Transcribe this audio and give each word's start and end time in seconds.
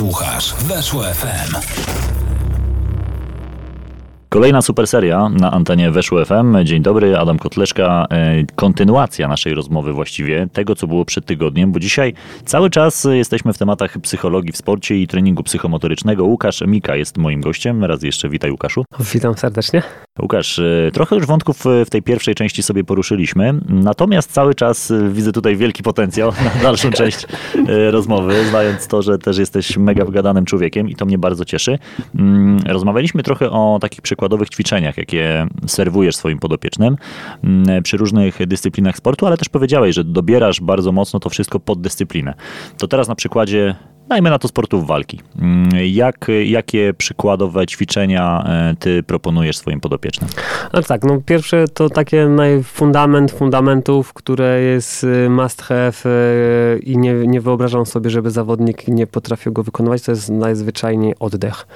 Słuchasz 0.00 0.54
Weszło 0.54 1.02
FM. 1.02 1.56
Kolejna 4.28 4.62
super 4.62 4.86
seria 4.86 5.28
na 5.28 5.50
antenie 5.50 5.90
Weszło 5.90 6.24
FM. 6.24 6.64
Dzień 6.64 6.82
dobry, 6.82 7.18
Adam 7.18 7.38
Kotleszka. 7.38 8.06
E, 8.10 8.44
kontynuacja 8.56 9.28
naszej 9.28 9.54
rozmowy 9.54 9.92
właściwie, 9.92 10.48
tego 10.52 10.74
co 10.74 10.86
było 10.86 11.04
przed 11.04 11.26
tygodniem, 11.26 11.72
bo 11.72 11.80
dzisiaj 11.80 12.14
cały 12.44 12.70
czas 12.70 13.06
jesteśmy 13.10 13.52
w 13.52 13.58
tematach 13.58 13.98
psychologii 13.98 14.52
w 14.52 14.56
sporcie 14.56 14.96
i 14.96 15.06
treningu 15.06 15.42
psychomotorycznego. 15.42 16.24
Łukasz 16.24 16.60
Mika 16.66 16.96
jest 16.96 17.18
moim 17.18 17.40
gościem. 17.40 17.84
Raz 17.84 18.02
jeszcze 18.02 18.28
witaj 18.28 18.50
Łukaszu. 18.50 18.84
Witam 19.14 19.34
serdecznie. 19.34 19.82
Łukasz, 20.22 20.58
e, 20.58 20.90
trochę 20.92 21.16
już 21.16 21.26
wątków 21.26 21.66
e, 21.66 21.84
w 21.84 21.90
tej 21.90 22.02
pierwszej 22.02 22.34
części 22.34 22.62
sobie 22.62 22.84
poruszyliśmy, 22.84 23.54
natomiast 23.68 24.32
cały 24.32 24.54
czas 24.54 24.92
widzę 25.10 25.32
tutaj 25.32 25.56
wielki 25.56 25.82
potencjał 25.82 26.32
na 26.44 26.62
dalszą 26.62 26.90
część 27.00 27.26
rozmowy, 27.90 28.44
znając 28.44 28.86
to, 28.86 29.02
że 29.02 29.18
też 29.18 29.38
jesteś 29.38 29.76
mega 29.76 30.04
wygadanym 30.04 30.44
człowiekiem 30.44 30.88
i 30.88 30.96
to 30.96 31.06
mnie 31.06 31.18
bardzo 31.18 31.44
cieszy. 31.44 31.78
Mm, 32.14 32.58
rozmawialiśmy 32.66 33.22
trochę 33.22 33.50
o 33.50 33.78
takich 33.80 34.02
przykładowych 34.02 34.48
ćwiczeniach, 34.48 34.96
jakie 34.96 35.46
serwujesz 35.66 36.16
swoim 36.16 36.38
podopiecznym 36.38 36.96
mm, 37.44 37.82
przy 37.82 37.96
różnych 37.96 38.46
dyscyplinach 38.46 38.96
sportu, 38.96 39.26
ale 39.26 39.36
też 39.36 39.48
powiedziałeś, 39.48 39.94
że 39.94 40.04
dobierasz 40.04 40.60
bardzo 40.60 40.92
mocno 40.92 41.20
to 41.20 41.30
wszystko 41.30 41.60
pod 41.60 41.80
dyscyplinę. 41.80 42.34
To 42.78 42.88
teraz 42.88 43.08
na 43.08 43.14
przykładzie 43.14 43.76
dajmy 44.10 44.30
na 44.30 44.38
to 44.38 44.48
sportów 44.48 44.86
walki. 44.86 45.20
Mm, 45.38 45.68
jak, 45.86 46.26
jakie 46.44 46.94
przykładowe 46.94 47.66
ćwiczenia 47.66 48.44
e, 48.46 48.74
ty 48.78 49.02
proponujesz 49.02 49.56
swoim 49.56 49.80
podopiecznym? 49.80 50.30
No 50.72 50.82
tak, 50.82 51.04
no 51.04 51.20
pierwsze 51.26 51.68
to 51.68 51.90
takie 51.90 52.28
fundament 52.64 53.32
fundamentów, 53.32 54.12
które 54.12 54.60
jest 54.60 55.04
y, 55.04 55.30
must 55.30 55.62
have 55.62 55.92
y, 56.06 56.78
i 56.78 56.98
nie, 56.98 57.14
nie 57.14 57.40
wyobrażam 57.40 57.86
sobie, 57.86 58.10
żeby 58.10 58.30
zawodnik 58.30 58.88
nie 58.88 59.06
potrafił 59.06 59.52
go 59.52 59.62
wykonywać, 59.62 60.02
to 60.02 60.12
jest 60.12 60.30
najzwyczajniej 60.30 61.14
oddech. 61.18 61.66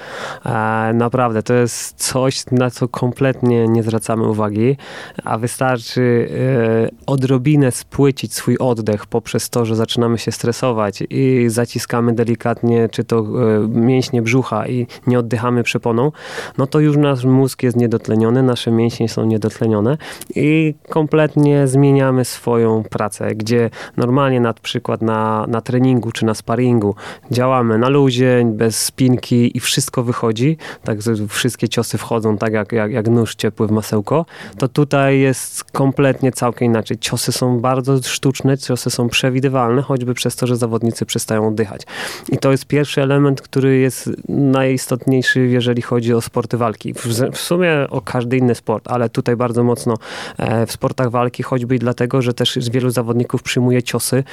E, 0.46 0.50
naprawdę, 0.94 1.42
to 1.42 1.54
jest 1.54 1.96
coś, 1.96 2.44
na 2.50 2.70
co 2.70 2.88
kompletnie 2.88 3.68
nie 3.68 3.82
zwracamy 3.82 4.28
uwagi, 4.28 4.76
a 5.24 5.38
wystarczy 5.38 6.28
e, 6.30 6.90
odrobinę 7.06 7.72
spłycić 7.72 8.34
swój 8.34 8.58
oddech 8.58 9.06
poprzez 9.06 9.50
to, 9.50 9.64
że 9.64 9.76
zaczynamy 9.76 10.18
się 10.18 10.32
stresować 10.32 11.02
i 11.10 11.44
zaciskamy 11.48 12.12
delikatnie, 12.24 12.88
czy 12.88 13.04
to 13.04 13.18
e, 13.18 13.68
mięśnie 13.68 14.22
brzucha 14.22 14.66
i 14.66 14.86
nie 15.06 15.18
oddychamy 15.18 15.62
przeponą, 15.62 16.12
no 16.58 16.66
to 16.66 16.80
już 16.80 16.96
nasz 16.96 17.24
mózg 17.24 17.62
jest 17.62 17.76
niedotleniony, 17.76 18.42
nasze 18.42 18.70
mięśnie 18.70 19.08
są 19.08 19.24
niedotlenione 19.24 19.98
i 20.34 20.74
kompletnie 20.88 21.68
zmieniamy 21.68 22.24
swoją 22.24 22.82
pracę, 22.82 23.34
gdzie 23.34 23.70
normalnie 23.96 24.40
na 24.40 24.54
przykład 24.54 25.02
na, 25.02 25.46
na 25.48 25.60
treningu 25.60 26.12
czy 26.12 26.24
na 26.24 26.34
sparingu 26.34 26.94
działamy 27.30 27.78
na 27.78 27.88
luzie, 27.88 28.52
bez 28.54 28.84
spinki 28.84 29.56
i 29.56 29.60
wszystko 29.60 30.02
wychodzi, 30.02 30.56
tak 30.84 30.98
wszystkie 31.28 31.68
ciosy 31.68 31.98
wchodzą 31.98 32.38
tak 32.38 32.52
jak, 32.52 32.72
jak, 32.72 32.92
jak 32.92 33.08
nóż 33.08 33.34
ciepły 33.34 33.66
w 33.66 33.70
masełko, 33.70 34.26
to 34.58 34.68
tutaj 34.68 35.20
jest 35.20 35.64
kompletnie 35.64 36.32
całkiem 36.32 36.66
inaczej. 36.66 36.98
Ciosy 36.98 37.32
są 37.32 37.60
bardzo 37.60 38.02
sztuczne, 38.02 38.58
ciosy 38.58 38.90
są 38.90 39.08
przewidywalne, 39.08 39.82
choćby 39.82 40.14
przez 40.14 40.36
to, 40.36 40.46
że 40.46 40.56
zawodnicy 40.56 41.06
przestają 41.06 41.48
oddychać. 41.48 41.82
I 42.28 42.38
to 42.38 42.50
jest 42.50 42.66
pierwszy 42.66 43.02
element, 43.02 43.42
który 43.42 43.78
jest 43.78 44.10
najistotniejszy, 44.28 45.40
jeżeli 45.46 45.82
chodzi 45.82 46.14
o 46.14 46.20
sporty 46.20 46.56
walki. 46.56 46.94
W, 47.32 47.38
sumie 47.38 47.86
o 47.90 48.00
każdy 48.00 48.36
inny 48.36 48.54
sport, 48.54 48.88
ale 48.88 49.08
tutaj 49.08 49.36
bardzo 49.36 49.64
mocno 49.64 49.94
e, 50.38 50.66
w 50.66 50.72
sportach 50.72 51.10
walki, 51.10 51.42
choćby 51.42 51.76
i 51.76 51.78
dlatego, 51.78 52.22
że 52.22 52.34
też 52.34 52.58
wielu 52.70 52.90
zawodników 52.90 53.42
przyjmuje 53.42 53.82
ciosy 53.82 54.24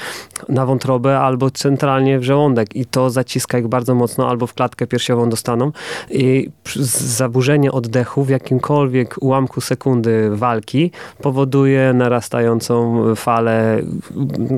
na 0.49 0.65
wątrobę 0.65 1.19
albo 1.19 1.51
centralnie 1.51 2.19
w 2.19 2.23
żołądek. 2.23 2.75
I 2.75 2.85
to 2.85 3.09
zaciska 3.09 3.59
ich 3.59 3.67
bardzo 3.67 3.95
mocno, 3.95 4.29
albo 4.29 4.47
w 4.47 4.53
klatkę 4.53 4.87
piersiową 4.87 5.29
dostaną. 5.29 5.71
I 6.09 6.49
zaburzenie 6.75 7.71
oddechu 7.71 8.23
w 8.23 8.29
jakimkolwiek 8.29 9.15
ułamku 9.21 9.61
sekundy 9.61 10.29
walki 10.35 10.91
powoduje 11.21 11.93
narastającą 11.93 13.03
falę 13.15 13.81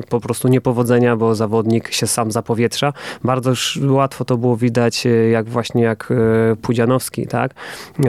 po 0.08 0.20
prostu 0.20 0.48
niepowodzenia, 0.48 1.16
bo 1.16 1.34
zawodnik 1.34 1.92
się 1.92 2.06
sam 2.06 2.32
zapowietrza, 2.32 2.92
bardzo 3.24 3.52
łatwo 3.88 4.24
to 4.24 4.36
było 4.36 4.56
widać, 4.56 5.06
e, 5.06 5.10
jak 5.10 5.48
właśnie 5.48 5.82
jak 5.82 6.08
e, 6.52 6.56
Pudzianowski, 6.56 7.26
tak? 7.26 7.54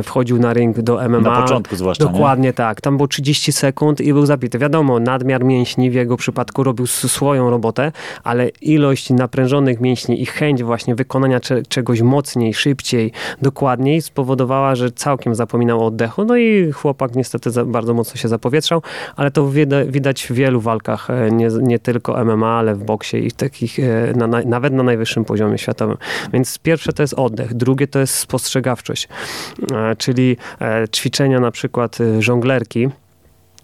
Wchodził 0.03 0.39
na 0.39 0.53
ring 0.53 0.81
do 0.81 1.09
MMA. 1.09 1.19
Na 1.19 1.41
początku 1.41 1.75
zwłaszcza, 1.75 2.05
Dokładnie 2.05 2.49
nie? 2.49 2.53
tak. 2.53 2.81
Tam 2.81 2.97
było 2.97 3.07
30 3.07 3.51
sekund 3.51 4.01
i 4.01 4.13
był 4.13 4.25
zabity. 4.25 4.59
Wiadomo, 4.59 4.99
nadmiar 4.99 5.43
mięśni 5.43 5.91
w 5.91 5.93
jego 5.93 6.17
przypadku 6.17 6.63
robił 6.63 6.87
swoją 6.87 7.49
robotę, 7.49 7.91
ale 8.23 8.49
ilość 8.49 9.09
naprężonych 9.09 9.81
mięśni 9.81 10.21
i 10.21 10.25
chęć 10.25 10.63
właśnie 10.63 10.95
wykonania 10.95 11.39
czegoś 11.69 12.01
mocniej, 12.01 12.53
szybciej, 12.53 13.11
dokładniej 13.41 14.01
spowodowała, 14.01 14.75
że 14.75 14.91
całkiem 14.91 15.35
zapominał 15.35 15.81
o 15.81 15.85
oddechu. 15.85 16.25
No 16.25 16.37
i 16.37 16.71
chłopak 16.71 17.15
niestety 17.15 17.65
bardzo 17.65 17.93
mocno 17.93 18.15
się 18.15 18.27
zapowietrzał, 18.27 18.81
ale 19.15 19.31
to 19.31 19.49
widać 19.87 20.23
w 20.23 20.31
wielu 20.31 20.61
walkach, 20.61 21.09
e, 21.09 21.31
nie, 21.31 21.47
nie 21.61 21.79
tylko 21.79 22.25
MMA, 22.25 22.57
ale 22.57 22.75
w 22.75 22.83
boksie 22.83 23.17
i 23.27 23.31
takich, 23.31 23.77
na, 24.15 24.27
nawet 24.27 24.73
na 24.73 24.83
najwyższym 24.85 25.25
poziomie 25.25 25.57
światowym. 25.57 25.97
Więc 26.33 26.59
pierwsze 26.59 26.93
to 26.93 27.03
jest 27.03 27.13
oddech, 27.13 27.53
drugie 27.53 27.87
to 27.87 27.99
jest 27.99 28.15
spostrzegawczość, 28.15 29.07
e, 29.71 29.95
czyli 29.95 30.37
e, 30.61 30.87
ćwiczenia 30.95 31.39
na 31.39 31.51
przykład 31.51 31.97
e, 32.01 32.21
żonglerki 32.21 32.89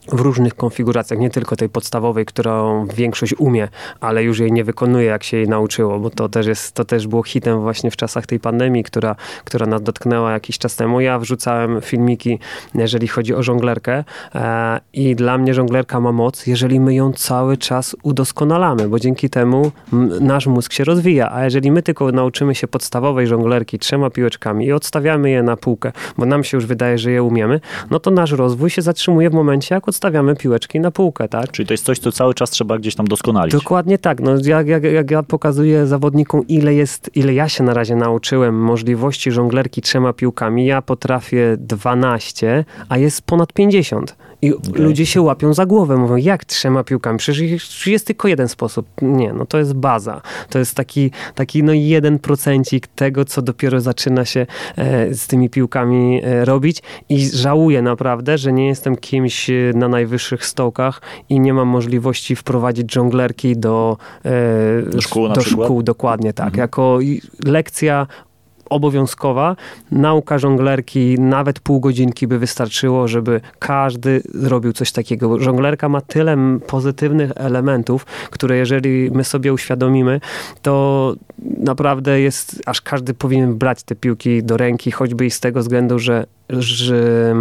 w 0.07 0.19
różnych 0.19 0.55
konfiguracjach, 0.55 1.19
nie 1.19 1.29
tylko 1.29 1.55
tej 1.55 1.69
podstawowej, 1.69 2.25
którą 2.25 2.85
większość 2.85 3.33
umie, 3.37 3.67
ale 3.99 4.23
już 4.23 4.39
jej 4.39 4.51
nie 4.51 4.63
wykonuje, 4.63 5.05
jak 5.05 5.23
się 5.23 5.37
jej 5.37 5.47
nauczyło, 5.47 5.99
bo 5.99 6.09
to 6.09 6.29
też, 6.29 6.47
jest, 6.47 6.71
to 6.71 6.85
też 6.85 7.07
było 7.07 7.23
hitem 7.23 7.61
właśnie 7.61 7.91
w 7.91 7.95
czasach 7.95 8.25
tej 8.25 8.39
pandemii, 8.39 8.83
która, 8.83 9.15
która 9.45 9.65
nas 9.65 9.81
dotknęła 9.81 10.31
jakiś 10.31 10.57
czas 10.57 10.75
temu. 10.75 11.01
Ja 11.01 11.19
wrzucałem 11.19 11.81
filmiki, 11.81 12.39
jeżeli 12.75 13.07
chodzi 13.07 13.35
o 13.35 13.43
żonglerkę 13.43 14.03
e, 14.35 14.79
i 14.93 15.15
dla 15.15 15.37
mnie 15.37 15.53
żonglerka 15.53 15.99
ma 15.99 16.11
moc, 16.11 16.47
jeżeli 16.47 16.79
my 16.79 16.93
ją 16.93 17.13
cały 17.13 17.57
czas 17.57 17.95
udoskonalamy, 18.03 18.89
bo 18.89 18.99
dzięki 18.99 19.29
temu 19.29 19.71
nasz 20.21 20.47
mózg 20.47 20.73
się 20.73 20.83
rozwija, 20.83 21.31
a 21.31 21.43
jeżeli 21.43 21.71
my 21.71 21.83
tylko 21.83 22.11
nauczymy 22.11 22.55
się 22.55 22.67
podstawowej 22.67 23.27
żonglerki 23.27 23.79
trzema 23.79 24.09
piłeczkami 24.09 24.65
i 24.65 24.71
odstawiamy 24.71 25.29
je 25.29 25.43
na 25.43 25.57
półkę, 25.57 25.91
bo 26.17 26.25
nam 26.25 26.43
się 26.43 26.57
już 26.57 26.65
wydaje, 26.65 26.97
że 26.97 27.11
je 27.11 27.23
umiemy, 27.23 27.59
no 27.89 27.99
to 27.99 28.11
nasz 28.11 28.31
rozwój 28.31 28.69
się 28.69 28.81
zatrzymuje 28.81 29.29
w 29.29 29.33
momencie, 29.33 29.75
jak 29.75 29.87
odstawiamy 29.91 30.35
piłeczki 30.35 30.79
na 30.79 30.91
półkę, 30.91 31.27
tak? 31.27 31.51
Czyli 31.51 31.67
to 31.67 31.73
jest 31.73 31.85
coś, 31.85 31.99
co 31.99 32.11
cały 32.11 32.33
czas 32.33 32.49
trzeba 32.49 32.77
gdzieś 32.77 32.95
tam 32.95 33.07
doskonalić. 33.07 33.53
Dokładnie 33.53 33.97
tak. 33.97 34.19
No, 34.19 34.31
jak, 34.45 34.67
jak, 34.67 34.83
jak 34.83 35.11
ja 35.11 35.23
pokazuję 35.23 35.87
zawodnikom, 35.87 36.47
ile 36.47 36.73
jest, 36.73 37.11
ile 37.15 37.33
ja 37.33 37.49
się 37.49 37.63
na 37.63 37.73
razie 37.73 37.95
nauczyłem 37.95 38.55
możliwości 38.55 39.31
żonglerki 39.31 39.81
trzema 39.81 40.13
piłkami, 40.13 40.65
ja 40.65 40.81
potrafię 40.81 41.55
12, 41.57 42.65
a 42.89 42.97
jest 42.97 43.21
ponad 43.21 43.53
50. 43.53 44.15
I 44.41 44.53
okay. 44.53 44.83
ludzie 44.83 45.05
się 45.05 45.21
łapią 45.21 45.53
za 45.53 45.65
głowę, 45.65 45.97
mówią, 45.97 46.15
jak 46.15 46.45
trzema 46.45 46.83
piłkami? 46.83 47.17
Przecież 47.19 47.87
jest 47.87 48.07
tylko 48.07 48.27
jeden 48.27 48.47
sposób. 48.47 48.87
Nie, 49.01 49.33
no 49.33 49.45
to 49.45 49.57
jest 49.57 49.73
baza. 49.73 50.21
To 50.49 50.59
jest 50.59 50.75
taki, 50.75 51.11
taki 51.35 51.63
no 51.63 51.73
jeden 51.73 52.19
procencik 52.19 52.87
tego, 52.87 53.25
co 53.25 53.41
dopiero 53.41 53.81
zaczyna 53.81 54.25
się 54.25 54.45
e, 54.77 55.13
z 55.13 55.27
tymi 55.27 55.49
piłkami 55.49 56.21
e, 56.23 56.45
robić 56.45 56.81
i 57.09 57.29
żałuję 57.29 57.81
naprawdę, 57.81 58.37
że 58.37 58.53
nie 58.53 58.67
jestem 58.67 58.95
kimś 58.95 59.49
e, 59.49 59.53
na 59.75 59.87
najwyższych 59.87 60.45
stołkach 60.45 61.01
i 61.29 61.39
nie 61.39 61.53
mam 61.53 61.67
możliwości 61.67 62.35
wprowadzić 62.35 62.85
dżonglerki 62.85 63.57
do, 63.57 63.97
e, 64.25 64.91
do 64.91 65.01
szkół, 65.01 65.29
do 65.29 65.41
szkół 65.41 65.83
dokładnie 65.83 66.33
tak. 66.33 66.47
Mhm. 66.47 66.61
Jako 66.61 66.99
lekcja 67.45 68.07
obowiązkowa. 68.71 69.55
Nauka 69.91 70.39
żonglerki, 70.39 71.19
nawet 71.19 71.59
pół 71.59 71.79
godzinki 71.79 72.27
by 72.27 72.39
wystarczyło, 72.39 73.07
żeby 73.07 73.41
każdy 73.59 74.21
zrobił 74.33 74.73
coś 74.73 74.91
takiego. 74.91 75.39
Żonglerka 75.39 75.89
ma 75.89 76.01
tyle 76.01 76.37
pozytywnych 76.67 77.31
elementów, 77.35 78.05
które 78.05 78.57
jeżeli 78.57 79.11
my 79.11 79.23
sobie 79.23 79.53
uświadomimy, 79.53 80.21
to 80.61 81.15
naprawdę 81.39 82.21
jest, 82.21 82.61
aż 82.65 82.81
każdy 82.81 83.13
powinien 83.13 83.57
brać 83.57 83.83
te 83.83 83.95
piłki 83.95 84.43
do 84.43 84.57
ręki, 84.57 84.91
choćby 84.91 85.25
i 85.25 85.31
z 85.31 85.39
tego 85.39 85.59
względu, 85.59 85.99
że 85.99 86.25
że 86.59 87.35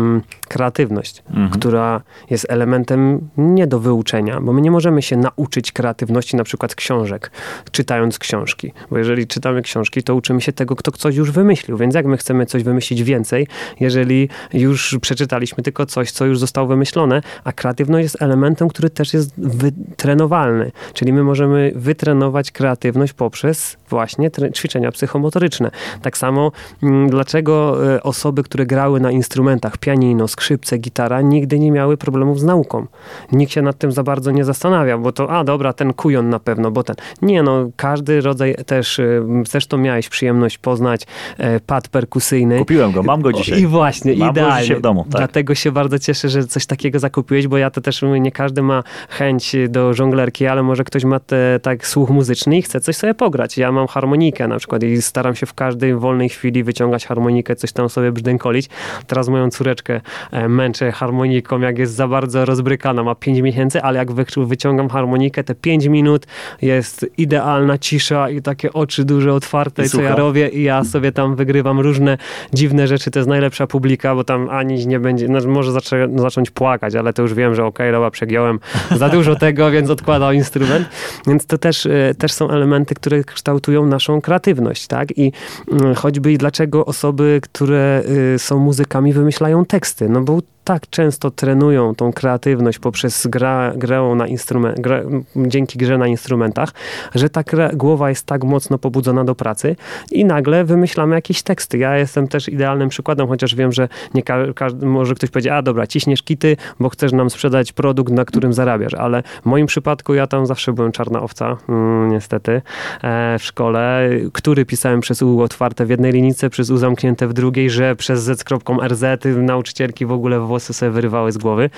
kreatywność, 0.48 1.22
mhm. 1.30 1.50
która 1.50 2.00
jest 2.30 2.46
elementem 2.48 3.28
nie 3.36 3.66
do 3.66 3.80
wyuczenia, 3.80 4.40
bo 4.40 4.52
my 4.52 4.60
nie 4.60 4.70
możemy 4.70 5.02
się 5.02 5.16
nauczyć 5.16 5.72
kreatywności 5.72 6.36
na 6.36 6.44
przykład 6.44 6.74
książek, 6.74 7.30
czytając 7.70 8.18
książki. 8.18 8.72
Bo 8.90 8.98
jeżeli 8.98 9.26
czytamy 9.26 9.62
książki, 9.62 10.02
to 10.02 10.14
uczymy 10.14 10.40
się 10.40 10.52
tego, 10.52 10.76
kto 10.76 10.92
coś 10.92 11.16
już 11.16 11.30
wymyślił. 11.30 11.76
Więc 11.76 11.94
jak 11.94 12.06
my 12.06 12.16
chcemy 12.16 12.46
coś 12.46 12.62
wymyślić 12.62 13.02
więcej, 13.02 13.46
jeżeli 13.80 14.28
już 14.52 14.98
przeczytaliśmy 15.00 15.62
tylko 15.62 15.86
coś, 15.86 16.10
co 16.10 16.26
już 16.26 16.38
zostało 16.38 16.66
wymyślone, 16.66 17.22
a 17.44 17.52
kreatywność 17.52 18.02
jest 18.02 18.22
elementem, 18.22 18.68
który 18.68 18.90
też 18.90 19.14
jest 19.14 19.32
wytrenowalny. 19.38 20.72
Czyli 20.92 21.12
my 21.12 21.22
możemy 21.22 21.72
wytrenować 21.74 22.50
kreatywność 22.50 23.12
poprzez 23.12 23.76
właśnie 23.88 24.30
ćwiczenia 24.54 24.92
psychomotoryczne. 24.92 25.70
Tak 26.02 26.18
samo, 26.18 26.52
mm, 26.82 27.10
dlaczego 27.10 27.86
e, 27.94 28.02
osoby, 28.02 28.42
które 28.42 28.66
grały 28.66 28.99
grały 29.00 29.10
na 29.10 29.10
instrumentach, 29.10 29.78
pianino, 29.78 30.28
skrzypce, 30.28 30.78
gitara, 30.78 31.20
nigdy 31.20 31.58
nie 31.58 31.70
miały 31.70 31.96
problemów 31.96 32.40
z 32.40 32.44
nauką. 32.44 32.86
Nikt 33.32 33.52
się 33.52 33.62
nad 33.62 33.78
tym 33.78 33.92
za 33.92 34.02
bardzo 34.02 34.30
nie 34.30 34.44
zastanawiał, 34.44 35.00
bo 35.00 35.12
to, 35.12 35.30
a 35.30 35.44
dobra, 35.44 35.72
ten 35.72 35.92
kujon 35.92 36.28
na 36.28 36.38
pewno, 36.38 36.70
bo 36.70 36.82
ten. 36.82 36.96
Nie, 37.22 37.42
no, 37.42 37.70
każdy 37.76 38.20
rodzaj 38.20 38.54
też, 38.66 38.98
y, 38.98 39.22
zresztą 39.46 39.78
miałeś 39.78 40.08
przyjemność 40.08 40.58
poznać 40.58 41.06
e, 41.38 41.60
pad 41.60 41.88
perkusyjny. 41.88 42.58
Kupiłem 42.58 42.92
go, 42.92 43.02
mam 43.02 43.22
go 43.22 43.32
dzisiaj. 43.32 43.60
I 43.60 43.66
właśnie, 43.66 44.16
mam 44.16 44.30
idealnie. 44.30 44.68
Go 44.68 44.78
w 44.78 44.82
domu, 44.82 45.02
tak. 45.02 45.20
Dlatego 45.20 45.54
się 45.54 45.72
bardzo 45.72 45.98
cieszę, 45.98 46.28
że 46.28 46.44
coś 46.44 46.66
takiego 46.66 46.98
zakupiłeś, 46.98 47.48
bo 47.48 47.58
ja 47.58 47.70
to 47.70 47.80
też 47.80 48.04
nie 48.20 48.32
każdy 48.32 48.62
ma 48.62 48.82
chęć 49.08 49.56
do 49.68 49.94
żonglerki, 49.94 50.46
ale 50.46 50.62
może 50.62 50.84
ktoś 50.84 51.04
ma 51.04 51.20
te, 51.20 51.60
tak 51.62 51.86
słuch 51.86 52.10
muzyczny 52.10 52.58
i 52.58 52.62
chce 52.62 52.80
coś 52.80 52.96
sobie 52.96 53.14
pograć. 53.14 53.58
Ja 53.58 53.72
mam 53.72 53.86
harmonikę 53.86 54.48
na 54.48 54.58
przykład 54.58 54.82
i 54.82 55.02
staram 55.02 55.34
się 55.34 55.46
w 55.46 55.54
każdej 55.54 55.94
wolnej 55.94 56.28
chwili 56.28 56.64
wyciągać 56.64 57.06
harmonikę, 57.06 57.56
coś 57.56 57.72
tam 57.72 57.88
sobie 57.88 58.12
brzdękolić. 58.12 58.68
Teraz 59.06 59.28
moją 59.28 59.50
córeczkę 59.50 60.00
e, 60.30 60.48
męczę 60.48 60.92
harmoniką, 60.92 61.60
jak 61.60 61.78
jest 61.78 61.94
za 61.94 62.08
bardzo 62.08 62.44
rozbrykana, 62.44 63.02
ma 63.02 63.14
5 63.14 63.40
miesięcy, 63.40 63.82
ale 63.82 63.98
jak 63.98 64.12
wy, 64.12 64.24
wyciągam 64.36 64.88
harmonikę, 64.88 65.44
te 65.44 65.54
5 65.54 65.86
minut 65.86 66.26
jest 66.62 67.06
idealna 67.18 67.78
cisza 67.78 68.30
i 68.30 68.42
takie 68.42 68.72
oczy 68.72 69.04
duże 69.04 69.34
otwarte, 69.34 69.84
I 69.84 69.88
co 69.88 70.02
ja 70.02 70.16
robię 70.16 70.48
i 70.48 70.62
ja 70.62 70.84
sobie 70.84 71.12
tam 71.12 71.36
wygrywam 71.36 71.80
różne 71.80 72.18
dziwne 72.54 72.86
rzeczy. 72.86 73.10
To 73.10 73.18
jest 73.18 73.28
najlepsza 73.28 73.66
publika, 73.66 74.14
bo 74.14 74.24
tam 74.24 74.48
ani 74.48 74.86
nie 74.86 75.00
będzie, 75.00 75.28
no, 75.28 75.40
może 75.46 75.72
zaczę, 75.72 76.08
zacząć 76.16 76.50
płakać, 76.50 76.94
ale 76.94 77.12
to 77.12 77.22
już 77.22 77.34
wiem, 77.34 77.54
że 77.54 77.64
okej, 77.64 77.94
okay, 77.94 78.10
przegiąłem 78.10 78.60
za 78.96 79.08
dużo 79.08 79.36
tego, 79.46 79.70
więc 79.70 79.90
odkładał 79.90 80.32
instrument. 80.32 80.88
Więc 81.26 81.46
to 81.46 81.58
też, 81.58 81.86
e, 81.86 82.14
też 82.18 82.32
są 82.32 82.50
elementy, 82.50 82.94
które 82.94 83.24
kształtują 83.24 83.86
naszą 83.86 84.20
kreatywność, 84.20 84.86
tak? 84.86 85.18
I 85.18 85.32
mm, 85.72 85.94
choćby 85.94 86.32
i 86.32 86.38
dlaczego 86.38 86.86
osoby, 86.86 87.40
które 87.42 88.02
y, 88.34 88.38
są 88.38 88.58
muzykami, 88.80 89.12
wymyślają 89.12 89.64
teksty, 89.64 90.08
no 90.08 90.20
bo 90.20 90.38
tak 90.70 90.90
często 90.90 91.30
trenują 91.30 91.94
tą 91.94 92.12
kreatywność 92.12 92.78
poprzez 92.78 93.26
gra, 93.26 93.72
grę 93.76 94.14
na 94.16 94.26
instrument, 94.26 94.80
gra, 94.80 95.00
dzięki 95.36 95.78
grze 95.78 95.98
na 95.98 96.06
instrumentach, 96.06 96.72
że 97.14 97.30
ta 97.30 97.42
gra, 97.42 97.70
głowa 97.72 98.08
jest 98.08 98.26
tak 98.26 98.44
mocno 98.44 98.78
pobudzona 98.78 99.24
do 99.24 99.34
pracy 99.34 99.76
i 100.10 100.24
nagle 100.24 100.64
wymyślamy 100.64 101.14
jakieś 101.14 101.42
teksty. 101.42 101.78
Ja 101.78 101.96
jestem 101.96 102.28
też 102.28 102.48
idealnym 102.48 102.88
przykładem, 102.88 103.28
chociaż 103.28 103.54
wiem, 103.54 103.72
że 103.72 103.88
nie 104.14 104.22
ka- 104.22 104.68
może 104.82 105.14
ktoś 105.14 105.30
powiedzieć, 105.30 105.52
a 105.52 105.62
dobra, 105.62 105.86
ciśniesz 105.86 106.22
kity, 106.22 106.56
bo 106.80 106.88
chcesz 106.88 107.12
nam 107.12 107.30
sprzedać 107.30 107.72
produkt, 107.72 108.12
na 108.12 108.24
którym 108.24 108.52
zarabiasz, 108.52 108.94
ale 108.94 109.22
w 109.42 109.46
moim 109.46 109.66
przypadku 109.66 110.14
ja 110.14 110.26
tam 110.26 110.46
zawsze 110.46 110.72
byłem 110.72 110.92
czarna 110.92 111.22
owca, 111.22 111.56
mm, 111.68 112.10
niestety, 112.10 112.62
e, 113.02 113.38
w 113.38 113.44
szkole, 113.44 114.10
który 114.32 114.64
pisałem 114.64 115.00
przez 115.00 115.22
U 115.22 115.40
otwarte 115.40 115.86
w 115.86 115.90
jednej 115.90 116.12
linijce, 116.12 116.50
przez 116.50 116.70
U 116.70 116.76
zamknięte 116.76 117.28
w 117.28 117.32
drugiej, 117.32 117.70
że 117.70 117.96
przez 117.96 118.22
Z 118.22 118.44
kropką 118.44 118.80
RZ, 118.88 119.04
nauczycielki 119.36 120.06
w 120.06 120.12
ogóle 120.12 120.40
włosy 120.60 120.72
sobie 120.72 120.92
wyrywały 120.92 121.32
z 121.32 121.38
głowy. 121.38 121.70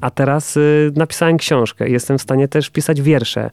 A 0.00 0.10
teraz 0.10 0.56
y, 0.56 0.92
napisałem 0.96 1.36
książkę. 1.36 1.88
Jestem 1.88 2.18
w 2.18 2.22
stanie 2.22 2.48
też 2.48 2.70
pisać 2.70 3.02
wiersze. 3.02 3.50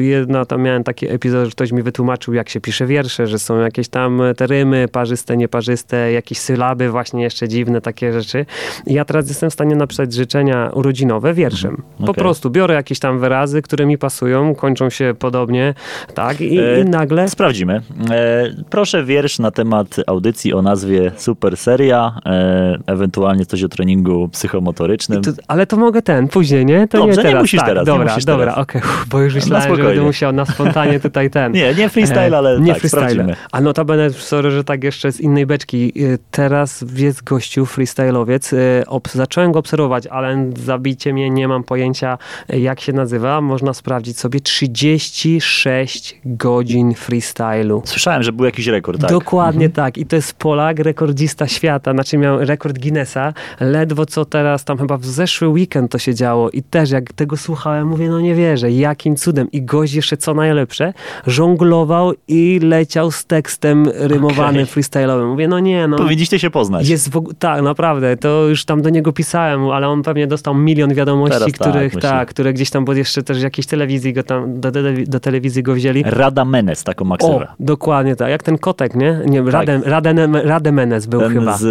Jedna 0.00 0.44
tam 0.44 0.62
miałem 0.62 0.84
taki 0.84 1.08
epizod, 1.12 1.44
że 1.44 1.50
ktoś 1.50 1.72
mi 1.72 1.82
wytłumaczył, 1.82 2.34
jak 2.34 2.48
się 2.48 2.60
pisze 2.60 2.86
wiersze, 2.86 3.26
że 3.26 3.38
są 3.38 3.58
jakieś 3.60 3.88
tam 3.88 4.22
te 4.36 4.46
rymy 4.46 4.88
parzyste, 4.88 5.36
nieparzyste, 5.36 6.12
jakieś 6.12 6.38
sylaby 6.38 6.90
właśnie 6.90 7.22
jeszcze 7.22 7.48
dziwne, 7.48 7.80
takie 7.80 8.12
rzeczy. 8.12 8.46
I 8.86 8.94
ja 8.94 9.04
teraz 9.04 9.28
jestem 9.28 9.50
w 9.50 9.52
stanie 9.52 9.76
napisać 9.76 10.12
życzenia 10.14 10.70
urodzinowe 10.74 11.34
wierszem. 11.34 11.82
Po 11.98 12.04
Okay. 12.14 12.14
prostu 12.22 12.50
biorę 12.50 12.74
jakieś 12.74 12.98
tam 12.98 13.18
wyrazy, 13.20 13.62
które 13.62 13.86
mi 13.86 13.98
pasują, 13.98 14.54
kończą 14.54 14.90
się 14.90 15.14
podobnie, 15.18 15.74
tak? 16.14 16.40
I, 16.40 16.58
E, 16.58 16.80
i 16.80 16.84
nagle... 16.84 17.28
Sprawdzimy. 17.28 17.80
E, 18.10 18.44
proszę 18.70 19.04
wiersz 19.04 19.38
na 19.38 19.50
temat 19.50 19.96
audycji 20.06 20.54
o 20.54 20.62
nazwie 20.62 21.12
Super 21.16 21.56
Seria, 21.56 22.18
e, 22.26 22.78
ewentualnie 22.86 23.46
coś 23.46 23.62
o 23.62 23.68
treningu 23.68 24.28
psychomotorycznym. 24.28 25.22
To, 25.22 25.30
ale 25.48 25.66
to 25.66 25.76
mogę 25.76 26.02
ten, 26.02 26.28
później, 26.28 26.66
nie? 26.66 26.88
To 26.88 26.98
Dobrze, 26.98 27.10
nie 27.10 27.16
nie 27.16 27.22
teraz. 27.22 27.42
musisz 27.42 27.60
tak, 27.60 27.68
teraz, 27.68 27.86
nie 27.86 27.92
Dobra, 27.92 28.12
musisz 28.12 28.24
dobra, 28.24 28.54
okej, 28.54 28.82
uff, 28.82 29.06
bo 29.08 29.20
już 29.20 29.34
myślałem, 29.44 29.62
że 29.62 29.68
spokojnie. 29.68 29.88
będę 29.90 30.02
musiał 30.06 30.32
na 30.32 30.44
spontanie 30.46 31.00
tutaj 31.00 31.30
ten. 31.30 31.52
Nie, 31.64 31.74
nie 31.74 31.88
freestyle, 31.88 32.38
ale 32.38 32.60
nie 32.60 32.72
tak, 32.72 32.80
freestyle. 32.80 33.02
sprawdzimy. 33.10 33.36
A 33.52 33.60
notabene, 33.60 34.10
sorry, 34.10 34.50
że 34.50 34.64
tak 34.64 34.84
jeszcze 34.84 35.12
z 35.12 35.20
innej 35.20 35.46
beczki. 35.46 35.92
y, 36.02 36.18
Teraz 36.30 36.84
jest 36.96 37.24
gościu, 37.24 37.64
freestyle'owiec. 37.64 38.56
y, 38.56 38.86
Ob 38.86 39.08
zacząłem 39.08 39.52
go 39.52 39.58
obserwować, 39.58 40.06
ale 40.06 40.50
zabicie 40.56 41.12
mnie, 41.12 41.30
nie 41.30 41.48
mam 41.48 41.64
pojęcia 41.64 42.18
jak 42.48 42.80
się 42.80 42.92
nazywa. 42.92 43.40
Można 43.40 43.74
sprawdzić 43.74 44.18
sobie 44.18 44.40
36 44.40 46.20
godzin 46.24 46.94
freestylu. 46.94 47.82
Słyszałem, 47.84 48.22
że 48.22 48.32
był 48.32 48.44
jakiś 48.44 48.66
rekord, 48.66 49.00
tak? 49.00 49.10
Dokładnie 49.10 49.68
tak. 49.68 49.98
I 49.98 50.06
to 50.06 50.16
jest 50.16 50.32
Polak, 50.32 50.78
rekordzista 50.78 51.46
świata. 51.48 51.92
Znaczy 51.92 52.18
miał 52.18 52.38
rekord 52.44 52.78
Guinnessa. 52.78 53.32
Ledwo 53.60 54.06
co 54.06 54.24
teraz, 54.24 54.64
tam 54.64 54.78
chyba 54.78 54.96
w 54.96 55.04
zeszły 55.06 55.48
weekend 55.48 55.90
to 55.92 55.98
się 55.98 56.14
działo. 56.14 56.50
I 56.50 56.62
też 56.62 56.90
jak 56.90 57.12
tego 57.12 57.36
słuchałem, 57.36 57.88
mówię, 57.88 58.08
no 58.08 58.20
nie 58.20 58.34
wierzę, 58.34 58.70
jakim 58.70 59.16
cudem. 59.16 59.33
I 59.52 59.62
gość 59.62 59.94
jeszcze 59.94 60.16
co 60.16 60.34
najlepsze, 60.34 60.92
żonglował 61.26 62.12
i 62.28 62.60
leciał 62.62 63.10
z 63.10 63.24
tekstem 63.24 63.86
rymowanym, 63.94 64.62
Okej. 64.62 64.82
freestyle'owym. 64.82 65.26
Mówię, 65.26 65.48
no 65.48 65.60
nie, 65.60 65.88
no. 65.88 65.96
Powinniście 65.96 66.38
się 66.38 66.50
poznać. 66.50 66.88
Jest 66.88 67.10
w 67.10 67.34
tak, 67.38 67.62
naprawdę, 67.62 68.16
to 68.16 68.48
już 68.48 68.64
tam 68.64 68.82
do 68.82 68.90
niego 68.90 69.12
pisałem, 69.12 69.70
ale 69.70 69.88
on 69.88 70.02
pewnie 70.02 70.26
dostał 70.26 70.54
milion 70.54 70.94
wiadomości, 70.94 71.38
Teraz 71.38 71.52
tak, 71.52 71.68
których, 71.70 71.94
myślę. 71.94 72.10
tak, 72.10 72.28
które 72.28 72.52
gdzieś 72.52 72.70
tam, 72.70 72.84
bo 72.84 72.92
jeszcze 72.92 73.22
też 73.22 73.42
jakiejś 73.42 73.66
telewizji 73.66 74.12
go 74.12 74.22
tam, 74.22 74.60
do, 74.60 74.70
do, 74.70 74.80
do 75.06 75.20
telewizji 75.20 75.62
go 75.62 75.74
wzięli. 75.74 76.02
Rada 76.06 76.44
Menes, 76.44 76.84
taką 76.84 77.04
O, 77.04 77.08
maksywę. 77.08 77.46
dokładnie 77.60 78.16
tak. 78.16 78.30
Jak 78.30 78.42
ten 78.42 78.58
kotek, 78.58 78.94
nie? 78.94 79.20
Nie, 79.26 79.42
Radem, 79.42 79.82
Radem, 79.84 80.36
Rademenes 80.36 81.06
był 81.06 81.20
Ten 81.20 81.32
chyba. 81.32 81.56
z 81.56 81.64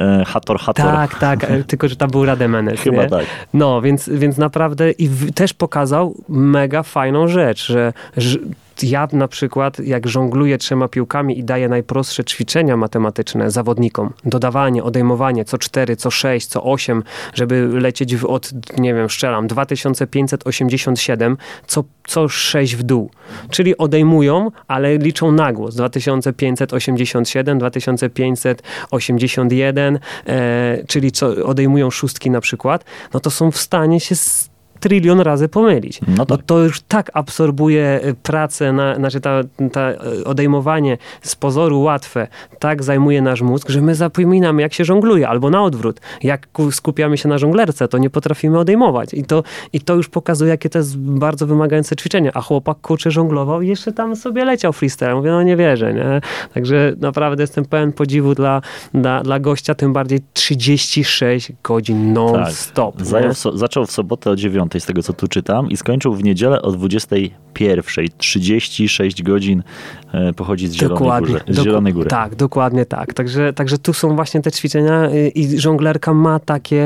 e, 0.00 0.24
Hator 0.24 0.58
Hator. 0.58 0.86
Tak, 0.86 1.18
tak, 1.18 1.44
e, 1.50 1.64
tylko 1.64 1.88
że 1.88 1.96
tam 1.96 2.10
był 2.10 2.24
Rademenes. 2.24 2.80
Chyba 2.84 3.02
nie? 3.02 3.08
tak. 3.08 3.24
No, 3.54 3.82
więc, 3.82 4.08
więc 4.08 4.38
naprawdę 4.38 4.90
i 4.90 5.08
w, 5.08 5.32
też 5.32 5.54
pokazał 5.54 6.14
mega 6.28 6.82
fajną 7.04 7.28
rzecz, 7.28 7.66
że, 7.66 7.92
ja 8.82 9.08
na 9.12 9.28
przykład, 9.28 9.78
jak 9.78 10.08
żongluję 10.08 10.58
trzema 10.58 10.88
piłkami 10.88 11.38
i 11.38 11.44
daję 11.44 11.68
najprostsze 11.68 12.24
ćwiczenia 12.24 12.76
matematyczne 12.76 13.50
zawodnikom, 13.50 14.12
dodawanie, 14.24 14.84
odejmowanie 14.84 15.44
co 15.44 15.58
4, 15.58 15.96
co 15.96 16.10
6, 16.10 16.46
co 16.46 16.64
8, 16.64 17.02
żeby 17.34 17.68
lecieć 17.72 18.16
w, 18.16 18.24
od, 18.24 18.50
nie 18.78 18.94
wiem, 18.94 19.08
szczelam, 19.08 19.46
2587, 19.46 21.36
co, 21.66 21.84
co 22.06 22.28
6 22.28 22.76
w 22.76 22.82
dół. 22.82 23.10
Czyli 23.50 23.76
odejmują, 23.76 24.50
ale 24.68 24.98
liczą 24.98 25.32
na 25.32 25.52
głos. 25.52 25.74
2587, 25.74 27.58
2581, 27.58 29.98
e, 30.26 30.84
czyli 30.88 31.12
co, 31.12 31.26
odejmują 31.26 31.90
szóstki 31.90 32.30
na 32.30 32.40
przykład, 32.40 32.84
no 33.14 33.20
to 33.20 33.30
są 33.30 33.50
w 33.50 33.58
stanie 33.58 34.00
się 34.00 34.14
z 34.76 34.80
trylion 34.80 35.20
razy 35.20 35.48
pomylić. 35.48 36.00
No 36.08 36.26
Bo 36.26 36.36
tak. 36.36 36.46
to 36.46 36.58
już 36.58 36.80
tak 36.80 37.10
absorbuje 37.14 38.00
y, 38.06 38.14
pracę, 38.22 38.72
na, 38.72 38.94
znaczy 38.96 39.20
ta, 39.20 39.40
ta 39.72 39.90
y, 39.92 40.24
odejmowanie 40.24 40.98
z 41.22 41.36
pozoru 41.36 41.80
łatwe, 41.80 42.28
tak 42.58 42.82
zajmuje 42.82 43.22
nasz 43.22 43.42
mózg, 43.42 43.68
że 43.70 43.80
my 43.80 43.94
zapominamy, 43.94 44.62
jak 44.62 44.74
się 44.74 44.84
żongluje, 44.84 45.28
albo 45.28 45.50
na 45.50 45.62
odwrót. 45.62 46.00
Jak 46.22 46.52
ku- 46.52 46.72
skupiamy 46.72 47.18
się 47.18 47.28
na 47.28 47.38
żonglerce, 47.38 47.88
to 47.88 47.98
nie 47.98 48.10
potrafimy 48.10 48.58
odejmować. 48.58 49.14
I 49.14 49.24
to, 49.24 49.42
I 49.72 49.80
to 49.80 49.94
już 49.94 50.08
pokazuje, 50.08 50.50
jakie 50.50 50.70
to 50.70 50.78
jest 50.78 50.98
bardzo 50.98 51.46
wymagające 51.46 51.96
ćwiczenie. 51.96 52.30
A 52.36 52.40
chłopak 52.40 52.76
kurczę 52.82 53.10
żonglował 53.10 53.62
i 53.62 53.68
jeszcze 53.68 53.92
tam 53.92 54.16
sobie 54.16 54.44
leciał 54.44 54.72
freestyle. 54.72 55.14
Mówię, 55.14 55.30
no 55.30 55.42
nie 55.42 55.56
wierzę, 55.56 55.94
nie? 55.94 56.20
Także 56.54 56.92
naprawdę 57.00 57.42
jestem 57.42 57.64
pełen 57.64 57.92
podziwu 57.92 58.34
dla, 58.34 58.62
dla, 58.94 59.22
dla 59.22 59.38
gościa, 59.40 59.74
tym 59.74 59.92
bardziej 59.92 60.20
36 60.32 61.52
godzin 61.62 62.12
non-stop. 62.12 62.98
nie? 62.98 63.04
Zajął, 63.04 63.34
so, 63.34 63.58
zaczął 63.58 63.86
w 63.86 63.90
sobotę 63.92 64.30
o 64.30 64.36
9, 64.36 64.72
z 64.80 64.86
tego 64.86 65.02
co 65.02 65.12
tu 65.12 65.28
czytam, 65.28 65.70
i 65.70 65.76
skończył 65.76 66.14
w 66.14 66.24
niedzielę 66.24 66.62
o 66.62 66.70
21. 66.70 67.84
36 68.18 69.22
godzin 69.22 69.62
pochodzi 70.36 70.68
z 70.68 70.72
Zielonej, 70.72 71.20
Górze, 71.20 71.40
z 71.48 71.58
Zielonej 71.58 71.92
Góry. 71.92 72.10
Tak, 72.10 72.34
dokładnie 72.34 72.86
tak. 72.86 73.14
Także, 73.14 73.52
także 73.52 73.78
tu 73.78 73.92
są 73.92 74.16
właśnie 74.16 74.42
te 74.42 74.52
ćwiczenia 74.52 75.10
i 75.34 75.60
żonglerka 75.60 76.14
ma 76.14 76.38
takie, 76.38 76.82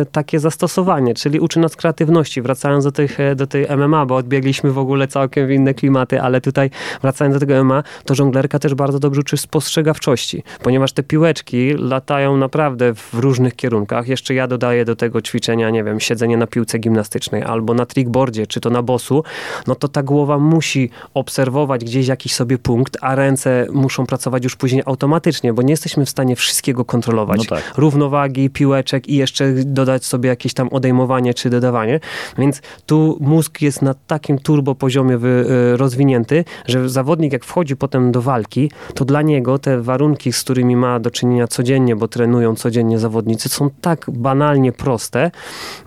e, 0.00 0.06
takie 0.12 0.40
zastosowanie, 0.40 1.14
czyli 1.14 1.40
uczy 1.40 1.60
nas 1.60 1.76
kreatywności. 1.76 2.42
Wracając 2.42 2.84
do, 2.84 2.92
tych, 2.92 3.20
e, 3.20 3.34
do 3.34 3.46
tej 3.46 3.66
MMA, 3.76 4.06
bo 4.06 4.16
odbiegliśmy 4.16 4.72
w 4.72 4.78
ogóle 4.78 5.08
całkiem 5.08 5.46
w 5.46 5.50
inne 5.50 5.74
klimaty, 5.74 6.20
ale 6.20 6.40
tutaj 6.40 6.70
wracając 7.02 7.36
do 7.36 7.40
tego 7.40 7.64
MMA, 7.64 7.82
to 8.04 8.14
żonglerka 8.14 8.58
też 8.58 8.74
bardzo 8.74 8.98
dobrze 8.98 9.20
uczy 9.20 9.36
spostrzegawczości, 9.36 10.42
ponieważ 10.62 10.92
te 10.92 11.02
piłeczki 11.02 11.74
latają 11.74 12.36
naprawdę 12.36 12.94
w 12.94 13.14
różnych 13.14 13.56
kierunkach. 13.56 14.08
Jeszcze 14.08 14.34
ja 14.34 14.46
dodaję 14.46 14.84
do 14.84 14.96
tego 14.96 15.22
ćwiczenia, 15.22 15.70
nie 15.70 15.84
wiem, 15.84 16.00
siedzenie 16.00 16.36
na 16.36 16.46
piłce 16.46 16.78
gimnastycznej 16.78 17.42
albo 17.42 17.74
na 17.74 17.86
trickboardzie, 17.86 18.46
czy 18.46 18.60
to 18.60 18.70
na 18.70 18.82
bosu, 18.82 19.24
no 19.66 19.74
to 19.74 19.88
ta 19.88 20.02
głowa 20.02 20.38
musi 20.38 20.90
obserwować 21.14 21.84
gdzieś 21.84 22.06
jakiś 22.06 22.34
sobie 22.40 22.58
punkt, 22.58 22.96
a 23.00 23.14
ręce 23.14 23.66
muszą 23.72 24.06
pracować 24.06 24.44
już 24.44 24.56
później 24.56 24.82
automatycznie, 24.86 25.52
bo 25.52 25.62
nie 25.62 25.72
jesteśmy 25.72 26.06
w 26.06 26.10
stanie 26.10 26.36
wszystkiego 26.36 26.84
kontrolować. 26.84 27.38
No 27.38 27.56
tak. 27.56 27.72
Równowagi, 27.76 28.50
piłeczek 28.50 29.08
i 29.08 29.16
jeszcze 29.16 29.52
dodać 29.52 30.04
sobie 30.04 30.28
jakieś 30.28 30.54
tam 30.54 30.68
odejmowanie 30.68 31.34
czy 31.34 31.50
dodawanie. 31.50 32.00
Więc 32.38 32.62
tu 32.86 33.18
mózg 33.20 33.62
jest 33.62 33.82
na 33.82 33.94
takim 33.94 34.38
turbo 34.38 34.74
poziomie 34.74 35.14
y, 35.14 35.76
rozwinięty, 35.76 36.44
że 36.66 36.88
zawodnik 36.88 37.32
jak 37.32 37.44
wchodzi 37.44 37.76
potem 37.76 38.12
do 38.12 38.22
walki, 38.22 38.70
to 38.94 39.04
dla 39.04 39.22
niego 39.22 39.58
te 39.58 39.82
warunki, 39.82 40.32
z 40.32 40.40
którymi 40.42 40.76
ma 40.76 41.00
do 41.00 41.10
czynienia 41.10 41.46
codziennie, 41.46 41.96
bo 41.96 42.08
trenują 42.08 42.54
codziennie 42.54 42.98
zawodnicy, 42.98 43.48
są 43.48 43.70
tak 43.80 44.06
banalnie 44.08 44.72
proste 44.72 45.30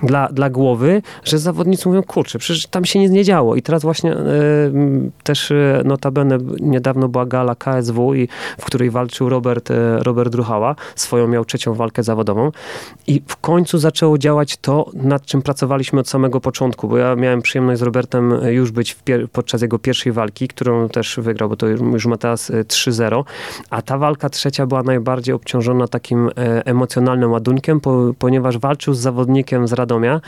dla, 0.03 0.27
dla 0.27 0.49
głowy, 0.49 1.01
że 1.23 1.39
zawodnicy 1.39 1.89
mówią, 1.89 2.03
kurczę, 2.03 2.39
przecież 2.39 2.67
tam 2.67 2.85
się 2.85 2.99
nic 2.99 3.11
nie 3.11 3.23
działo. 3.23 3.55
I 3.55 3.61
teraz 3.61 3.81
właśnie 3.81 4.13
y, 4.13 5.11
też 5.23 5.51
y, 5.51 5.81
notabene 5.85 6.37
niedawno 6.59 7.07
była 7.07 7.25
gala 7.25 7.55
KSW, 7.55 8.13
i, 8.13 8.27
w 8.59 8.65
której 8.65 8.89
walczył 8.89 9.29
Robert, 9.29 9.71
y, 9.71 9.75
Robert 9.99 10.31
Druchała. 10.31 10.75
Swoją 10.95 11.27
miał 11.27 11.45
trzecią 11.45 11.73
walkę 11.73 12.03
zawodową. 12.03 12.51
I 13.07 13.21
w 13.27 13.37
końcu 13.37 13.77
zaczęło 13.77 14.17
działać 14.17 14.57
to, 14.57 14.89
nad 14.93 15.25
czym 15.25 15.41
pracowaliśmy 15.41 15.99
od 15.99 16.09
samego 16.09 16.41
początku, 16.41 16.87
bo 16.87 16.97
ja 16.97 17.15
miałem 17.15 17.41
przyjemność 17.41 17.79
z 17.79 17.83
Robertem 17.83 18.33
już 18.49 18.71
być 18.71 18.97
podczas 19.31 19.61
jego 19.61 19.79
pierwszej 19.79 20.11
walki, 20.11 20.47
którą 20.47 20.89
też 20.89 21.19
wygrał, 21.21 21.49
bo 21.49 21.55
to 21.55 21.67
już 21.67 22.05
ma 22.05 22.17
teraz 22.17 22.51
3-0, 22.51 23.23
a 23.69 23.81
ta 23.81 23.97
walka 23.97 24.29
trzecia 24.29 24.65
była 24.65 24.83
najbardziej 24.83 25.35
obciążona 25.35 25.87
takim 25.87 26.29
emocjonalnym 26.65 27.31
ładunkiem, 27.31 27.79
po, 27.79 28.13
ponieważ 28.19 28.57
walczył 28.57 28.93
z 28.93 28.99
zawodnikiem 28.99 29.67
z 29.67 29.73
Radomia, 29.73 30.21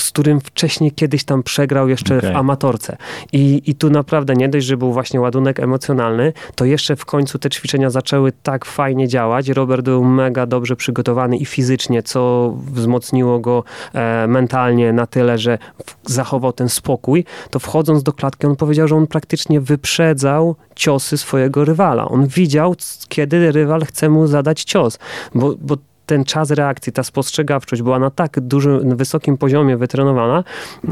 z 0.00 0.10
którym 0.10 0.40
wcześniej 0.40 0.92
kiedyś 0.92 1.24
tam 1.24 1.42
przegrał 1.42 1.88
jeszcze 1.88 2.18
okay. 2.18 2.32
w 2.32 2.36
amatorce. 2.36 2.96
I, 3.32 3.62
I 3.66 3.74
tu 3.74 3.90
naprawdę 3.90 4.34
nie 4.34 4.48
dość, 4.48 4.66
że 4.66 4.76
był 4.76 4.92
właśnie 4.92 5.20
ładunek 5.20 5.60
emocjonalny, 5.60 6.32
to 6.54 6.64
jeszcze 6.64 6.96
w 6.96 7.04
końcu 7.04 7.38
te 7.38 7.50
ćwiczenia 7.50 7.90
zaczęły 7.90 8.32
tak 8.42 8.64
fajnie 8.64 9.08
działać. 9.08 9.48
Robert 9.48 9.84
był 9.84 10.04
mega 10.04 10.46
dobrze 10.46 10.76
przygotowany 10.76 11.36
i 11.36 11.44
fizycznie, 11.44 12.02
co 12.02 12.52
wzmocniło 12.72 13.40
go 13.40 13.64
e, 13.92 14.26
mentalnie 14.26 14.92
na 14.92 15.06
tyle, 15.06 15.38
że 15.38 15.58
zachował 16.04 16.52
ten 16.52 16.68
spokój. 16.68 17.24
To 17.50 17.58
wchodząc 17.58 18.02
do 18.02 18.12
klatki, 18.12 18.46
on 18.46 18.56
powiedział, 18.56 18.88
że 18.88 18.96
on 18.96 19.06
praktycznie 19.06 19.60
wyprzedzał 19.60 20.56
ciosy 20.74 21.18
swojego 21.18 21.64
rywala. 21.64 22.08
On 22.08 22.26
widział, 22.26 22.74
kiedy 23.08 23.52
rywal 23.52 23.84
chce 23.84 24.08
mu 24.08 24.26
zadać 24.26 24.64
cios, 24.64 24.98
bo, 25.34 25.54
bo 25.60 25.76
ten 26.08 26.24
czas 26.24 26.50
reakcji, 26.50 26.92
ta 26.92 27.02
spostrzegawczość 27.02 27.82
była 27.82 27.98
na 27.98 28.10
tak 28.10 28.40
dużym, 28.40 28.96
wysokim 28.96 29.36
poziomie 29.38 29.76
wytrenowana, 29.76 30.44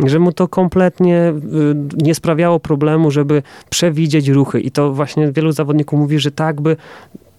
że 0.06 0.18
mu 0.18 0.32
to 0.32 0.48
kompletnie 0.48 1.32
y, 1.98 2.04
nie 2.04 2.14
sprawiało 2.14 2.60
problemu, 2.60 3.10
żeby 3.10 3.42
przewidzieć 3.70 4.28
ruchy. 4.28 4.60
I 4.60 4.70
to 4.70 4.92
właśnie 4.92 5.32
wielu 5.32 5.52
zawodników 5.52 5.98
mówi, 6.00 6.18
że 6.18 6.30
tak 6.30 6.60
by 6.60 6.76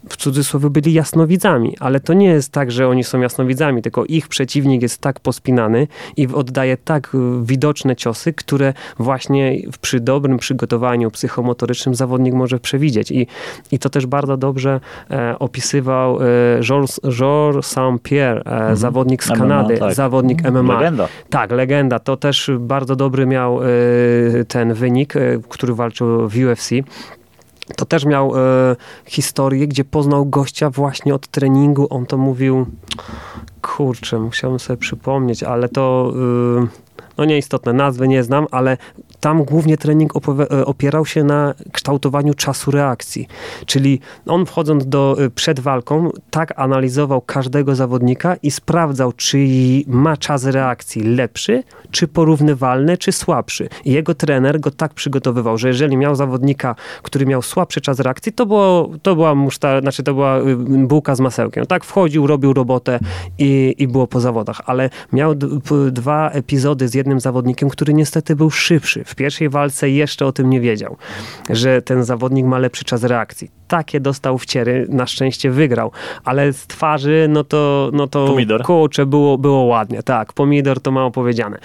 w 0.09 0.17
cudzysłowie 0.17 0.69
byli 0.69 0.93
jasnowidzami, 0.93 1.75
ale 1.79 1.99
to 1.99 2.13
nie 2.13 2.27
jest 2.27 2.51
tak, 2.51 2.71
że 2.71 2.87
oni 2.87 3.03
są 3.03 3.21
jasnowidzami, 3.21 3.81
tylko 3.81 4.05
ich 4.05 4.27
przeciwnik 4.27 4.81
jest 4.81 5.01
tak 5.01 5.19
pospinany 5.19 5.87
i 6.17 6.27
oddaje 6.27 6.77
tak 6.77 7.15
y, 7.15 7.17
widoczne 7.43 7.95
ciosy, 7.95 8.33
które 8.33 8.73
właśnie 8.99 9.57
przy 9.81 9.99
dobrym 9.99 10.37
przygotowaniu 10.37 11.11
psychomotorycznym 11.11 11.95
zawodnik 11.95 12.33
może 12.33 12.59
przewidzieć. 12.59 13.11
I, 13.11 13.27
i 13.71 13.79
to 13.79 13.89
też 13.89 14.05
bardzo 14.05 14.37
dobrze 14.37 14.79
e, 15.11 15.39
opisywał 15.39 16.19
e, 16.21 16.25
Georges, 16.61 16.99
Georges 17.09 17.65
Saint-Pierre, 17.65 18.41
e, 18.45 18.51
mhm. 18.51 18.75
zawodnik 18.75 19.23
z 19.23 19.27
Kanady, 19.27 19.73
MMA, 19.73 19.79
tak. 19.79 19.95
zawodnik 19.95 20.43
MMA. 20.51 20.73
Legenda. 20.73 21.07
Tak, 21.29 21.51
legenda. 21.51 21.99
To 21.99 22.17
też 22.17 22.51
bardzo 22.59 22.95
dobry 22.95 23.25
miał 23.25 23.59
e, 23.63 23.67
ten 24.47 24.73
wynik, 24.73 25.15
e, 25.15 25.19
który 25.49 25.73
walczył 25.73 26.29
w 26.29 26.35
UFC 26.35 26.71
to 27.75 27.85
też 27.85 28.05
miał 28.05 28.37
e, 28.37 28.75
historię, 29.05 29.67
gdzie 29.67 29.85
poznał 29.85 30.25
gościa 30.25 30.69
właśnie 30.69 31.15
od 31.15 31.27
treningu. 31.27 31.87
On 31.89 32.05
to 32.05 32.17
mówił, 32.17 32.65
kurczę, 33.61 34.19
musiałem 34.19 34.59
sobie 34.59 34.77
przypomnieć, 34.77 35.43
ale 35.43 35.69
to, 35.69 36.13
e, 36.61 36.67
no 37.17 37.25
nieistotne, 37.25 37.73
nazwy 37.73 38.07
nie 38.07 38.23
znam, 38.23 38.47
ale 38.51 38.77
tam 39.19 39.43
głównie 39.43 39.77
trening 39.77 40.13
e, 40.15 40.65
opierał 40.65 41.05
się 41.05 41.23
na 41.23 41.53
kształtowaniu 41.71 42.33
czasu 42.33 42.71
reakcji. 42.71 43.27
Czyli 43.65 43.99
on 44.25 44.45
wchodząc 44.45 44.85
do, 44.85 45.17
e, 45.19 45.29
przed 45.29 45.59
walką, 45.59 46.09
tak 46.31 46.53
analizował 46.59 47.21
każdego 47.21 47.75
zawodnika 47.75 48.35
i 48.43 48.51
sprawdzał, 48.51 49.13
czy 49.13 49.37
ma 49.87 50.17
czas 50.17 50.45
reakcji 50.45 51.03
lepszy, 51.03 51.63
czy 51.91 52.07
porównywalny, 52.07 52.97
czy 52.97 53.11
słabszy. 53.11 53.69
I 53.85 53.91
jego 53.91 54.15
trener 54.15 54.59
go 54.59 54.71
tak 54.71 54.93
przygotowywał, 54.93 55.57
że 55.57 55.67
jeżeli 55.67 55.97
miał 55.97 56.15
zawodnika, 56.15 56.75
który 57.03 57.25
miał 57.25 57.41
słabszy 57.41 57.81
czas 57.81 57.99
reakcji, 57.99 58.33
to, 58.33 58.45
było, 58.45 58.89
to 59.01 59.15
była 59.15 59.35
muszta, 59.35 59.81
znaczy 59.81 60.03
to 60.03 60.13
była 60.13 60.39
y, 60.39 60.55
bułka 60.87 61.15
z 61.15 61.19
masełkiem. 61.19 61.65
Tak 61.65 61.83
wchodził, 61.83 62.27
robił 62.27 62.53
robotę 62.53 62.99
i, 63.37 63.75
i 63.77 63.87
było 63.87 64.07
po 64.07 64.19
zawodach. 64.19 64.61
Ale 64.65 64.89
miał 65.13 65.35
dwa 65.91 66.29
epizody 66.29 66.87
z 66.87 66.93
jednym 66.93 67.19
zawodnikiem, 67.19 67.69
który 67.69 67.93
niestety 67.93 68.35
był 68.35 68.51
szybszy. 68.51 69.06
W 69.07 69.15
pierwszej 69.15 69.49
walce 69.49 69.89
jeszcze 69.89 70.25
o 70.25 70.31
tym 70.31 70.49
nie 70.49 70.61
wiedział, 70.61 70.97
że 71.49 71.81
ten 71.81 72.03
zawodnik 72.03 72.45
ma 72.45 72.57
lepszy 72.57 72.85
czas 72.85 73.03
reakcji. 73.03 73.51
Takie 73.67 73.99
dostał 73.99 74.37
wciery, 74.37 74.85
na 74.89 75.07
szczęście 75.07 75.51
wygrał, 75.51 75.91
ale 76.23 76.53
z 76.53 76.67
twarzy, 76.67 77.27
no 77.29 77.43
to, 77.43 77.89
no 77.93 78.07
to 78.07 78.27
pomidor. 78.27 78.63
kurczę, 78.63 79.05
było, 79.05 79.37
było 79.37 79.63
ładnie. 79.63 80.03
Tak, 80.03 80.33
pomidor 80.33 80.81
to 80.81 80.91
mało 80.91 81.11
powiedziane. 81.11 81.57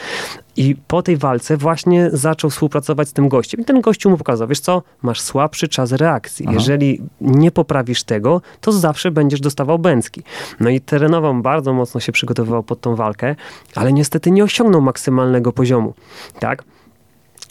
I 0.56 0.76
po 0.86 1.02
tej 1.02 1.16
walce 1.16 1.56
właśnie 1.56 2.10
zaczął 2.12 2.50
współpracować 2.50 3.08
z 3.08 3.12
tym 3.12 3.28
gościem. 3.28 3.60
I 3.60 3.64
ten 3.64 3.80
gościu 3.80 4.10
mu 4.10 4.16
pokazał, 4.16 4.48
wiesz 4.48 4.60
co, 4.60 4.82
masz 5.02 5.20
słabszy 5.20 5.68
czas 5.68 5.92
reakcji. 5.92 6.44
Aha. 6.48 6.54
Jeżeli 6.54 7.00
nie 7.20 7.50
poprawisz 7.50 8.02
tego, 8.02 8.40
to 8.60 8.72
zawsze 8.72 9.10
będziesz 9.10 9.40
dostawał 9.40 9.78
bęcki. 9.78 10.22
No 10.60 10.70
i 10.70 10.80
trenował 10.80 11.34
bardzo 11.34 11.72
mocno 11.72 12.00
się 12.00 12.12
przygotowywał 12.12 12.62
pod 12.62 12.80
tą 12.80 12.96
walkę, 12.96 13.36
ale 13.74 13.92
niestety 13.92 14.30
nie 14.30 14.44
osiągnął 14.44 14.80
maksymalnego 14.80 15.52
poziomu. 15.52 15.94
Tak? 16.40 16.64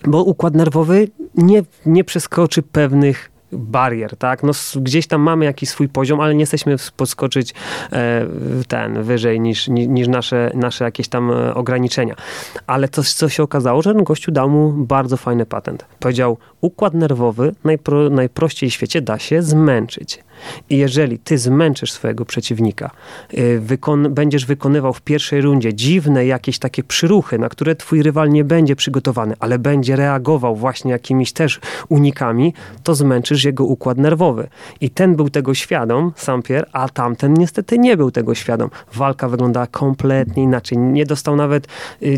Bo 0.08 0.24
układ 0.24 0.56
nerwowy 0.56 1.08
nie, 1.36 1.64
nie 1.86 2.04
przeskoczy 2.04 2.62
pewnych 2.64 3.32
barier, 3.52 4.18
tak? 4.18 4.44
No, 4.44 4.52
gdzieś 4.76 5.08
tam 5.08 5.22
mamy 5.22 5.46
jakiś 5.46 5.70
swój 5.70 5.90
poziom, 5.90 6.20
ale 6.20 6.36
nie 6.36 6.40
jesteśmy 6.40 6.76
podskoczyć 6.98 7.54
e, 7.92 8.26
ten 8.68 9.04
wyżej 9.04 9.40
niż, 9.40 9.68
niż 9.68 10.08
nasze, 10.08 10.52
nasze 10.54 10.86
jakieś 10.86 11.08
tam 11.08 11.32
e, 11.32 11.56
ograniczenia. 11.56 12.16
Ale 12.68 12.88
to, 12.88 13.04
co 13.04 13.30
się 13.30 13.44
okazało, 13.44 13.82
że 13.82 13.94
ten 13.94 14.04
gościu 14.04 14.32
dał 14.32 14.50
mu 14.50 14.72
bardzo 14.72 15.18
fajny 15.18 15.46
patent. 15.46 15.86
Powiedział, 16.00 16.38
układ 16.62 16.94
nerwowy 16.94 17.56
najpro, 17.64 18.10
najprościej 18.10 18.70
w 18.70 18.74
świecie 18.74 19.02
da 19.02 19.20
się 19.20 19.42
zmęczyć. 19.42 20.24
I 20.70 20.78
jeżeli 20.78 21.20
ty 21.20 21.38
zmęczysz 21.38 21.92
swojego 21.92 22.26
przeciwnika, 22.26 22.92
y, 23.34 23.60
wykon 23.60 24.14
będziesz 24.14 24.46
wykonywał 24.46 24.94
w 24.94 25.02
pierwszej 25.02 25.42
rundzie 25.42 25.74
dziwne 25.74 26.26
jakieś 26.26 26.60
takie 26.60 26.84
przyruchy, 26.84 27.40
na 27.40 27.50
które 27.50 27.76
twój 27.76 28.04
rywal 28.04 28.30
nie 28.30 28.44
będzie 28.44 28.76
przygotowany, 28.76 29.36
ale 29.40 29.60
będzie 29.60 29.96
reagował 29.96 30.56
właśnie 30.56 30.92
jakimiś 30.92 31.32
też 31.34 31.60
unikami, 31.90 32.54
to 32.84 32.96
zmęczysz 32.96 33.44
jego 33.44 33.66
układ 33.66 33.98
nerwowy. 33.98 34.48
I 34.82 34.90
ten 34.90 35.16
był 35.16 35.30
tego 35.30 35.54
świadom, 35.54 36.12
Sampier, 36.16 36.70
a 36.74 36.90
tamten 36.90 37.34
niestety 37.34 37.80
nie 37.80 37.98
był 37.98 38.12
tego 38.12 38.36
świadom. 38.36 38.70
Walka 38.94 39.30
wyglądała 39.30 39.68
kompletnie 39.68 40.44
inaczej. 40.44 40.78
Nie 40.78 41.06
dostał 41.06 41.36
nawet, 41.36 41.68
y, 42.04 42.18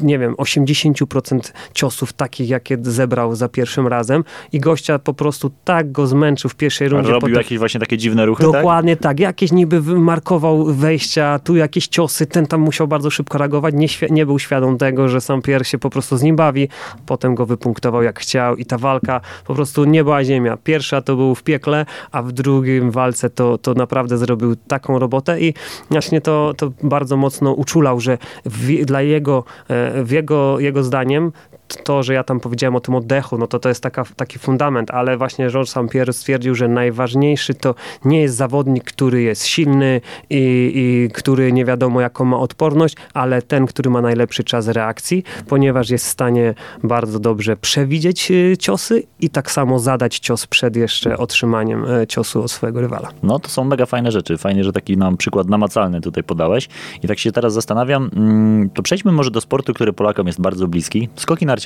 nie 0.00 0.18
wiem, 0.18 0.34
80% 0.34 1.52
ciosów 1.74 2.12
takich, 2.12 2.48
jakie 2.48 2.78
zebrał 2.82 3.34
za 3.34 3.48
pierwszym 3.48 3.86
razem 3.86 4.24
i 4.52 4.60
gościa 4.60 4.98
po 4.98 5.14
prostu 5.14 5.50
tak 5.64 5.92
go 5.92 6.06
zmęczył 6.06 6.50
w 6.50 6.54
pierwszej 6.54 6.88
rundzie. 6.88 7.10
Robił 7.10 7.34
jakieś 7.52 7.58
właśnie 7.58 7.80
takie 7.80 7.98
dziwne 7.98 8.26
ruchy, 8.26 8.42
tak? 8.44 8.52
Dokładnie 8.52 8.96
tak? 8.96 9.02
tak. 9.02 9.20
Jakieś 9.20 9.52
niby 9.52 9.80
markował 9.82 10.64
wejścia, 10.64 11.38
tu 11.38 11.56
jakieś 11.56 11.86
ciosy, 11.88 12.26
ten 12.26 12.46
tam 12.46 12.60
musiał 12.60 12.88
bardzo 12.88 13.10
szybko 13.10 13.38
reagować, 13.38 13.74
nie, 13.74 13.86
nie 14.10 14.26
był 14.26 14.38
świadom 14.38 14.78
tego, 14.78 15.08
że 15.08 15.20
sam 15.20 15.42
Pierre 15.42 15.64
się 15.64 15.78
po 15.78 15.90
prostu 15.90 16.16
z 16.16 16.22
nim 16.22 16.36
bawi, 16.36 16.68
potem 17.06 17.34
go 17.34 17.46
wypunktował 17.46 18.02
jak 18.02 18.20
chciał 18.20 18.56
i 18.56 18.64
ta 18.64 18.78
walka 18.78 19.20
po 19.46 19.54
prostu 19.54 19.84
nie 19.84 20.04
była 20.04 20.24
ziemia. 20.24 20.56
Pierwsza 20.56 21.02
to 21.02 21.16
był 21.16 21.34
w 21.34 21.42
piekle, 21.42 21.86
a 22.12 22.22
w 22.22 22.32
drugim 22.32 22.90
walce 22.90 23.30
to, 23.30 23.58
to 23.58 23.74
naprawdę 23.74 24.18
zrobił 24.18 24.56
taką 24.56 24.98
robotę 24.98 25.40
i 25.40 25.54
właśnie 25.90 26.20
to, 26.20 26.54
to 26.56 26.72
bardzo 26.82 27.16
mocno 27.16 27.52
uczulał, 27.52 28.00
że 28.00 28.18
w, 28.44 28.84
dla 28.84 29.02
jego, 29.02 29.44
e, 29.68 30.04
w 30.04 30.10
jego, 30.10 30.60
jego 30.60 30.82
zdaniem 30.82 31.32
to, 31.76 32.02
że 32.02 32.14
ja 32.14 32.24
tam 32.24 32.40
powiedziałem 32.40 32.76
o 32.76 32.80
tym 32.80 32.94
oddechu, 32.94 33.38
no 33.38 33.46
to 33.46 33.58
to 33.58 33.68
jest 33.68 33.82
taka, 33.82 34.04
taki 34.16 34.38
fundament, 34.38 34.90
ale 34.90 35.16
właśnie 35.16 35.50
Georges 35.50 35.70
St. 35.70 36.12
stwierdził, 36.12 36.54
że 36.54 36.68
najważniejszy 36.68 37.54
to 37.54 37.74
nie 38.04 38.20
jest 38.20 38.36
zawodnik, 38.36 38.84
który 38.84 39.22
jest 39.22 39.46
silny 39.46 40.00
i, 40.30 40.72
i 40.74 41.14
który 41.14 41.52
nie 41.52 41.64
wiadomo 41.64 42.00
jaką 42.00 42.24
ma 42.24 42.38
odporność, 42.38 42.96
ale 43.14 43.42
ten, 43.42 43.66
który 43.66 43.90
ma 43.90 44.00
najlepszy 44.00 44.44
czas 44.44 44.68
reakcji, 44.68 45.24
ponieważ 45.48 45.90
jest 45.90 46.06
w 46.06 46.08
stanie 46.08 46.54
bardzo 46.82 47.18
dobrze 47.18 47.56
przewidzieć 47.56 48.30
y, 48.30 48.56
ciosy 48.58 49.02
i 49.20 49.30
tak 49.30 49.50
samo 49.50 49.78
zadać 49.78 50.18
cios 50.18 50.46
przed 50.46 50.76
jeszcze 50.76 51.18
otrzymaniem 51.18 51.84
y, 51.84 52.06
ciosu 52.06 52.42
od 52.42 52.50
swojego 52.50 52.80
rywala. 52.80 53.08
No 53.22 53.38
to 53.38 53.48
są 53.48 53.64
mega 53.64 53.86
fajne 53.86 54.10
rzeczy. 54.12 54.38
Fajnie, 54.38 54.64
że 54.64 54.72
taki 54.72 54.96
nam 54.96 55.16
przykład 55.16 55.48
namacalny 55.48 56.00
tutaj 56.00 56.24
podałeś. 56.24 56.68
I 57.02 57.08
tak 57.08 57.18
się 57.18 57.32
teraz 57.32 57.52
zastanawiam, 57.52 58.10
mm, 58.16 58.70
to 58.70 58.82
przejdźmy 58.82 59.12
może 59.12 59.30
do 59.30 59.40
sportu, 59.40 59.74
który 59.74 59.92
Polakom 59.92 60.26
jest 60.26 60.40
bardzo 60.40 60.68
bliski. 60.68 61.08
Skoki 61.16 61.46
narciarskie. 61.46 61.61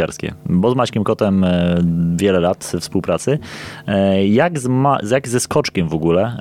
Bo 0.46 0.70
z 0.70 0.76
Maćkiem 0.76 1.04
Kotem 1.04 1.44
e, 1.44 1.76
wiele 2.16 2.40
lat 2.40 2.64
współpracy. 2.80 3.38
E, 3.86 4.26
jak, 4.26 4.58
z 4.58 4.66
ma, 4.66 4.98
jak 5.10 5.28
ze 5.28 5.40
skoczkiem 5.40 5.88
w 5.88 5.94
ogóle 5.94 6.40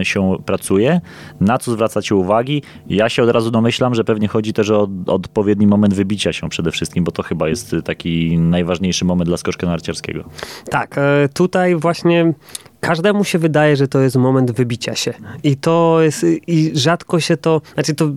e, 0.00 0.04
się 0.04 0.36
pracuje? 0.46 1.00
Na 1.40 1.58
co 1.58 1.72
zwracacie 1.72 2.14
uwagi? 2.14 2.62
Ja 2.86 3.08
się 3.08 3.22
od 3.22 3.30
razu 3.30 3.50
domyślam, 3.50 3.94
że 3.94 4.04
pewnie 4.04 4.28
chodzi 4.28 4.52
też 4.52 4.70
o 4.70 4.88
odpowiedni 5.06 5.66
moment 5.66 5.94
wybicia 5.94 6.32
się 6.32 6.48
przede 6.48 6.70
wszystkim, 6.70 7.04
bo 7.04 7.12
to 7.12 7.22
chyba 7.22 7.48
jest 7.48 7.76
taki 7.84 8.38
najważniejszy 8.38 9.04
moment 9.04 9.28
dla 9.28 9.36
skoczka 9.36 9.66
narciarskiego. 9.66 10.24
Tak, 10.70 11.00
tutaj 11.34 11.76
właśnie 11.76 12.32
każdemu 12.80 13.24
się 13.24 13.38
wydaje, 13.38 13.76
że 13.76 13.88
to 13.88 14.00
jest 14.00 14.16
moment 14.16 14.50
wybicia 14.50 14.94
się. 14.94 15.14
I 15.42 15.56
to 15.56 15.98
jest, 16.02 16.26
i 16.46 16.70
rzadko 16.74 17.20
się 17.20 17.36
to, 17.36 17.60
znaczy 17.74 17.94
to 17.94 18.08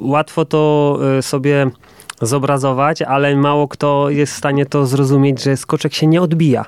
łatwo 0.00 0.44
to 0.44 0.98
sobie 1.20 1.70
zobrazować, 2.20 3.02
ale 3.02 3.36
mało 3.36 3.68
kto 3.68 4.10
jest 4.10 4.32
w 4.32 4.36
stanie 4.36 4.66
to 4.66 4.86
zrozumieć, 4.86 5.42
że 5.42 5.56
skoczek 5.56 5.94
się 5.94 6.06
nie 6.06 6.22
odbija. 6.22 6.64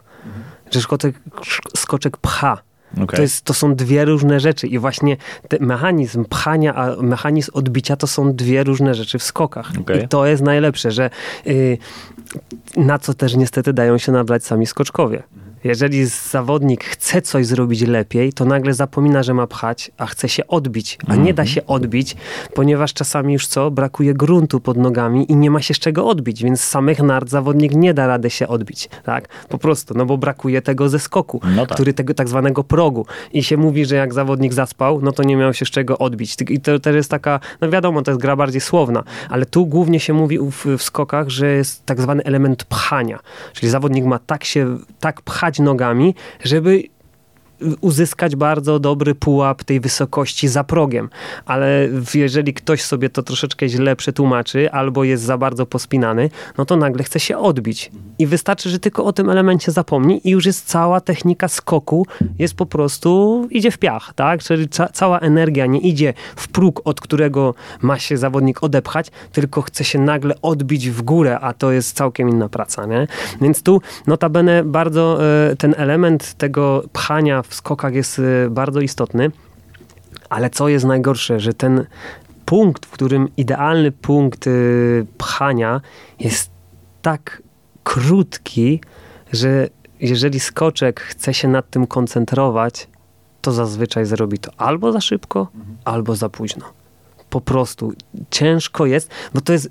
Że 0.70 0.80
skoczek, 0.80 1.14
skoczek 1.76 2.16
pcha. 2.16 2.58
Okay. 2.94 3.16
To, 3.16 3.22
jest, 3.22 3.44
to 3.44 3.54
są 3.54 3.74
dwie 3.74 4.04
różne 4.04 4.40
rzeczy 4.40 4.66
i 4.66 4.78
właśnie 4.78 5.16
mechanizm 5.60 6.24
pchania, 6.24 6.74
a 6.74 7.02
mechanizm 7.02 7.50
odbicia 7.54 7.96
to 7.96 8.06
są 8.06 8.32
dwie 8.32 8.64
różne 8.64 8.94
rzeczy 8.94 9.18
w 9.18 9.22
skokach. 9.22 9.72
Okay. 9.80 10.00
I 10.00 10.08
to 10.08 10.26
jest 10.26 10.42
najlepsze, 10.42 10.90
że 10.90 11.10
yy, 11.44 11.78
na 12.76 12.98
co 12.98 13.14
też 13.14 13.36
niestety 13.36 13.72
dają 13.72 13.98
się 13.98 14.12
nabrać 14.12 14.44
sami 14.44 14.66
skoczkowie. 14.66 15.22
Jeżeli 15.64 16.06
zawodnik 16.06 16.84
chce 16.84 17.22
coś 17.22 17.46
zrobić 17.46 17.80
lepiej, 17.80 18.32
to 18.32 18.44
nagle 18.44 18.74
zapomina, 18.74 19.22
że 19.22 19.34
ma 19.34 19.46
pchać, 19.46 19.90
a 19.98 20.06
chce 20.06 20.28
się 20.28 20.46
odbić. 20.46 20.98
A 21.06 21.16
nie 21.16 21.34
da 21.34 21.42
mhm. 21.42 21.48
się 21.48 21.66
odbić, 21.66 22.16
ponieważ 22.54 22.94
czasami 22.94 23.32
już 23.32 23.46
co? 23.46 23.70
Brakuje 23.70 24.14
gruntu 24.14 24.60
pod 24.60 24.76
nogami 24.76 25.32
i 25.32 25.36
nie 25.36 25.50
ma 25.50 25.62
się 25.62 25.74
z 25.74 25.78
czego 25.78 26.08
odbić, 26.08 26.42
więc 26.42 26.60
z 26.60 26.68
samych 26.68 27.02
nart 27.02 27.28
zawodnik 27.28 27.74
nie 27.74 27.94
da 27.94 28.06
rady 28.06 28.30
się 28.30 28.48
odbić. 28.48 28.88
Tak? 29.04 29.28
Po 29.48 29.58
prostu, 29.58 29.94
no 29.94 30.06
bo 30.06 30.18
brakuje 30.18 30.62
tego 30.62 30.88
ze 30.88 30.98
skoku, 30.98 31.40
no 31.56 31.66
tak. 31.66 31.74
który 31.74 31.94
tego 31.94 32.14
tak 32.14 32.28
zwanego 32.28 32.64
progu. 32.64 33.06
I 33.32 33.42
się 33.42 33.56
mówi, 33.56 33.84
że 33.84 33.96
jak 33.96 34.14
zawodnik 34.14 34.52
zaspał, 34.52 35.00
no 35.02 35.12
to 35.12 35.22
nie 35.22 35.36
miał 35.36 35.54
się 35.54 35.64
z 35.64 35.70
czego 35.70 35.98
odbić. 35.98 36.36
I 36.48 36.60
to 36.60 36.78
też 36.78 36.96
jest 36.96 37.10
taka, 37.10 37.40
no 37.60 37.70
wiadomo, 37.70 38.02
to 38.02 38.10
jest 38.10 38.20
gra 38.20 38.36
bardziej 38.36 38.60
słowna, 38.60 39.04
ale 39.28 39.46
tu 39.46 39.66
głównie 39.66 40.00
się 40.00 40.12
mówi 40.12 40.38
w, 40.38 40.66
w 40.78 40.82
skokach, 40.82 41.28
że 41.28 41.46
jest 41.46 41.86
tak 41.86 42.00
zwany 42.00 42.22
element 42.24 42.64
pchania. 42.64 43.18
Czyli 43.52 43.70
zawodnik 43.70 44.04
ma 44.04 44.18
tak 44.18 44.44
się, 44.44 44.78
tak 45.00 45.22
pchać 45.22 45.49
pchać 45.50 45.58
nogami, 45.58 46.14
żeby 46.44 46.82
uzyskać 47.80 48.36
bardzo 48.36 48.78
dobry 48.78 49.14
pułap 49.14 49.64
tej 49.64 49.80
wysokości 49.80 50.48
za 50.48 50.64
progiem. 50.64 51.08
Ale 51.46 51.88
jeżeli 52.14 52.54
ktoś 52.54 52.82
sobie 52.82 53.08
to 53.10 53.22
troszeczkę 53.22 53.68
źle 53.68 53.96
przetłumaczy 53.96 54.70
albo 54.70 55.04
jest 55.04 55.22
za 55.22 55.38
bardzo 55.38 55.66
pospinany, 55.66 56.30
no 56.58 56.64
to 56.64 56.76
nagle 56.76 57.04
chce 57.04 57.20
się 57.20 57.38
odbić. 57.38 57.90
I 58.20 58.26
wystarczy, 58.26 58.70
że 58.70 58.78
tylko 58.78 59.04
o 59.04 59.12
tym 59.12 59.30
elemencie 59.30 59.72
zapomni 59.72 60.28
i 60.28 60.30
już 60.30 60.46
jest 60.46 60.66
cała 60.66 61.00
technika 61.00 61.48
skoku, 61.48 62.06
jest 62.38 62.54
po 62.54 62.66
prostu, 62.66 63.46
idzie 63.50 63.70
w 63.70 63.78
piach, 63.78 64.12
tak? 64.14 64.42
Czyli 64.42 64.68
ca 64.68 64.88
cała 64.88 65.18
energia 65.18 65.66
nie 65.66 65.80
idzie 65.80 66.14
w 66.36 66.48
próg, 66.48 66.80
od 66.84 67.00
którego 67.00 67.54
ma 67.82 67.98
się 67.98 68.16
zawodnik 68.16 68.62
odepchać, 68.62 69.10
tylko 69.32 69.62
chce 69.62 69.84
się 69.84 69.98
nagle 69.98 70.34
odbić 70.42 70.90
w 70.90 71.02
górę, 71.02 71.38
a 71.40 71.52
to 71.52 71.72
jest 71.72 71.96
całkiem 71.96 72.28
inna 72.28 72.48
praca, 72.48 72.86
nie? 72.86 73.06
Więc 73.40 73.62
tu 73.62 73.80
notabene 74.06 74.64
bardzo 74.64 75.18
e, 75.50 75.56
ten 75.56 75.74
element 75.76 76.34
tego 76.34 76.82
pchania 76.92 77.42
w 77.42 77.54
skokach 77.54 77.94
jest 77.94 78.18
y, 78.18 78.48
bardzo 78.50 78.80
istotny. 78.80 79.30
Ale 80.28 80.50
co 80.50 80.68
jest 80.68 80.84
najgorsze, 80.84 81.40
że 81.40 81.54
ten 81.54 81.86
punkt, 82.44 82.86
w 82.86 82.90
którym 82.90 83.28
idealny 83.36 83.92
punkt 83.92 84.46
y, 84.46 85.06
pchania 85.18 85.80
jest 86.18 86.50
tak 87.02 87.42
krótki, 87.84 88.80
że 89.32 89.68
jeżeli 90.00 90.40
skoczek 90.40 91.00
chce 91.00 91.34
się 91.34 91.48
nad 91.48 91.70
tym 91.70 91.86
koncentrować, 91.86 92.88
to 93.40 93.52
zazwyczaj 93.52 94.06
zrobi 94.06 94.38
to 94.38 94.50
albo 94.56 94.92
za 94.92 95.00
szybko, 95.00 95.48
mhm. 95.54 95.78
albo 95.84 96.16
za 96.16 96.28
późno. 96.28 96.64
Po 97.30 97.40
prostu 97.40 97.92
ciężko 98.30 98.86
jest, 98.86 99.10
bo 99.34 99.40
to 99.40 99.52
jest 99.52 99.70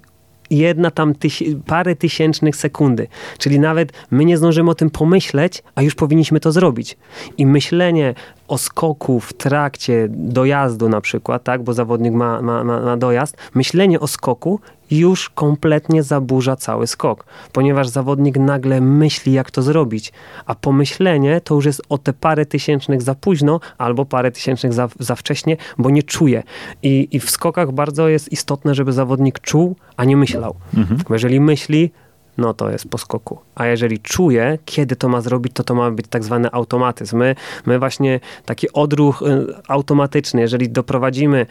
jedna 0.50 0.92
tam 0.92 1.16
tyś, 1.16 1.44
parę 1.66 1.96
tysięcznych 1.96 2.56
sekundy. 2.56 3.08
Czyli 3.38 3.60
nawet 3.60 3.94
my 4.12 4.26
nie 4.26 4.38
zdążymy 4.38 4.72
o 4.72 4.76
tym 4.76 4.90
pomyśleć, 4.90 5.64
a 5.76 5.82
już 5.82 5.96
powinniśmy 5.96 6.40
to 6.40 6.52
zrobić. 6.52 6.98
I 7.38 7.46
myślenie 7.46 8.14
o 8.48 8.58
skoku 8.58 9.20
w 9.20 9.34
trakcie 9.34 10.08
dojazdu 10.10 10.90
na 10.90 11.02
przykład, 11.02 11.44
tak, 11.44 11.64
bo 11.64 11.74
zawodnik 11.74 12.14
ma, 12.14 12.42
ma, 12.42 12.64
ma 12.64 12.98
dojazd, 12.98 13.38
myślenie 13.54 14.00
o 14.00 14.08
skoku 14.08 14.60
już 14.92 15.30
kompletnie 15.30 16.04
zaburza 16.04 16.56
cały 16.56 16.88
skok, 16.88 17.26
ponieważ 17.52 17.88
zawodnik 17.88 18.38
nagle 18.38 18.82
myśli, 18.82 19.34
jak 19.34 19.52
to 19.52 19.62
zrobić, 19.62 20.14
a 20.46 20.56
pomyślenie 20.56 21.42
to 21.42 21.56
już 21.56 21.66
jest 21.66 21.82
o 21.90 21.98
te 21.98 22.14
parę 22.14 22.46
tysięcznych 22.46 23.02
za 23.02 23.16
późno 23.16 23.60
albo 23.78 24.06
parę 24.06 24.32
tysięcznych 24.32 24.74
za, 24.74 24.90
za 25.00 25.16
wcześnie, 25.16 25.58
bo 25.78 25.90
nie 25.90 26.04
czuje. 26.04 26.44
I, 26.84 27.08
I 27.12 27.20
w 27.20 27.30
skokach 27.30 27.72
bardzo 27.72 28.10
jest 28.10 28.32
istotne, 28.32 28.76
żeby 28.76 28.94
zawodnik 28.94 29.40
czuł, 29.40 29.76
a 29.98 30.06
nie 30.06 30.18
myślał. 30.18 30.56
Mhm. 30.78 31.00
Jeżeli 31.10 31.40
myśli, 31.40 31.92
no 32.40 32.54
to 32.54 32.70
jest 32.70 32.90
po 32.90 32.98
skoku. 32.98 33.40
A 33.56 33.66
jeżeli 33.66 34.00
czuje, 34.00 34.58
kiedy 34.66 34.96
to 34.96 35.10
ma 35.10 35.22
zrobić, 35.22 35.54
to 35.54 35.64
to 35.64 35.76
ma 35.76 35.92
być 35.92 36.06
tak 36.10 36.24
zwany 36.24 36.52
automatyzm. 36.52 37.18
My, 37.18 37.36
my 37.66 37.80
właśnie 37.80 38.20
taki 38.46 38.74
odruch 38.74 39.22
y, 39.22 39.54
automatyczny, 39.68 40.42
jeżeli 40.42 40.70
doprowadzimy 40.70 41.46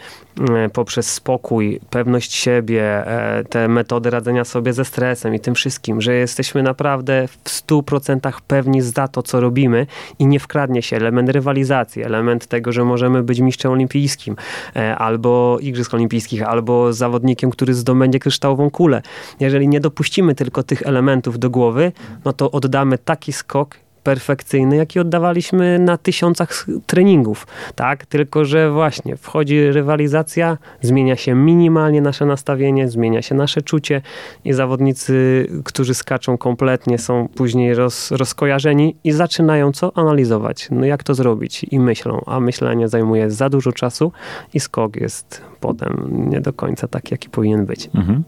y, 0.67 0.71
poprzez 0.71 1.13
spokój, 1.13 1.81
pewność 1.91 2.35
siebie, 2.35 2.83
e, 3.07 3.45
te 3.45 3.69
metody 3.69 4.11
radzenia 4.11 4.45
sobie 4.45 4.73
ze 4.73 4.85
stresem 4.85 5.35
i 5.35 5.41
tym 5.41 5.55
wszystkim, 5.55 6.01
że 6.01 6.15
jesteśmy 6.15 6.63
naprawdę 6.63 7.29
w 7.29 7.49
100% 7.49 8.33
pewni 8.47 8.83
za 8.83 9.09
to, 9.09 9.23
co 9.23 9.41
robimy 9.41 9.87
i 10.19 10.27
nie 10.27 10.41
wkradnie 10.41 10.83
się 10.83 10.97
element 10.97 11.29
rywalizacji, 11.29 12.03
element 12.03 12.47
tego, 12.47 12.73
że 12.73 12.85
możemy 12.85 13.23
być 13.23 13.41
mistrzem 13.41 13.73
olimpijskim 13.73 14.37
e, 14.77 14.97
albo 14.97 15.59
igrzysk 15.61 15.95
olimpijskich, 15.95 16.43
albo 16.43 16.93
zawodnikiem, 16.93 17.51
który 17.51 17.75
zdobędzie 17.75 18.19
kryształową 18.19 18.71
kulę. 18.71 19.03
Jeżeli 19.41 19.69
nie 19.69 19.81
dopuścimy 19.81 20.35
tylko 20.35 20.63
tych 20.63 20.78
tych 20.79 20.87
elementów 20.87 21.39
do 21.39 21.51
głowy, 21.51 21.93
no 22.25 22.33
to 22.33 22.51
oddamy 22.51 22.99
taki 22.99 23.33
skok, 23.33 23.77
perfekcyjny, 24.03 24.77
jaki 24.77 25.01
oddawaliśmy 25.01 25.79
na 25.79 25.99
tysiącach 25.99 26.67
treningów, 26.87 27.47
tak? 27.75 28.07
Tylko, 28.07 28.45
że 28.45 28.71
właśnie 28.71 29.17
wchodzi 29.17 29.71
rywalizacja, 29.71 30.59
zmienia 30.81 31.17
się 31.17 31.35
minimalnie 31.35 32.01
nasze 32.01 32.27
nastawienie, 32.27 32.89
zmienia 32.89 33.23
się 33.23 33.35
nasze 33.35 33.63
czucie 33.63 34.03
i 34.45 34.53
zawodnicy, 34.53 35.47
którzy 35.65 35.95
skaczą 35.95 36.39
kompletnie 36.39 36.99
są 36.99 37.29
później 37.37 37.75
roz, 37.75 38.11
rozkojarzeni 38.11 38.97
i 39.05 39.13
zaczynają 39.13 39.73
co? 39.73 39.97
Analizować. 39.97 40.69
No 40.71 40.87
jak 40.87 41.03
to 41.03 41.15
zrobić? 41.15 41.67
I 41.71 41.81
myślą, 41.81 42.23
a 42.27 42.41
myślenie 42.41 42.89
zajmuje 42.89 43.31
za 43.31 43.49
dużo 43.49 43.73
czasu 43.73 44.13
i 44.55 44.61
skok 44.61 44.97
jest 44.97 45.43
potem 45.61 46.09
nie 46.31 46.41
do 46.41 46.53
końca 46.53 46.89
taki, 46.89 47.15
jaki 47.15 47.31
powinien 47.31 47.67
być. 47.67 47.91
Mhm. 47.95 48.25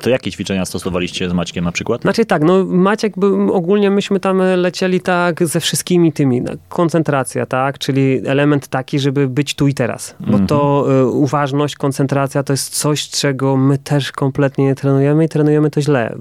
To 0.00 0.10
jakie 0.10 0.30
ćwiczenia 0.30 0.64
stosowaliście 0.64 1.30
z 1.30 1.32
Maćkiem 1.32 1.64
na 1.64 1.72
przykład? 1.72 2.02
Znaczy 2.02 2.24
tak, 2.24 2.42
no 2.42 2.64
Maciek, 2.64 3.14
ogólnie 3.52 3.90
myśmy 3.90 4.20
tam 4.20 4.38
lecieli 4.56 5.00
tak 5.00 5.46
ze 5.46 5.60
wszystkimi 5.60 6.12
tymi, 6.12 6.40
no, 6.40 6.52
koncentracja, 6.68 7.46
tak, 7.46 7.78
czyli 7.78 8.20
element 8.26 8.68
taki, 8.68 8.98
żeby 8.98 9.28
być 9.28 9.54
tu 9.54 9.68
i 9.68 9.74
teraz, 9.74 10.14
bo 10.20 10.26
mhm. 10.26 10.46
to 10.46 10.86
y, 11.00 11.06
uważność, 11.06 11.76
koncentracja 11.76 12.42
to 12.42 12.52
jest 12.52 12.78
coś, 12.78 13.08
czego 13.08 13.56
my 13.56 13.78
też 13.78 14.12
kompletnie 14.12 14.64
nie 14.64 14.74
trenujemy 14.74 15.24
i 15.24 15.28
trenujemy 15.28 15.70
to 15.70 15.82
źle. 15.82 16.16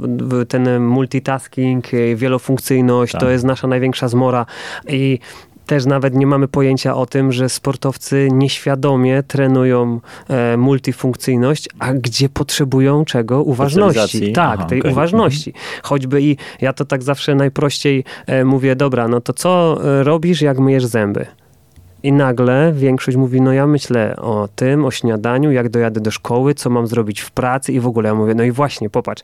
Ten 0.47 0.79
multitasking, 0.79 1.93
y, 1.93 2.15
wielofunkcyjność, 2.15 3.11
tak. 3.11 3.21
to 3.21 3.29
jest 3.29 3.43
nasza 3.43 3.67
największa 3.67 4.07
zmora 4.07 4.45
i 4.87 5.19
też 5.71 5.85
nawet 5.85 6.15
nie 6.15 6.27
mamy 6.27 6.47
pojęcia 6.47 6.95
o 6.95 7.05
tym, 7.05 7.31
że 7.31 7.49
sportowcy 7.49 8.27
nieświadomie 8.31 9.23
trenują 9.23 9.99
e, 10.29 10.57
multifunkcyjność, 10.57 11.69
a 11.79 11.93
gdzie 11.93 12.29
potrzebują 12.29 13.05
czego? 13.05 13.43
Uważności. 13.43 14.33
Tak, 14.33 14.59
Aha, 14.59 14.69
tej 14.69 14.79
okay. 14.79 14.91
uważności. 14.91 15.49
Mhm. 15.49 15.65
Choćby 15.83 16.21
i 16.21 16.37
ja 16.61 16.73
to 16.73 16.85
tak 16.85 17.03
zawsze 17.03 17.35
najprościej 17.35 18.03
e, 18.25 18.45
mówię, 18.45 18.75
dobra, 18.75 19.07
no 19.07 19.21
to 19.21 19.33
co 19.33 19.81
e, 19.83 20.03
robisz, 20.03 20.41
jak 20.41 20.59
myjesz 20.59 20.85
zęby? 20.85 21.25
I 22.03 22.11
nagle 22.11 22.73
większość 22.75 23.17
mówi, 23.17 23.41
no 23.41 23.53
ja 23.53 23.67
myślę 23.67 24.15
o 24.15 24.49
tym, 24.55 24.85
o 24.85 24.91
śniadaniu, 24.91 25.51
jak 25.51 25.69
dojadę 25.69 25.99
do 25.99 26.11
szkoły, 26.11 26.53
co 26.53 26.69
mam 26.69 26.87
zrobić 26.87 27.21
w 27.21 27.31
pracy 27.31 27.73
i 27.73 27.79
w 27.79 27.87
ogóle. 27.87 28.09
Ja 28.09 28.15
mówię, 28.15 28.35
no 28.35 28.43
i 28.43 28.51
właśnie, 28.51 28.89
popatrz, 28.89 29.23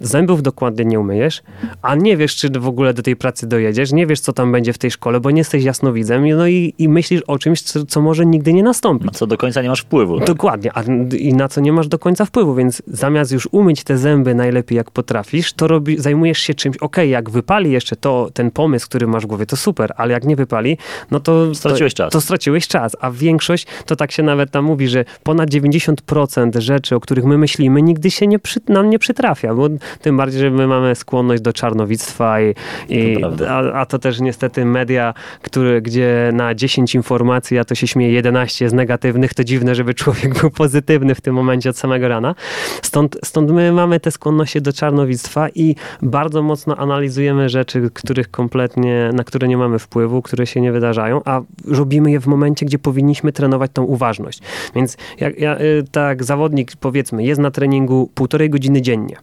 zębów 0.00 0.42
dokładnie 0.42 0.84
nie 0.84 1.00
umyjesz, 1.00 1.42
a 1.82 1.94
nie 1.94 2.16
wiesz, 2.16 2.36
czy 2.36 2.50
w 2.50 2.68
ogóle 2.68 2.94
do 2.94 3.02
tej 3.02 3.16
pracy 3.16 3.46
dojedziesz, 3.46 3.92
nie 3.92 4.06
wiesz, 4.06 4.20
co 4.20 4.32
tam 4.32 4.52
będzie 4.52 4.72
w 4.72 4.78
tej 4.78 4.90
szkole, 4.90 5.20
bo 5.20 5.30
nie 5.30 5.40
jesteś 5.40 5.64
jasnowidzem, 5.64 6.28
no 6.28 6.46
i, 6.46 6.74
i 6.78 6.88
myślisz 6.88 7.22
o 7.26 7.38
czymś, 7.38 7.62
co, 7.62 7.86
co 7.86 8.00
może 8.00 8.26
nigdy 8.26 8.52
nie 8.52 8.62
nastąpić. 8.62 9.06
Na 9.06 9.12
co 9.12 9.26
do 9.26 9.36
końca 9.36 9.62
nie 9.62 9.68
masz 9.68 9.80
wpływu. 9.80 10.18
Tak? 10.18 10.26
Dokładnie, 10.26 10.70
a, 10.74 10.82
i 11.18 11.34
na 11.34 11.48
co 11.48 11.60
nie 11.60 11.72
masz 11.72 11.88
do 11.88 11.98
końca 11.98 12.24
wpływu, 12.24 12.54
więc 12.54 12.82
zamiast 12.86 13.32
już 13.32 13.48
umyć 13.52 13.84
te 13.84 13.98
zęby 13.98 14.34
najlepiej 14.34 14.76
jak 14.76 14.90
potrafisz, 14.90 15.52
to 15.52 15.68
robi, 15.68 15.98
zajmujesz 15.98 16.38
się 16.38 16.54
czymś, 16.54 16.76
okej, 16.76 16.86
okay, 16.86 17.06
jak 17.06 17.30
wypali 17.30 17.70
jeszcze 17.70 17.96
to, 17.96 18.28
ten 18.34 18.50
pomysł, 18.50 18.86
który 18.86 19.06
masz 19.06 19.22
w 19.22 19.26
głowie, 19.26 19.46
to 19.46 19.56
super, 19.56 19.92
ale 19.96 20.12
jak 20.12 20.24
nie 20.24 20.36
wypali, 20.36 20.78
no 21.10 21.20
to... 21.20 21.54
Straciłeś 21.54 21.94
to, 21.94 22.03
czas. 22.04 22.12
To 22.12 22.20
straciłeś 22.20 22.68
czas, 22.68 22.96
a 23.00 23.10
większość, 23.10 23.66
to 23.86 23.96
tak 23.96 24.12
się 24.12 24.22
nawet 24.22 24.50
tam 24.50 24.64
mówi, 24.64 24.88
że 24.88 25.04
ponad 25.22 25.50
90% 25.50 26.60
rzeczy, 26.60 26.96
o 26.96 27.00
których 27.00 27.24
my 27.24 27.38
myślimy, 27.38 27.82
nigdy 27.82 28.10
się 28.10 28.26
nie 28.26 28.38
przy, 28.38 28.60
nam 28.68 28.90
nie 28.90 28.98
przytrafia, 28.98 29.54
bo 29.54 29.68
tym 30.00 30.16
bardziej, 30.16 30.40
że 30.40 30.50
my 30.50 30.66
mamy 30.66 30.94
skłonność 30.94 31.42
do 31.42 31.52
czarnowictwa 31.52 32.40
i, 32.40 32.54
i 32.88 33.16
To 33.38 33.50
a, 33.50 33.80
a 33.80 33.86
to 33.86 33.98
też 33.98 34.20
niestety 34.20 34.64
media, 34.64 35.14
które, 35.42 35.82
gdzie 35.82 36.30
na 36.32 36.54
10 36.54 36.94
informacji, 36.94 37.58
a 37.58 37.64
to 37.64 37.74
się 37.74 37.86
śmieje 37.86 38.12
11 38.12 38.64
jest 38.64 38.74
negatywnych, 38.74 39.34
to 39.34 39.44
dziwne, 39.44 39.74
żeby 39.74 39.94
człowiek 39.94 40.40
był 40.40 40.50
pozytywny 40.50 41.14
w 41.14 41.20
tym 41.20 41.34
momencie 41.34 41.70
od 41.70 41.76
samego 41.76 42.08
rana. 42.08 42.34
Stąd, 42.82 43.16
stąd 43.24 43.50
my 43.50 43.72
mamy 43.72 44.00
te 44.00 44.10
skłonności 44.10 44.62
do 44.62 44.72
czarnowictwa 44.72 45.48
i 45.48 45.76
bardzo 46.02 46.42
mocno 46.42 46.76
analizujemy 46.76 47.48
rzeczy, 47.48 47.90
których 47.94 48.30
kompletnie, 48.30 49.10
na 49.12 49.24
które 49.24 49.48
nie 49.48 49.56
mamy 49.56 49.78
wpływu, 49.78 50.22
które 50.22 50.46
się 50.46 50.60
nie 50.60 50.72
wydarzają, 50.72 51.20
a 51.24 51.40
robimy 51.68 51.93
je 52.10 52.20
w 52.20 52.26
momencie, 52.26 52.66
gdzie 52.66 52.78
powinniśmy 52.78 53.32
trenować 53.32 53.70
tą 53.74 53.84
uważność. 53.84 54.40
Więc 54.74 54.96
jak, 55.20 55.38
ja, 55.38 55.60
y, 55.60 55.84
tak 55.90 56.24
zawodnik 56.24 56.76
powiedzmy 56.76 57.24
jest 57.24 57.40
na 57.40 57.50
treningu 57.50 58.10
półtorej 58.14 58.50
godziny 58.50 58.82
dziennie. 58.82 59.16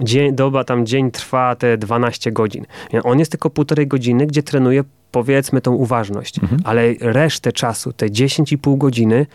Dzień, 0.00 0.34
doba 0.34 0.64
tam 0.64 0.86
dzień 0.86 1.10
trwa 1.10 1.56
te 1.56 1.78
12 1.78 2.32
godzin. 2.32 2.66
On 3.04 3.18
jest 3.18 3.30
tylko 3.30 3.50
półtorej 3.50 3.86
godziny, 3.86 4.26
gdzie 4.26 4.42
trenuje 4.42 4.84
powiedzmy 5.10 5.60
tą 5.60 5.74
uważność, 5.74 6.38
mhm. 6.38 6.60
ale 6.64 6.94
resztę 7.00 7.52
czasu, 7.52 7.92
te 7.92 8.06
10,5 8.06 8.78
godziny 8.78 9.26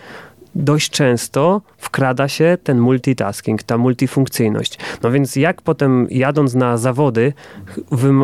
dość 0.55 0.89
często 0.89 1.61
wkrada 1.77 2.27
się 2.27 2.57
ten 2.63 2.79
multitasking, 2.79 3.63
ta 3.63 3.77
multifunkcyjność. 3.77 4.79
No 5.03 5.11
więc 5.11 5.35
jak 5.35 5.61
potem 5.61 6.07
jadąc 6.09 6.53
na 6.53 6.77
zawody 6.77 7.33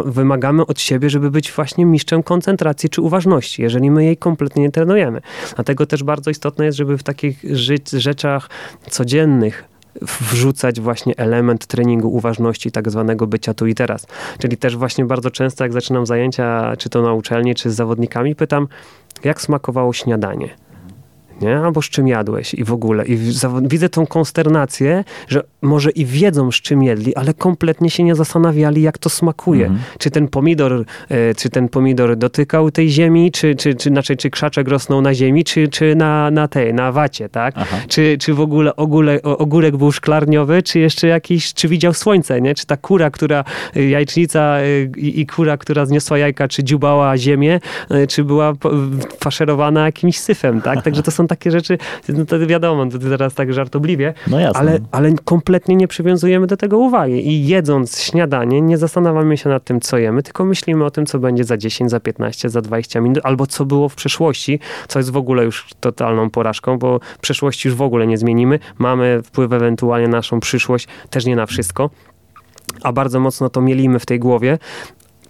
wymagamy 0.06 0.66
od 0.66 0.80
siebie, 0.80 1.10
żeby 1.10 1.32
być 1.32 1.52
właśnie 1.52 1.86
mistrzem 1.86 2.24
koncentracji 2.24 2.90
czy 2.90 3.02
uważności, 3.02 3.62
jeżeli 3.62 3.92
my 3.92 4.06
jej 4.06 4.18
kompletnie 4.18 4.62
nie 4.62 4.72
trenujemy. 4.72 5.22
Dlatego 5.56 5.86
też 5.86 6.04
bardzo 6.04 6.32
istotne 6.32 6.66
jest, 6.66 6.78
żeby 6.78 6.98
w 6.98 7.04
takich 7.04 7.44
rzeczach 7.94 8.50
codziennych 8.90 9.64
wrzucać 10.02 10.82
właśnie 10.82 11.18
element 11.18 11.66
treningu 11.66 12.14
uważności, 12.14 12.72
tak 12.72 12.92
zwanego 12.92 13.28
bycia 13.28 13.54
tu 13.54 13.68
i 13.68 13.76
teraz. 13.76 14.08
Czyli 14.40 14.58
też 14.58 14.78
właśnie 14.78 15.06
bardzo 15.06 15.32
często, 15.32 15.64
jak 15.64 15.74
zaczynam 15.74 16.06
zajęcia, 16.06 16.76
czy 16.78 16.90
to 16.90 17.02
na 17.02 17.14
uczelni, 17.14 17.56
czy 17.56 17.72
z 17.72 17.76
zawodnikami, 17.76 18.36
pytam, 18.36 18.68
jak 19.24 19.42
smakowało 19.42 19.94
śniadanie 19.94 20.50
nie? 21.42 21.58
Albo 21.58 21.82
z 21.82 21.86
czym 21.86 22.08
jadłeś 22.08 22.54
i 22.54 22.64
w 22.64 22.74
ogóle. 22.74 23.06
I 23.06 23.18
widzę 23.62 23.90
tą 23.90 24.08
konsternację, 24.08 25.04
że 25.28 25.44
może 25.62 25.92
i 25.92 26.06
wiedzą, 26.06 26.52
z 26.52 26.56
czym 26.56 26.84
jedli, 26.84 27.16
ale 27.16 27.34
kompletnie 27.34 27.90
się 27.90 28.04
nie 28.04 28.16
zastanawiali, 28.16 28.82
jak 28.82 28.98
to 28.98 29.10
smakuje. 29.10 29.66
Mhm. 29.66 29.84
Czy 30.00 30.12
ten 30.12 30.28
pomidor, 30.28 30.86
e, 31.10 31.36
czy 31.36 31.50
ten 31.50 31.70
pomidor 31.70 32.18
dotykał 32.18 32.72
tej 32.72 32.90
ziemi, 32.90 33.32
czy, 33.32 33.56
czy, 33.56 33.76
czy, 33.76 33.90
znaczy, 33.90 34.16
czy 34.16 34.30
krzaczek 34.30 34.68
rosnął 34.68 35.02
na 35.02 35.14
ziemi, 35.14 35.44
czy, 35.44 35.68
czy 35.68 35.96
na, 35.96 36.32
na 36.32 36.48
tej, 36.48 36.74
na 36.74 36.92
wacie, 36.92 37.30
tak? 37.30 37.56
Czy, 37.88 38.18
czy 38.18 38.34
w 38.34 38.40
ogóle 38.40 38.76
ogóle, 38.76 39.22
ogórek 39.22 39.78
był 39.78 39.92
szklarniowy, 39.92 40.64
czy 40.64 40.80
jeszcze 40.80 41.08
jakiś, 41.08 41.54
czy 41.54 41.68
widział 41.68 41.94
słońce, 41.94 42.42
nie? 42.42 42.56
Czy 42.56 42.66
ta 42.66 42.78
kura, 42.78 43.12
która, 43.12 43.44
e, 43.76 43.90
jajecznica 43.90 44.58
e, 44.60 44.84
i, 44.98 45.20
i 45.20 45.26
kura, 45.26 45.58
która 45.58 45.86
zniosła 45.86 46.18
jajka, 46.18 46.48
czy 46.48 46.64
dziubała 46.64 47.18
ziemię, 47.18 47.60
czy 48.10 48.24
była 48.24 48.54
faszerowana 49.20 49.86
jakimś 49.86 50.20
syfem, 50.20 50.62
tak? 50.62 50.82
Także 50.84 51.04
to 51.04 51.12
są 51.12 51.28
takie 51.32 51.52
rzeczy, 51.52 51.78
no 52.10 52.26
to 52.26 52.48
wiadomo, 52.48 52.86
to 52.86 53.00
teraz 53.00 53.34
tak 53.34 53.54
żartobliwie, 53.54 54.14
no 54.28 54.38
ale, 54.54 54.80
ale 54.92 55.14
kompletnie 55.26 55.76
nie 55.76 55.88
przywiązujemy 55.88 56.48
do 56.48 56.58
tego 56.58 56.78
uwagi 56.78 57.28
i 57.28 57.48
jedząc 57.48 58.00
śniadanie 58.00 58.62
nie 58.62 58.78
zastanawiamy 58.78 59.38
się 59.38 59.50
nad 59.50 59.64
tym, 59.64 59.82
co 59.82 59.98
jemy, 59.98 60.24
tylko 60.24 60.46
myślimy 60.46 60.86
o 60.86 60.92
tym, 60.92 61.06
co 61.06 61.20
będzie 61.20 61.44
za 61.44 61.58
10, 61.58 61.92
za 61.92 62.00
15, 62.00 62.50
za 62.50 62.62
20 62.62 63.02
minut, 63.02 63.20
albo 63.24 63.48
co 63.48 63.66
było 63.66 63.90
w 63.90 63.96
przeszłości, 63.96 64.60
co 64.88 65.00
jest 65.00 65.12
w 65.12 65.18
ogóle 65.18 65.44
już 65.44 65.68
totalną 65.80 66.30
porażką, 66.30 66.78
bo 66.78 67.00
przeszłości 67.22 67.68
już 67.68 67.78
w 67.78 67.82
ogóle 67.82 68.08
nie 68.08 68.18
zmienimy, 68.18 68.60
mamy 68.78 69.22
wpływ 69.24 69.54
ewentualnie 69.54 70.08
na 70.08 70.18
naszą 70.18 70.40
przyszłość, 70.40 70.88
też 71.10 71.26
nie 71.26 71.36
na 71.36 71.46
wszystko. 71.46 71.90
A 72.84 72.94
bardzo 72.94 73.20
mocno 73.20 73.50
to 73.50 73.62
mielimy 73.62 74.00
w 74.00 74.06
tej 74.06 74.20
głowie, 74.20 74.58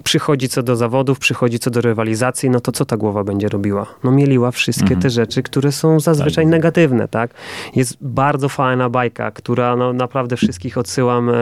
przychodzi 0.03 0.49
co 0.49 0.63
do 0.63 0.75
zawodów, 0.75 1.19
przychodzi 1.19 1.59
co 1.59 1.69
do 1.69 1.81
rywalizacji, 1.81 2.49
no 2.49 2.59
to 2.59 2.71
co 2.71 2.85
ta 2.85 2.97
głowa 2.97 3.23
będzie 3.23 3.49
robiła? 3.49 3.85
No 4.03 4.11
mieliła 4.11 4.51
wszystkie 4.51 4.83
mhm. 4.83 5.01
te 5.01 5.09
rzeczy, 5.09 5.43
które 5.43 5.71
są 5.71 5.99
zazwyczaj 5.99 6.45
tak. 6.45 6.51
negatywne, 6.51 7.07
tak? 7.07 7.33
Jest 7.75 7.97
bardzo 8.01 8.49
fajna 8.49 8.89
bajka, 8.89 9.31
która 9.31 9.75
no 9.75 9.93
naprawdę 9.93 10.37
wszystkich 10.37 10.77
odsyłam 10.77 11.29
e, 11.29 11.33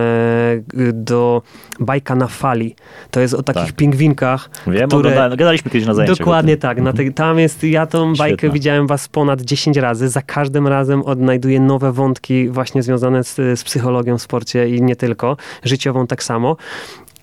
do 0.93 1.41
bajka 1.79 2.15
na 2.15 2.27
fali. 2.27 2.75
To 3.11 3.19
jest 3.19 3.33
o 3.33 3.43
takich 3.43 3.65
tak. 3.65 3.75
pingwinkach, 3.75 4.49
Wiem, 4.67 4.89
które... 4.89 5.29
gadaliśmy 5.29 5.71
kiedyś 5.71 5.87
na 5.87 5.93
zajęciach. 5.93 6.17
Dokładnie 6.17 6.57
tak. 6.57 6.81
Na 6.81 6.93
te, 6.93 7.11
tam 7.11 7.39
jest, 7.39 7.63
ja 7.63 7.85
tą 7.85 8.13
bajkę 8.13 8.37
Świetna. 8.37 8.53
widziałem 8.53 8.87
was 8.87 9.07
ponad 9.07 9.41
10 9.41 9.77
razy. 9.77 10.09
Za 10.09 10.21
każdym 10.21 10.67
razem 10.67 11.01
odnajduję 11.01 11.59
nowe 11.59 11.91
wątki 11.91 12.49
właśnie 12.49 12.83
związane 12.83 13.23
z, 13.23 13.35
z 13.35 13.63
psychologią 13.63 14.17
w 14.17 14.21
sporcie 14.21 14.69
i 14.69 14.81
nie 14.81 14.95
tylko. 14.95 15.37
Życiową 15.63 16.07
tak 16.07 16.23
samo. 16.23 16.57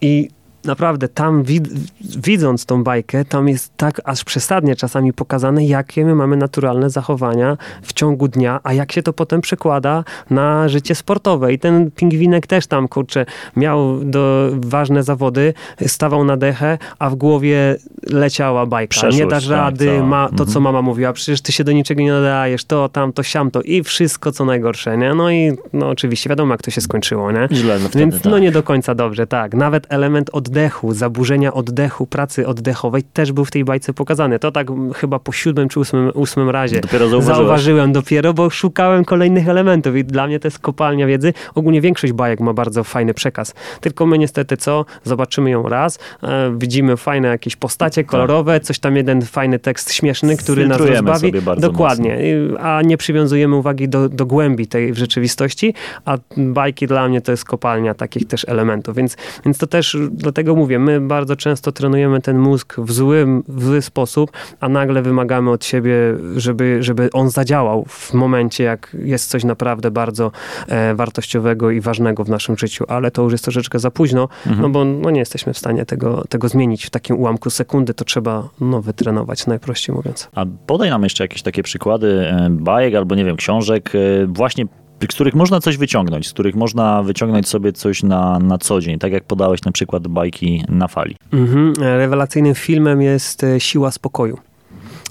I 0.01 0.29
naprawdę 0.65 1.09
tam 1.09 1.43
wid 1.43 1.69
widząc 2.01 2.67
tą 2.67 2.85
bajkę, 2.85 3.25
tam 3.25 3.49
jest 3.49 3.73
tak 3.77 4.01
aż 4.05 4.25
przesadnie 4.25 4.77
czasami 4.77 5.13
pokazane, 5.13 5.65
jakie 5.65 6.05
my 6.05 6.15
mamy 6.15 6.37
naturalne 6.37 6.91
zachowania 6.91 7.57
w 7.83 7.93
ciągu 7.93 8.29
dnia, 8.29 8.61
a 8.63 8.73
jak 8.73 8.93
się 8.93 9.03
to 9.03 9.13
potem 9.13 9.41
przekłada 9.41 10.05
na 10.31 10.69
życie 10.69 10.95
sportowe. 10.95 11.53
I 11.53 11.59
ten 11.59 11.91
pingwinek 11.91 12.47
też 12.47 12.67
tam, 12.67 12.89
kurczę, 12.89 13.27
miał 13.57 13.99
do, 14.05 14.51
ważne 14.53 15.03
zawody, 15.03 15.55
stawał 15.87 16.25
na 16.25 16.37
dechę, 16.37 16.79
a 16.99 17.11
w 17.11 17.15
głowie 17.15 17.77
leciała 18.07 18.67
bajka. 18.67 18.91
Przeszłość, 18.91 19.19
nie 19.19 19.27
dasz 19.27 19.49
tak, 19.49 19.57
rady, 19.57 20.03
ma, 20.03 20.27
to 20.27 20.31
mhm. 20.31 20.49
co 20.49 20.61
mama 20.61 20.83
mówiła, 20.83 21.13
przecież 21.13 21.41
ty 21.41 21.53
się 21.53 21.65
do 21.65 21.73
niczego 21.73 22.03
nie 22.03 22.13
nadajesz, 22.13 22.65
to, 22.65 22.89
tamto, 22.89 23.23
siamto 23.23 23.63
i 23.63 23.83
wszystko 23.83 24.33
co 24.33 24.45
najgorsze, 24.45 24.99
nie? 24.99 25.15
No 25.15 25.31
i 25.31 25.53
no 25.73 25.89
oczywiście 25.89 26.31
wiadomo 26.31 26.55
jak 26.55 26.63
to 26.63 26.71
się 26.71 26.81
skończyło, 26.81 27.33
nie? 27.33 27.49
Źle, 27.53 27.79
no 27.79 27.89
wtedy, 27.89 27.99
Więc 27.99 28.15
tak. 28.15 28.33
no 28.33 28.39
nie 28.39 28.53
do 28.53 28.63
końca 28.63 28.95
dobrze, 28.95 29.27
tak. 29.27 29.55
Nawet 29.55 29.87
element 29.89 30.31
od 30.33 30.49
oddechu, 30.57 30.95
zaburzenia 30.95 31.53
oddechu, 31.53 32.07
pracy 32.07 32.47
oddechowej 32.47 33.03
też 33.03 33.33
był 33.33 33.45
w 33.45 33.51
tej 33.51 33.65
bajce 33.65 33.93
pokazany. 33.93 34.39
To 34.39 34.53
tak 34.53 34.67
chyba 34.95 35.19
po 35.19 35.33
siódmym 35.33 35.69
czy 35.69 35.81
ósmym, 35.81 36.11
ósmym 36.15 36.51
razie 36.51 36.81
dopiero 36.81 37.21
zauważyłem 37.21 37.93
dopiero, 37.93 38.35
bo 38.35 38.51
szukałem 38.51 39.05
kolejnych 39.05 39.49
elementów 39.49 39.97
i 39.97 40.05
dla 40.05 40.27
mnie 40.27 40.41
to 40.41 40.47
jest 40.47 40.59
kopalnia 40.59 41.07
wiedzy. 41.07 41.33
Ogólnie 41.55 41.81
większość 41.81 42.13
bajek 42.13 42.41
ma 42.41 42.53
bardzo 42.53 42.85
fajny 42.85 43.15
przekaz. 43.15 43.55
Tylko 43.81 44.07
my 44.07 44.19
niestety 44.19 44.57
co? 44.57 44.85
Zobaczymy 45.05 45.51
ją 45.51 45.69
raz, 45.69 45.99
e, 46.23 46.55
widzimy 46.59 46.97
fajne 46.97 47.29
jakieś 47.29 47.57
postacie 47.57 48.03
tak. 48.03 48.11
kolorowe, 48.11 48.61
coś 48.61 48.79
tam 48.79 48.97
jeden 48.97 49.23
fajny 49.23 49.59
tekst 49.59 49.93
śmieszny, 49.93 50.37
który 50.37 50.69
nas 50.69 50.81
rozbawi. 50.81 51.33
Dokładnie. 51.59 52.19
Mocno. 52.51 52.61
A 52.61 52.83
nie 52.83 52.97
przywiązujemy 52.97 53.57
uwagi 53.57 53.89
do, 53.89 54.09
do 54.09 54.27
głębi 54.27 54.67
tej 54.67 54.93
w 54.93 54.99
rzeczywistości, 54.99 55.75
a 56.05 56.19
bajki 56.37 56.87
dla 56.87 57.09
mnie 57.09 57.21
to 57.21 57.33
jest 57.33 57.45
kopalnia 57.45 57.95
takich 57.95 58.27
też 58.27 58.45
elementów. 58.49 58.97
Więc, 58.97 59.17
więc 59.45 59.59
to 59.59 59.67
też 59.67 59.97
dlatego 60.37 60.57
mówię, 60.57 60.79
my 60.79 61.01
bardzo 61.01 61.37
często 61.37 61.73
trenujemy 61.73 62.21
ten 62.21 62.39
mózg 62.39 62.77
w, 62.79 62.93
złym, 62.93 63.45
w 63.49 63.65
zły 63.65 63.83
sposób, 63.83 64.31
a 64.61 64.69
nagle 64.69 65.03
wymagamy 65.03 65.51
od 65.51 65.65
siebie, 65.65 65.95
żeby, 66.37 66.83
żeby 66.83 67.09
on 67.13 67.31
zadziałał 67.31 67.85
w 67.89 68.15
momencie, 68.15 68.65
jak 68.65 68.97
jest 69.05 69.31
coś 69.31 69.45
naprawdę 69.45 69.91
bardzo 69.91 70.33
e, 70.69 70.95
wartościowego 70.95 71.71
i 71.71 71.81
ważnego 71.81 72.25
w 72.25 72.29
naszym 72.29 72.59
życiu, 72.59 72.85
ale 72.89 73.11
to 73.11 73.23
już 73.23 73.33
jest 73.33 73.45
troszeczkę 73.45 73.79
za 73.79 73.91
późno, 73.91 74.29
mhm. 74.47 74.63
no 74.63 74.69
bo 74.69 74.85
no, 74.85 75.11
nie 75.11 75.21
jesteśmy 75.21 75.53
w 75.53 75.59
stanie 75.59 75.87
tego, 75.87 76.25
tego 76.29 76.49
zmienić 76.49 76.87
w 76.87 76.91
takim 76.91 77.17
ułamku 77.17 77.51
sekundy, 77.51 77.95
to 77.95 78.05
trzeba 78.05 78.49
no, 78.61 78.83
wytrenować, 78.83 79.47
najprościej 79.47 79.97
mówiąc. 79.97 80.29
A 80.35 80.47
podaj 80.67 80.91
nam 80.91 81.03
jeszcze 81.03 81.25
jakieś 81.25 81.43
takie 81.43 81.63
przykłady 81.63 82.27
e, 82.29 82.49
bajek 82.51 82.95
albo, 82.95 83.15
nie 83.15 83.25
wiem, 83.25 83.37
książek, 83.37 83.93
e, 83.95 84.27
właśnie 84.27 84.67
z 85.03 85.15
których 85.15 85.35
można 85.35 85.61
coś 85.61 85.77
wyciągnąć, 85.77 86.29
z 86.29 86.33
których 86.33 86.55
można 86.55 87.03
wyciągnąć 87.03 87.49
sobie 87.49 87.73
coś 87.73 88.03
na, 88.03 88.39
na 88.39 88.59
co 88.59 88.81
dzień, 88.81 88.99
tak 88.99 89.13
jak 89.13 89.25
podałeś 89.25 89.65
na 89.65 89.73
przykład 89.73 90.09
bajki 90.09 90.65
na 90.69 90.89
fali. 90.89 91.17
Mhm. 91.33 91.73
Rewelacyjnym 91.79 92.55
filmem 92.55 93.03
jest 93.03 93.45
e, 93.45 93.61
Siła 93.61 93.91
Spokoju. 93.91 94.39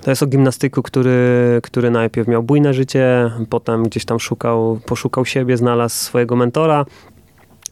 To 0.04 0.12
jest 0.12 0.24
o 0.24 0.28
gimnastyku, 0.28 0.84
który, 0.84 1.60
który 1.64 1.92
najpierw 1.92 2.28
miał 2.28 2.44
bujne 2.44 2.74
życie, 2.74 3.32
potem 3.50 3.84
gdzieś 3.84 4.06
tam 4.06 4.20
szukał, 4.20 4.80
poszukał 4.86 5.26
siebie, 5.26 5.58
znalazł 5.58 5.96
swojego 5.96 6.36
mentora, 6.36 6.86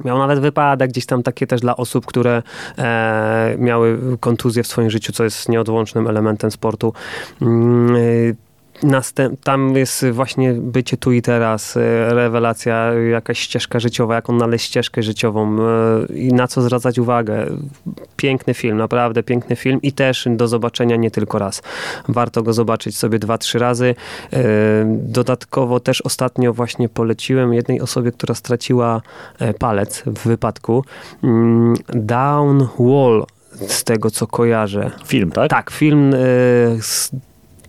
Miał 0.06 0.17
nawet 0.17 0.39
wypadek 0.39 0.89
gdzieś 0.89 1.06
tam 1.06 1.23
takie 1.23 1.47
też 1.47 1.62
dla 1.62 1.78
osób, 1.78 2.06
które 2.06 2.43
e, 2.78 3.56
miały 3.60 3.99
kontuzję 4.19 4.63
w 4.63 4.67
swoim 4.67 4.89
życiu, 4.89 5.13
co 5.13 5.23
jest 5.23 5.49
nieodłącznym 5.49 6.08
elementem 6.08 6.52
sportu. 6.52 6.93
Mm, 7.41 7.95
Następ, 8.83 9.39
tam 9.43 9.75
jest 9.75 10.05
właśnie 10.11 10.53
bycie 10.53 10.97
tu 10.97 11.11
i 11.11 11.21
teraz, 11.21 11.77
e, 11.77 12.13
rewelacja, 12.13 12.93
jakaś 12.93 13.39
ścieżka 13.39 13.79
życiowa, 13.79 14.15
jak 14.15 14.29
on 14.29 14.37
znaleźć 14.37 14.65
ścieżkę 14.65 15.03
życiową 15.03 15.57
e, 15.59 16.13
i 16.13 16.33
na 16.33 16.47
co 16.47 16.61
zwracać 16.61 16.99
uwagę. 16.99 17.45
Piękny 18.17 18.53
film, 18.53 18.77
naprawdę 18.77 19.23
piękny 19.23 19.55
film 19.55 19.79
i 19.81 19.91
też 19.91 20.27
do 20.29 20.47
zobaczenia 20.47 20.95
nie 20.95 21.11
tylko 21.11 21.39
raz. 21.39 21.61
Warto 22.07 22.43
go 22.43 22.53
zobaczyć 22.53 22.97
sobie 22.97 23.19
dwa, 23.19 23.37
trzy 23.37 23.59
razy. 23.59 23.95
E, 24.33 24.43
dodatkowo 24.87 25.79
też 25.79 26.01
ostatnio 26.01 26.53
właśnie 26.53 26.89
poleciłem 26.89 27.53
jednej 27.53 27.81
osobie, 27.81 28.11
która 28.11 28.35
straciła 28.35 29.01
palec 29.59 30.03
w 30.05 30.27
wypadku. 30.27 30.85
Mm, 31.23 31.73
Down 31.87 32.67
Wall 32.79 33.25
z 33.67 33.83
tego 33.83 34.11
co 34.11 34.27
kojarzę. 34.27 34.91
Film, 35.05 35.31
tak? 35.31 35.49
Tak, 35.49 35.71
film 35.71 36.11
z 36.81 37.11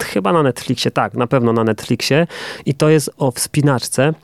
chyba 0.05 0.33
na 0.33 0.43
Netflixie, 0.43 0.91
tak, 0.91 1.15
na 1.15 1.27
pewno 1.27 1.53
na 1.53 1.65
Netflixie 1.65 2.27
i 2.67 2.75
to 2.75 2.89
jest 2.89 3.11
o 3.19 3.31
wspinaczce. 3.31 4.15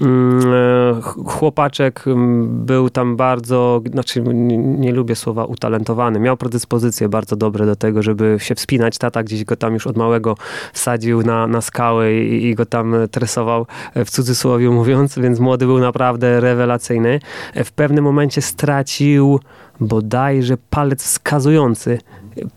Mm, 0.00 0.40
e, 0.54 1.00
chłopaczek 1.26 2.04
mm, 2.06 2.66
był 2.66 2.90
tam 2.90 3.16
bardzo, 3.16 3.80
znaczy 3.92 4.22
nie, 4.56 4.92
lubię 4.92 5.16
słowa 5.16 5.44
utalentowany, 5.44 6.20
miał 6.20 6.36
predyspozycje 6.36 7.08
bardzo 7.08 7.36
dobre 7.36 7.66
do 7.66 7.76
tego, 7.76 8.02
żeby 8.02 8.36
się 8.40 8.54
wspinać. 8.54 8.98
Tata 8.98 9.22
gdzieś 9.22 9.44
go 9.44 9.56
tam 9.56 9.74
już 9.74 9.86
od 9.86 9.96
małego 9.96 10.36
wsadził 10.72 11.22
na, 11.22 11.46
na 11.46 11.60
skały 11.60 12.14
i, 12.14 12.46
i 12.46 12.54
go 12.54 12.66
tam 12.66 12.94
tresował, 13.10 13.66
e, 13.94 14.04
w 14.04 14.10
cudzysłowie 14.10 14.70
mówiąc, 14.70 15.18
więc 15.18 15.40
młody 15.40 15.66
był 15.66 15.78
naprawdę 15.78 16.40
rewelacyjny. 16.40 17.20
E, 17.54 17.64
w 17.64 17.72
pewnym 17.72 18.04
momencie 18.04 18.42
stracił 18.42 19.40
bodajże 19.80 20.56
palec 20.70 21.02
wskazujący 21.02 21.98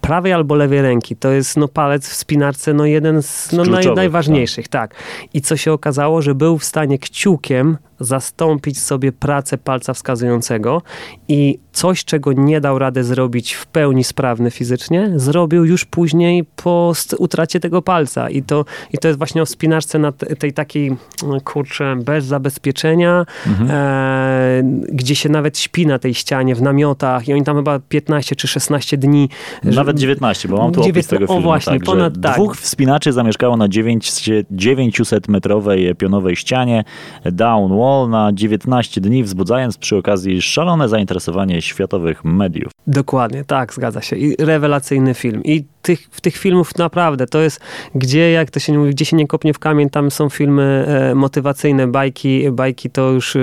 prawej 0.01 0.33
albo 0.33 0.55
lewej 0.55 0.81
ręki. 0.81 1.15
To 1.15 1.31
jest 1.31 1.57
no, 1.57 1.67
palec 1.67 2.09
w 2.09 2.13
spinarce 2.13 2.73
no, 2.73 2.85
jeden 2.85 3.23
z, 3.23 3.51
no, 3.51 3.63
naj, 3.63 3.93
najważniejszych. 3.95 4.67
Tak. 4.67 4.95
tak. 4.95 5.03
I 5.33 5.41
co 5.41 5.57
się 5.57 5.73
okazało, 5.73 6.21
że 6.21 6.35
był 6.35 6.57
w 6.57 6.63
stanie 6.63 6.99
kciukiem 6.99 7.77
zastąpić 8.01 8.79
sobie 8.79 9.11
pracę 9.11 9.57
palca 9.57 9.93
wskazującego 9.93 10.81
i 11.27 11.59
coś, 11.71 12.05
czego 12.05 12.33
nie 12.33 12.61
dał 12.61 12.79
rady 12.79 13.03
zrobić 13.03 13.53
w 13.53 13.65
pełni 13.65 14.03
sprawny 14.03 14.51
fizycznie, 14.51 15.11
zrobił 15.15 15.65
już 15.65 15.85
później 15.85 16.43
po 16.55 16.93
utracie 17.17 17.59
tego 17.59 17.81
palca. 17.81 18.29
I 18.29 18.43
to, 18.43 18.65
i 18.93 18.97
to 18.97 19.07
jest 19.07 19.17
właśnie 19.17 19.41
o 19.41 19.45
spinaczce 19.45 19.99
na 19.99 20.11
tej 20.11 20.53
takiej, 20.53 20.95
no, 21.27 21.41
kurczę, 21.41 21.95
bez 21.95 22.25
zabezpieczenia, 22.25 23.25
mhm. 23.47 23.69
e, 23.71 24.63
gdzie 24.91 25.15
się 25.15 25.29
nawet 25.29 25.59
śpi 25.59 25.87
na 25.87 25.99
tej 25.99 26.13
ścianie 26.13 26.55
w 26.55 26.61
namiotach 26.61 27.27
i 27.27 27.33
oni 27.33 27.43
tam 27.43 27.57
chyba 27.57 27.79
15 27.79 28.35
czy 28.35 28.47
16 28.47 28.97
dni. 28.97 29.29
Nawet 29.63 29.99
19, 29.99 30.49
bo 30.49 30.57
mam 30.57 30.71
tu 30.71 30.81
19, 30.81 30.99
opis 30.99 31.07
tego 31.07 31.27
filmu. 31.27 31.39
O 31.39 31.43
właśnie, 31.43 31.73
tak, 31.73 31.83
ponad 31.83 32.13
tak. 32.21 32.35
Dwóch 32.35 32.57
wspinaczy 32.57 33.13
zamieszkało 33.13 33.57
na 33.57 33.67
900-metrowej 33.67 35.95
pionowej 35.95 36.35
ścianie 36.35 36.83
Down 37.25 37.77
Wall 37.77 37.90
na 38.07 38.33
19 38.33 39.01
dni, 39.01 39.23
wzbudzając 39.23 39.77
przy 39.77 39.95
okazji 39.95 40.41
szalone 40.41 40.89
zainteresowanie 40.89 41.61
światowych 41.61 42.23
mediów. 42.25 42.71
Dokładnie, 42.87 43.43
tak, 43.45 43.73
zgadza 43.73 44.01
się. 44.01 44.15
I 44.15 44.35
rewelacyjny 44.39 45.13
film. 45.13 45.41
I 45.43 45.65
tych, 45.81 46.07
w 46.11 46.21
tych 46.21 46.37
filmów 46.37 46.77
naprawdę 46.77 47.27
to 47.27 47.41
jest, 47.41 47.59
gdzie, 47.95 48.31
jak 48.31 48.51
to 48.51 48.59
się 48.59 48.77
mówi, 48.77 48.91
gdzie 48.91 49.05
się 49.05 49.17
nie 49.17 49.27
kopnie 49.27 49.53
w 49.53 49.59
kamień, 49.59 49.89
tam 49.89 50.11
są 50.11 50.29
filmy 50.29 50.85
e, 50.87 51.15
motywacyjne, 51.15 51.87
bajki, 51.87 52.51
bajki 52.51 52.89
to 52.89 53.11
już 53.11 53.35
e, 53.35 53.39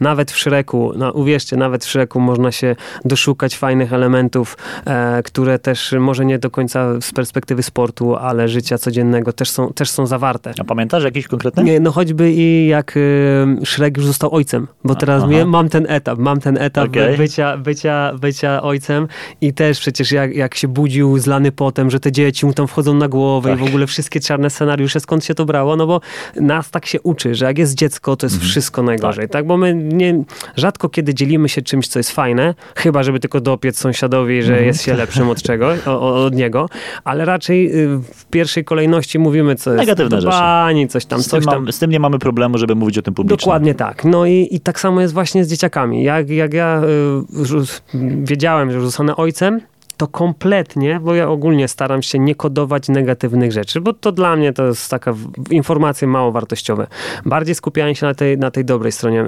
nawet 0.00 0.30
w 0.30 0.38
Szreku, 0.38 0.92
no 0.96 1.12
uwierzcie, 1.12 1.56
nawet 1.56 1.84
w 1.84 1.88
Szreku 1.88 2.20
można 2.20 2.52
się 2.52 2.76
doszukać 3.04 3.56
fajnych 3.56 3.92
elementów, 3.92 4.56
e, 4.86 5.22
które 5.22 5.58
też 5.58 5.94
może 5.98 6.24
nie 6.24 6.38
do 6.38 6.50
końca 6.50 7.00
z 7.00 7.12
perspektywy 7.12 7.62
sportu, 7.62 8.16
ale 8.16 8.48
życia 8.48 8.78
codziennego 8.78 9.32
też 9.32 9.50
są, 9.50 9.72
też 9.72 9.90
są 9.90 10.06
zawarte. 10.06 10.52
A 10.58 10.64
pamiętasz 10.64 11.04
jakiś 11.04 11.28
konkretny? 11.28 11.64
Nie, 11.64 11.80
no 11.80 11.92
choćby 11.92 12.32
i 12.32 12.66
jak 12.66 12.94
e, 12.96 13.00
Szrek 13.66 13.96
już 13.96 14.06
został 14.06 14.34
ojcem, 14.34 14.66
bo 14.84 14.94
teraz 14.94 15.22
mam 15.46 15.68
ten 15.68 15.86
etap, 15.88 16.18
mam 16.18 16.40
ten 16.40 16.58
etap 16.58 16.88
okay. 16.88 17.16
bycia, 17.16 17.56
bycia, 17.56 18.12
bycia 18.20 18.62
ojcem 18.62 19.08
i 19.40 19.54
też 19.54 19.80
przecież 19.80 20.12
jak, 20.12 20.34
jak 20.34 20.54
się 20.54 20.68
budził 20.68 21.18
zlany 21.18 21.52
po 21.52 21.65
potem, 21.66 21.90
że 21.90 22.00
te 22.00 22.12
dzieci 22.12 22.46
mu 22.46 22.52
tam 22.52 22.66
wchodzą 22.66 22.94
na 22.94 23.08
głowę 23.08 23.50
tak. 23.50 23.60
i 23.60 23.64
w 23.64 23.66
ogóle 23.68 23.86
wszystkie 23.86 24.20
czarne 24.20 24.50
scenariusze, 24.50 25.00
skąd 25.00 25.24
się 25.24 25.34
to 25.34 25.44
brało, 25.44 25.76
no 25.76 25.86
bo 25.86 26.00
nas 26.40 26.70
tak 26.70 26.86
się 26.86 27.00
uczy, 27.00 27.34
że 27.34 27.44
jak 27.44 27.58
jest 27.58 27.74
dziecko, 27.74 28.16
to 28.16 28.26
jest 28.26 28.34
mhm. 28.34 28.50
wszystko 28.50 28.82
najgorzej, 28.82 29.24
tak. 29.24 29.32
tak? 29.32 29.46
Bo 29.46 29.56
my 29.56 29.74
nie, 29.74 30.24
rzadko 30.56 30.88
kiedy 30.88 31.14
dzielimy 31.14 31.48
się 31.48 31.62
czymś, 31.62 31.88
co 31.88 31.98
jest 31.98 32.10
fajne, 32.10 32.54
chyba 32.76 33.02
żeby 33.02 33.20
tylko 33.20 33.40
dopiec 33.40 33.78
sąsiadowi, 33.78 34.42
że 34.42 34.52
mhm. 34.52 34.66
jest 34.66 34.82
się 34.82 34.94
lepszym 34.94 35.28
od 35.30 35.42
czego, 35.42 35.74
o, 35.86 36.24
od 36.24 36.34
niego, 36.34 36.68
ale 37.04 37.24
raczej 37.24 37.84
y, 37.84 37.98
w 38.14 38.24
pierwszej 38.26 38.64
kolejności 38.64 39.18
mówimy, 39.18 39.56
co 39.56 39.70
jest 39.70 39.80
negatywne 39.80 40.20
rzeczy. 40.20 40.88
coś 40.88 41.06
tam, 41.06 41.22
z 41.22 41.26
coś 41.26 41.44
tam. 41.44 41.72
z 41.72 41.78
tym 41.78 41.90
nie 41.90 42.00
mamy 42.00 42.18
problemu, 42.18 42.58
żeby 42.58 42.74
mówić 42.74 42.98
o 42.98 43.02
tym 43.02 43.14
publicznie. 43.14 43.36
Dokładnie 43.36 43.74
tak. 43.74 44.04
No 44.04 44.26
i, 44.26 44.48
i 44.50 44.60
tak 44.60 44.80
samo 44.80 45.00
jest 45.00 45.14
właśnie 45.14 45.44
z 45.44 45.48
dzieciakami. 45.48 46.04
Jak, 46.04 46.30
jak 46.30 46.54
ja 46.54 46.82
y, 47.94 48.24
wiedziałem, 48.24 48.72
że 48.72 48.80
zostanę 48.80 49.16
ojcem, 49.16 49.60
to 49.96 50.06
kompletnie, 50.06 51.00
bo 51.02 51.14
ja 51.14 51.28
ogólnie 51.28 51.68
staram 51.68 52.02
się 52.02 52.18
nie 52.18 52.34
kodować 52.34 52.88
negatywnych 52.88 53.52
rzeczy, 53.52 53.80
bo 53.80 53.92
to 53.92 54.12
dla 54.12 54.36
mnie 54.36 54.52
to 54.52 54.66
jest 54.66 54.90
taka 54.90 55.14
informacje 55.50 56.08
mało 56.08 56.32
wartościowe. 56.32 56.86
Bardziej 57.24 57.54
skupiałem 57.54 57.94
się 57.94 58.06
na 58.06 58.14
tej, 58.14 58.38
na 58.38 58.50
tej 58.50 58.64
dobrej 58.64 58.92
stronie 58.92 59.20
e, 59.20 59.26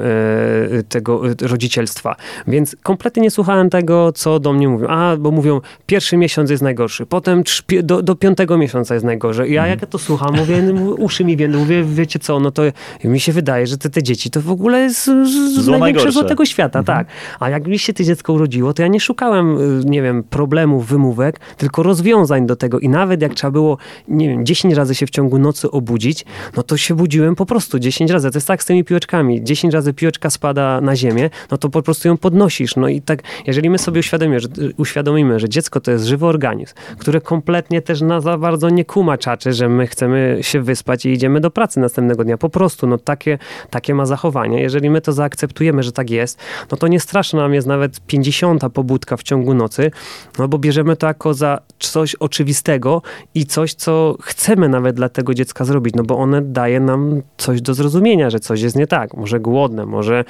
tego 0.88 1.31
e, 1.31 1.35
rodzicielstwa. 1.42 2.16
Więc 2.46 2.76
kompletnie 2.83 3.22
nie 3.22 3.31
słuchałem 3.31 3.70
tego, 3.70 4.12
co 4.12 4.40
do 4.40 4.52
mnie 4.52 4.68
mówią. 4.68 4.88
A, 4.88 5.16
bo 5.16 5.31
mówią, 5.31 5.61
pierwszy 5.87 6.16
miesiąc 6.16 6.50
jest 6.50 6.62
najgorszy, 6.62 7.07
potem 7.07 7.42
do, 7.83 8.02
do 8.02 8.14
piątego 8.14 8.59
miesiąca 8.59 8.94
jest 8.94 9.07
najgorzej. 9.07 9.52
Ja 9.52 9.66
jak 9.66 9.81
ja 9.81 9.87
to 9.87 9.98
słucham, 9.98 10.37
mówię, 10.37 10.62
uszy 11.07 11.24
mi 11.24 11.37
więdą, 11.37 11.59
mówię, 11.59 11.85
wiecie 11.85 12.18
co, 12.18 12.40
no 12.40 12.50
to 12.50 12.62
mi 13.04 13.20
się 13.20 13.33
wydaje, 13.33 13.66
że 13.66 13.78
te, 13.78 13.90
te 13.90 14.02
dzieci 14.02 14.31
to 14.31 14.40
w 14.40 14.50
ogóle 14.50 14.81
jest 14.81 15.04
z, 15.04 15.64
z 15.64 15.68
największego 15.68 16.24
tego 16.24 16.44
świata, 16.44 16.78
mhm. 16.78 16.98
tak. 16.98 17.14
A 17.40 17.50
jak 17.50 17.66
mi 17.66 17.78
się 17.78 17.92
to 17.92 18.04
dziecko 18.04 18.33
urodziło, 18.33 18.74
to 18.74 18.83
ja 18.83 18.88
nie 18.88 19.00
szukałem, 19.00 19.57
e, 19.57 19.61
nie 19.85 20.02
wiem, 20.02 20.22
problemu 20.22 20.57
problemów, 20.58 20.86
wymówek, 20.86 21.40
tylko 21.56 21.82
rozwiązań 21.82 22.46
do 22.46 22.56
tego. 22.56 22.78
I 22.78 22.88
nawet 22.88 23.22
jak 23.22 23.34
trzeba 23.34 23.50
było, 23.50 23.78
nie 24.08 24.28
wiem, 24.28 24.46
10 24.46 24.74
razy 24.74 24.94
się 24.94 25.06
w 25.06 25.10
ciągu 25.10 25.38
nocy 25.38 25.70
obudzić, 25.70 26.24
no 26.56 26.62
to 26.62 26.76
się 26.76 26.94
budziłem 26.94 27.36
po 27.36 27.46
prostu 27.46 27.78
10 27.78 28.10
razy. 28.10 28.30
To 28.30 28.36
jest 28.36 28.46
tak 28.46 28.62
z 28.62 28.66
tymi 28.66 28.84
piłeczkami. 28.84 29.44
10 29.44 29.74
razy 29.74 29.94
piłeczka 29.94 30.30
spada 30.30 30.80
na 30.80 30.96
ziemię, 30.96 31.30
no 31.50 31.58
to 31.58 31.68
po 31.68 31.82
prostu 31.82 32.08
ją 32.08 32.16
podnosisz. 32.16 32.76
No 32.76 32.88
i 32.88 33.02
tak, 33.02 33.22
jeżeli 33.46 33.70
my 33.70 33.78
sobie 33.78 34.00
uświadomimy, 34.00 34.40
że, 34.40 34.48
uświadomimy, 34.76 35.40
że 35.40 35.48
dziecko 35.48 35.80
to 35.80 35.90
jest 35.90 36.04
żywy 36.04 36.26
organizm, 36.26 36.74
które 36.98 37.20
kompletnie 37.20 37.82
też 37.82 38.00
na 38.00 38.20
za 38.20 38.38
bardzo 38.38 38.70
nie 38.70 38.84
kuma 38.84 39.18
czaczy, 39.18 39.52
że 39.52 39.68
my 39.68 39.86
chcemy 39.86 40.38
się 40.40 40.60
wyspać 40.60 41.06
i 41.06 41.12
idziemy 41.12 41.40
do 41.40 41.50
pracy 41.50 41.80
następnego 41.80 42.24
dnia. 42.24 42.38
Po 42.38 42.48
prostu, 42.48 42.86
no 42.86 42.98
takie, 42.98 43.38
takie 43.70 43.94
ma 43.94 44.06
zachowanie. 44.06 44.62
Jeżeli 44.62 44.90
my 44.90 45.00
to 45.00 45.12
zaakceptujemy, 45.12 45.82
że 45.82 45.92
tak 45.92 46.10
jest, 46.10 46.38
no 46.70 46.76
to 46.76 46.88
nie 46.88 47.00
straszna 47.00 47.40
nam 47.40 47.54
jest 47.54 47.66
nawet 47.66 48.00
50 48.00 48.62
pobudka 48.74 49.16
w 49.16 49.22
ciągu 49.22 49.54
nocy, 49.54 49.90
no 50.38 50.47
bo 50.48 50.58
bierzemy 50.58 50.96
to 50.96 51.06
jako 51.06 51.34
za 51.34 51.58
coś 51.78 52.14
oczywistego 52.14 53.02
i 53.34 53.46
coś, 53.46 53.74
co 53.74 54.16
chcemy 54.22 54.68
nawet 54.68 54.96
dla 54.96 55.08
tego 55.08 55.34
dziecka 55.34 55.64
zrobić, 55.64 55.94
no 55.94 56.02
bo 56.02 56.18
one 56.18 56.42
daje 56.42 56.80
nam 56.80 57.22
coś 57.37 57.62
do 57.62 57.74
zrozumienia, 57.74 58.30
że 58.30 58.40
coś 58.40 58.61
jest 58.61 58.76
nie 58.76 58.87
tak. 58.87 59.14
Może 59.14 59.40
głodne, 59.40 59.87
może, 59.87 60.24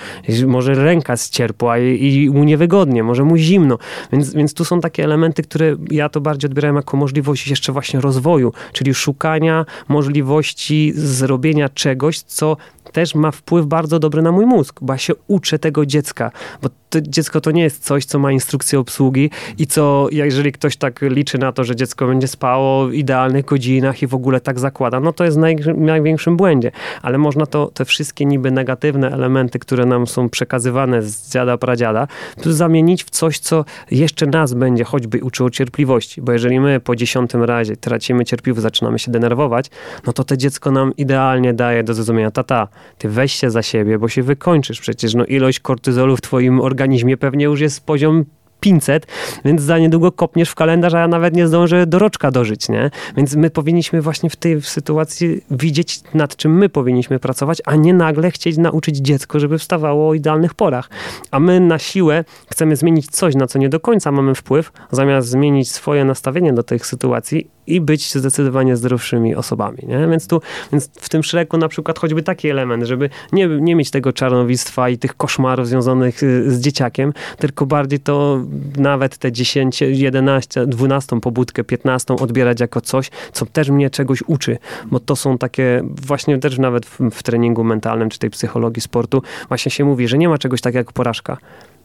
może 0.47 0.75
ręka 0.75 1.17
ścierpła 1.17 1.79
i, 1.79 2.15
i 2.15 2.31
mu 2.31 2.45
niewygodnie, 2.45 3.03
może 3.03 3.25
mu 3.25 3.37
zimno. 3.37 3.79
Więc, 4.13 4.35
więc 4.35 4.55
tu 4.55 4.65
są 4.65 4.81
takie 4.81 5.05
elementy, 5.05 5.43
które 5.43 5.77
ja 5.91 6.09
to 6.09 6.21
bardziej 6.21 6.49
odbieram 6.49 6.77
jako 6.77 6.97
możliwość 6.97 7.49
jeszcze 7.49 7.73
właśnie 7.73 8.01
rozwoju, 8.01 8.53
czyli 8.73 8.95
szukania 8.95 9.67
możliwości 9.89 10.93
zrobienia 10.95 11.69
czegoś, 11.69 12.21
co 12.21 12.57
też 12.93 13.15
ma 13.15 13.31
wpływ 13.31 13.67
bardzo 13.67 13.99
dobry 13.99 14.23
na 14.23 14.33
mój 14.33 14.47
mózg, 14.47 14.79
bo 14.83 14.93
ja 14.93 14.99
się 14.99 15.13
uczę 15.27 15.59
tego 15.59 15.87
dziecka, 15.87 16.31
bo 16.63 16.69
to 16.91 17.01
dziecko 17.01 17.41
to 17.41 17.51
nie 17.51 17.63
jest 17.63 17.85
coś, 17.85 18.05
co 18.05 18.19
ma 18.19 18.33
instrukcję 18.33 18.79
obsługi 18.79 19.31
i 19.59 19.67
co, 19.67 20.09
jeżeli 20.11 20.53
ktoś 20.53 20.77
tak 20.77 21.01
liczy 21.03 21.39
na 21.39 21.53
to, 21.53 21.65
że 21.65 21.77
dziecko 21.77 22.07
będzie 22.07 22.29
spało 22.29 22.87
w 22.87 22.93
idealnych 22.93 23.45
godzinach 23.45 24.03
i 24.03 24.07
w 24.07 24.15
ogóle 24.15 24.41
tak 24.41 24.59
zakłada, 24.59 25.01
no 25.01 25.13
to 25.13 25.25
jest 25.25 25.37
naj, 25.37 25.57
największym 25.77 26.37
błędzie. 26.37 26.71
Ale 27.03 27.19
można 27.19 27.47
to, 27.47 27.71
te 27.75 27.85
wszystkie 27.85 28.25
niby 28.25 28.51
negatywne 28.51 29.11
elementy, 29.11 29.59
które 29.59 29.87
nam 29.87 30.07
są 30.07 30.29
przekazywane 30.29 31.03
z 31.03 31.31
dziada, 31.33 31.59
pradziada, 31.59 32.09
zamienić 32.45 33.05
w 33.05 33.11
coś, 33.11 33.39
co 33.39 33.65
jeszcze 33.91 34.27
nas 34.27 34.55
będzie 34.55 34.85
choćby 34.85 35.21
uczyło 35.23 35.51
cierpliwości, 35.51 36.23
bo 36.23 36.33
jeżeli 36.33 36.61
my 36.61 36.81
po 36.81 36.97
dziesiątym 36.97 37.43
razie 37.43 37.77
tracimy 37.77 38.25
cierpliwość, 38.25 38.63
zaczynamy 38.63 38.99
się 38.99 39.13
denerwować, 39.13 39.71
no 40.07 40.13
to 40.13 40.25
to 40.25 40.37
dziecko 40.37 40.71
nam 40.71 40.97
idealnie 40.97 41.55
daje 41.55 41.83
do 41.85 41.95
zrozumienia, 41.95 42.31
tata, 42.31 42.69
ty 42.99 43.09
weź 43.09 43.33
się 43.33 43.51
za 43.51 43.63
siebie, 43.63 43.99
bo 43.99 44.09
się 44.09 44.23
wykończysz 44.23 44.81
przecież, 44.81 45.15
no 45.15 45.25
ilość 45.25 45.61
kortyzolu 45.61 46.17
w 46.17 46.21
twoim 46.21 46.61
organizmie 46.61 47.17
pewnie 47.17 47.45
już 47.45 47.61
jest 47.61 47.87
poziom 47.87 48.25
500, 48.61 49.07
więc 49.45 49.63
za 49.63 49.79
niedługo 49.79 50.13
kopniesz 50.13 50.51
w 50.51 50.55
kalendarz, 50.55 50.95
a 50.95 50.99
ja 51.01 51.09
nawet 51.09 51.37
nie 51.37 51.47
zdążę 51.47 51.87
do 51.87 51.99
roczka 51.99 52.31
dożyć, 52.31 52.69
nie? 52.69 52.91
Więc 53.17 53.37
my 53.37 53.51
powinniśmy 53.51 54.03
właśnie 54.03 54.31
w 54.31 54.37
tej 54.37 54.63
sytuacji 54.63 55.45
widzieć, 55.51 56.01
nad 56.15 56.37
czym 56.37 56.59
my 56.59 56.69
powinniśmy 56.69 57.19
pracować, 57.19 57.63
a 57.65 57.77
nie 57.77 57.95
nagle 57.95 58.31
chcieć 58.31 58.57
nauczyć 58.57 58.97
dziecko, 58.97 59.41
żeby 59.41 59.59
wstawało 59.59 60.09
o 60.09 60.15
idealnych 60.15 60.55
porach. 60.55 60.91
A 61.31 61.41
my 61.41 61.61
na 61.61 61.79
siłę 61.79 62.25
chcemy 62.51 62.77
zmienić 62.77 63.07
coś, 63.07 63.35
na 63.35 63.47
co 63.47 63.59
nie 63.59 63.69
do 63.69 63.81
końca 63.81 64.13
mamy 64.13 64.35
wpływ, 64.35 64.73
zamiast 64.91 65.29
zmienić 65.29 65.71
swoje 65.71 66.05
nastawienie 66.05 66.53
do 66.53 66.63
tych 66.63 66.87
sytuacji 66.87 67.58
i 67.75 67.81
być 67.81 68.15
zdecydowanie 68.15 68.77
zdrowszymi 68.77 69.35
osobami. 69.35 69.79
Nie? 69.83 70.09
Więc 70.11 70.27
tu 70.29 70.41
więc 70.73 70.91
w 71.01 71.09
tym 71.09 71.23
szeregu 71.23 71.57
na 71.57 71.69
przykład 71.69 71.99
choćby 71.99 72.23
taki 72.23 72.49
element, 72.49 72.85
żeby 72.85 73.11
nie, 73.33 73.47
nie 73.47 73.75
mieć 73.75 73.91
tego 73.91 74.13
czarnowictwa 74.13 74.89
i 74.89 74.99
tych 74.99 75.17
koszmarów 75.17 75.69
związanych 75.69 76.23
y, 76.23 76.51
z 76.51 76.61
dzieciakiem, 76.61 77.13
tylko 77.39 77.67
bardziej 77.67 78.01
to 78.01 78.45
nawet 78.77 79.19
te 79.19 79.33
10, 79.33 79.81
11, 79.81 80.67
12 80.67 81.21
pobudkę, 81.21 81.65
15 81.65 82.15
odbierać 82.15 82.61
jako 82.61 82.81
coś, 82.81 83.11
co 83.33 83.47
też 83.47 83.71
mnie 83.71 83.91
czegoś 83.91 84.23
uczy, 84.27 84.59
bo 84.87 85.01
to 85.01 85.17
są 85.17 85.39
takie 85.39 85.83
właśnie 85.85 86.39
też 86.39 86.59
nawet 86.59 86.87
w, 86.87 86.99
w 87.11 87.23
treningu 87.23 87.65
mentalnym 87.65 88.11
czy 88.11 88.19
tej 88.19 88.31
psychologii 88.31 88.83
sportu 88.83 89.23
właśnie 89.49 89.71
się 89.71 89.85
mówi, 89.85 90.09
że 90.09 90.19
nie 90.19 90.29
ma 90.29 90.39
czegoś 90.39 90.61
takiego 90.61 90.79
jak 90.79 90.93
porażka 90.93 91.37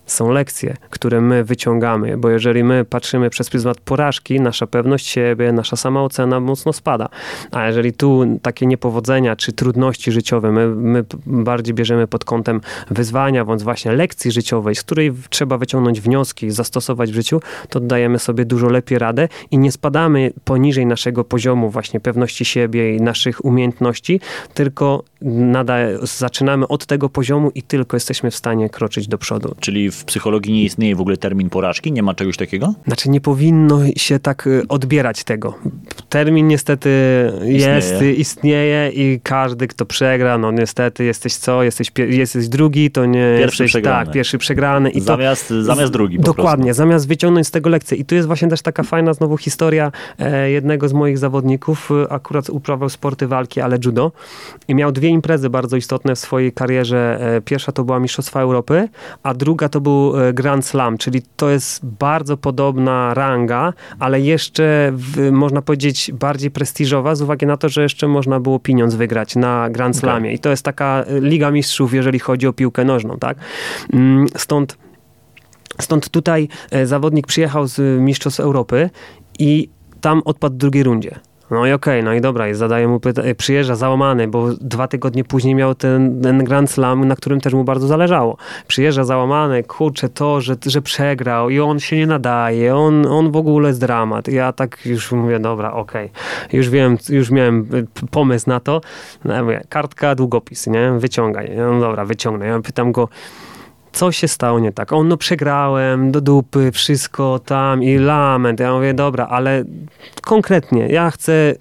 są 0.06 0.32
lekcje, 0.32 0.78
które 0.89 1.22
my 1.22 1.44
wyciągamy, 1.44 2.18
bo 2.18 2.30
jeżeli 2.30 2.63
my 2.63 2.86
patrzymy 2.86 3.30
przez 3.30 3.50
pryzmat 3.50 3.80
porażki, 3.80 4.39
nasza 4.39 4.68
pewność 4.68 5.08
siebie, 5.08 5.52
nasza 5.52 5.76
samoocena 5.76 6.39
mocno 6.39 6.74
spada. 6.74 7.10
A 7.52 7.68
jeżeli 7.68 7.94
tu 7.94 8.39
takie 8.42 8.66
niepowodzenia 8.66 9.36
czy 9.36 9.54
trudności 9.54 10.12
życiowe 10.12 10.52
my, 10.52 10.68
my 10.68 11.04
bardziej 11.26 11.74
bierzemy 11.74 12.08
pod 12.08 12.26
kątem 12.26 12.62
wyzwania, 12.92 13.46
bądź 13.46 13.63
właśnie 13.63 13.92
lekcji 13.92 14.32
życiowej, 14.32 14.76
z 14.76 14.84
której 14.84 15.13
trzeba 15.30 15.58
wyciągnąć 15.58 16.02
wnioski, 16.02 16.52
zastosować 16.52 17.12
w 17.12 17.16
życiu, 17.16 17.42
to 17.70 17.80
dajemy 17.80 18.20
sobie 18.20 18.46
dużo 18.46 18.70
lepiej 18.70 19.00
radę 19.00 19.28
i 19.52 19.58
nie 19.58 19.72
spadamy 19.72 20.34
poniżej 20.44 20.86
naszego 20.86 21.24
poziomu 21.24 21.70
właśnie 21.70 22.00
pewności 22.00 22.46
siebie 22.46 22.96
i 22.96 23.02
naszych 23.02 23.46
umiejętności, 23.46 24.20
tylko 24.54 25.04
nadal 25.22 26.00
zaczynamy 26.02 26.68
od 26.68 26.86
tego 26.86 27.10
poziomu 27.10 27.52
i 27.56 27.63
tylko 27.63 27.96
jesteśmy 27.96 28.32
w 28.32 28.36
stanie 28.36 28.70
kroczyć 28.70 29.08
do 29.08 29.18
przodu. 29.18 29.56
Czyli 29.60 29.92
w 29.93 30.06
psychologii 30.06 30.53
nie 30.53 30.63
istnieje 30.63 30.95
w 30.95 31.01
ogóle 31.01 31.17
termin 31.17 31.49
porażki? 31.49 31.91
Nie 31.91 32.03
ma 32.03 32.13
czegoś 32.13 32.38
takiego? 32.38 32.73
Znaczy 32.88 33.10
nie 33.10 33.21
powinno 33.21 33.79
się 33.97 34.19
tak 34.19 34.47
y, 34.47 34.63
odbierać 34.69 35.23
tego. 35.23 35.53
Termin 36.10 36.47
niestety 36.47 36.89
jest, 37.43 37.91
istnieje, 37.91 38.13
istnieje 38.13 38.89
i 38.89 39.19
każdy, 39.23 39.67
kto 39.67 39.86
przegra, 39.86 40.38
no 40.38 40.51
niestety 40.51 41.03
jesteś 41.03 41.36
co? 41.36 41.63
Jesteś, 41.63 41.91
jesteś 41.97 42.47
drugi, 42.47 42.91
to 42.91 43.06
nie 43.06 43.36
pierwszy 43.38 43.63
jesteś, 43.63 43.71
przegrany. 43.71 44.06
tak, 44.06 44.13
pierwszy 44.13 44.38
przegrany. 44.38 44.89
I 44.89 45.01
zamiast, 45.01 45.47
to, 45.47 45.63
zamiast 45.63 45.93
drugi 45.93 46.19
Dokładnie, 46.19 46.65
prostu. 46.65 46.77
zamiast 46.77 47.08
wyciągnąć 47.08 47.47
z 47.47 47.51
tego 47.51 47.69
lekcję. 47.69 47.97
I 47.97 48.06
tu 48.06 48.15
jest 48.15 48.27
właśnie 48.27 48.47
też 48.47 48.62
taka 48.62 48.84
fajna 48.84 49.13
znowu 49.13 49.38
historia 49.38 49.91
e, 50.19 50.51
jednego 50.51 50.89
z 50.89 50.93
moich 50.93 51.17
zawodników, 51.17 51.91
e, 51.91 52.12
akurat 52.12 52.49
uprawiał 52.49 52.89
sporty 52.89 53.27
walki, 53.27 53.62
ale 53.62 53.77
judo 53.86 54.12
i 54.67 54.75
miał 54.75 54.91
dwie 54.91 55.10
imprezy 55.10 55.49
bardzo 55.49 55.77
istotne 55.77 56.15
w 56.15 56.19
swojej 56.19 56.51
karierze. 56.51 57.17
E, 57.21 57.41
pierwsza 57.41 57.71
to 57.71 57.84
była 57.84 57.99
Mistrzostwa 57.99 58.41
Europy, 58.41 58.89
a 59.23 59.34
druga 59.34 59.69
to 59.69 59.82
był 59.84 60.19
e, 60.19 60.34
Grand 60.34 60.65
Slam, 60.65 60.98
czyli 60.98 61.22
to 61.36 61.50
jest 61.50 61.86
bardzo 61.86 62.38
podobna 62.38 63.13
ranga, 63.13 63.74
ale 64.00 64.22
jeszcze 64.22 64.91
w, 64.93 65.32
można 65.32 65.62
powiedzieć 65.62 66.12
bardziej 66.13 66.52
prestiżowa 66.52 67.15
z 67.15 67.22
uwagi 67.22 67.46
na 67.46 67.58
to, 67.58 67.69
że 67.69 67.84
jeszcze 67.84 68.08
można 68.08 68.39
było 68.39 68.60
pieniądz 68.60 68.96
wygrać 68.96 69.36
na 69.36 69.69
Grand 69.69 69.98
Slamie. 69.98 70.30
Okay. 70.30 70.34
I 70.34 70.39
to 70.39 70.50
jest 70.50 70.63
taka 70.63 71.04
e, 71.04 71.19
Liga 71.19 71.52
Mistrzów, 71.52 71.93
jeżeli 71.93 72.19
chodzi 72.19 72.48
o 72.48 72.54
piłkę 72.54 72.86
nożną, 72.86 73.17
tak? 73.19 73.38
Mm, 73.93 74.26
stąd 74.38 74.78
Stąd 75.82 76.10
tutaj 76.10 76.48
zawodnik 76.84 77.28
przyjechał 77.28 77.67
z 77.67 78.02
Mistrzostw 78.02 78.39
Europy 78.39 78.89
i 79.39 79.69
tam 80.02 80.22
odpadł 80.26 80.56
w 80.56 80.58
drugiej 80.58 80.84
rundzie. 80.84 81.19
No 81.54 81.66
i 81.66 81.72
okej, 81.72 82.00
okay, 82.00 82.04
no 82.04 82.13
i 82.13 82.22
dobra, 82.22 82.50
i 82.50 82.54
zadaje 82.54 82.88
mu 82.88 83.00
pytanie, 83.00 83.36
przyjeżdża 83.36 83.76
załamany, 83.76 84.28
bo 84.28 84.48
dwa 84.62 84.88
tygodnie 84.88 85.24
później 85.24 85.56
miał 85.56 85.76
ten, 85.76 86.22
ten 86.22 86.44
Grand 86.44 86.72
Slam, 86.72 87.08
na 87.08 87.16
którym 87.16 87.42
też 87.42 87.54
mu 87.54 87.63
bardzo 87.63 87.88
zależało. 87.88 88.38
Przyjeżdża 88.68 89.04
załamany, 89.04 89.63
kurczę, 89.63 90.10
to, 90.10 90.42
że, 90.42 90.56
że 90.66 90.82
przegrał 90.82 91.50
i 91.50 91.60
on 91.60 91.80
się 91.80 91.98
nie 91.98 92.08
nadaje, 92.08 92.76
on, 92.76 93.06
on 93.06 93.32
w 93.32 93.36
ogóle 93.36 93.68
jest 93.68 93.80
dramat. 93.80 94.28
Ja 94.28 94.54
tak 94.54 94.86
już 94.86 95.12
mówię, 95.12 95.39
dobra, 95.39 95.74
okej, 95.74 96.06
okay. 96.06 96.58
już 96.58 96.70
wiem, 96.70 96.98
już 97.10 97.32
miałem 97.32 97.68
pomysł 98.12 98.50
na 98.50 98.60
to. 98.60 98.82
No, 99.26 99.44
mówię, 99.44 99.62
kartka, 99.70 100.16
długopis, 100.16 100.68
nie? 100.68 100.92
Wyciągaj. 100.98 101.52
No 101.58 101.80
dobra, 101.80 102.06
wyciągnę. 102.06 102.48
Ja 102.48 102.60
pytam 102.62 102.92
go, 102.92 103.10
co 103.93 104.12
się 104.12 104.27
stało 104.27 104.60
nie 104.60 104.71
tak? 104.71 104.93
On, 104.93 105.08
no 105.08 105.17
przegrałem, 105.17 106.12
do 106.12 106.21
dupy, 106.21 106.71
wszystko 106.71 107.39
tam 107.45 107.84
i 107.84 107.97
lament. 107.97 108.60
Ja 108.60 108.73
mówię, 108.73 108.93
dobra, 108.93 109.27
ale 109.27 109.63
konkretnie, 110.21 110.88
ja 110.88 111.12
chcę 111.12 111.56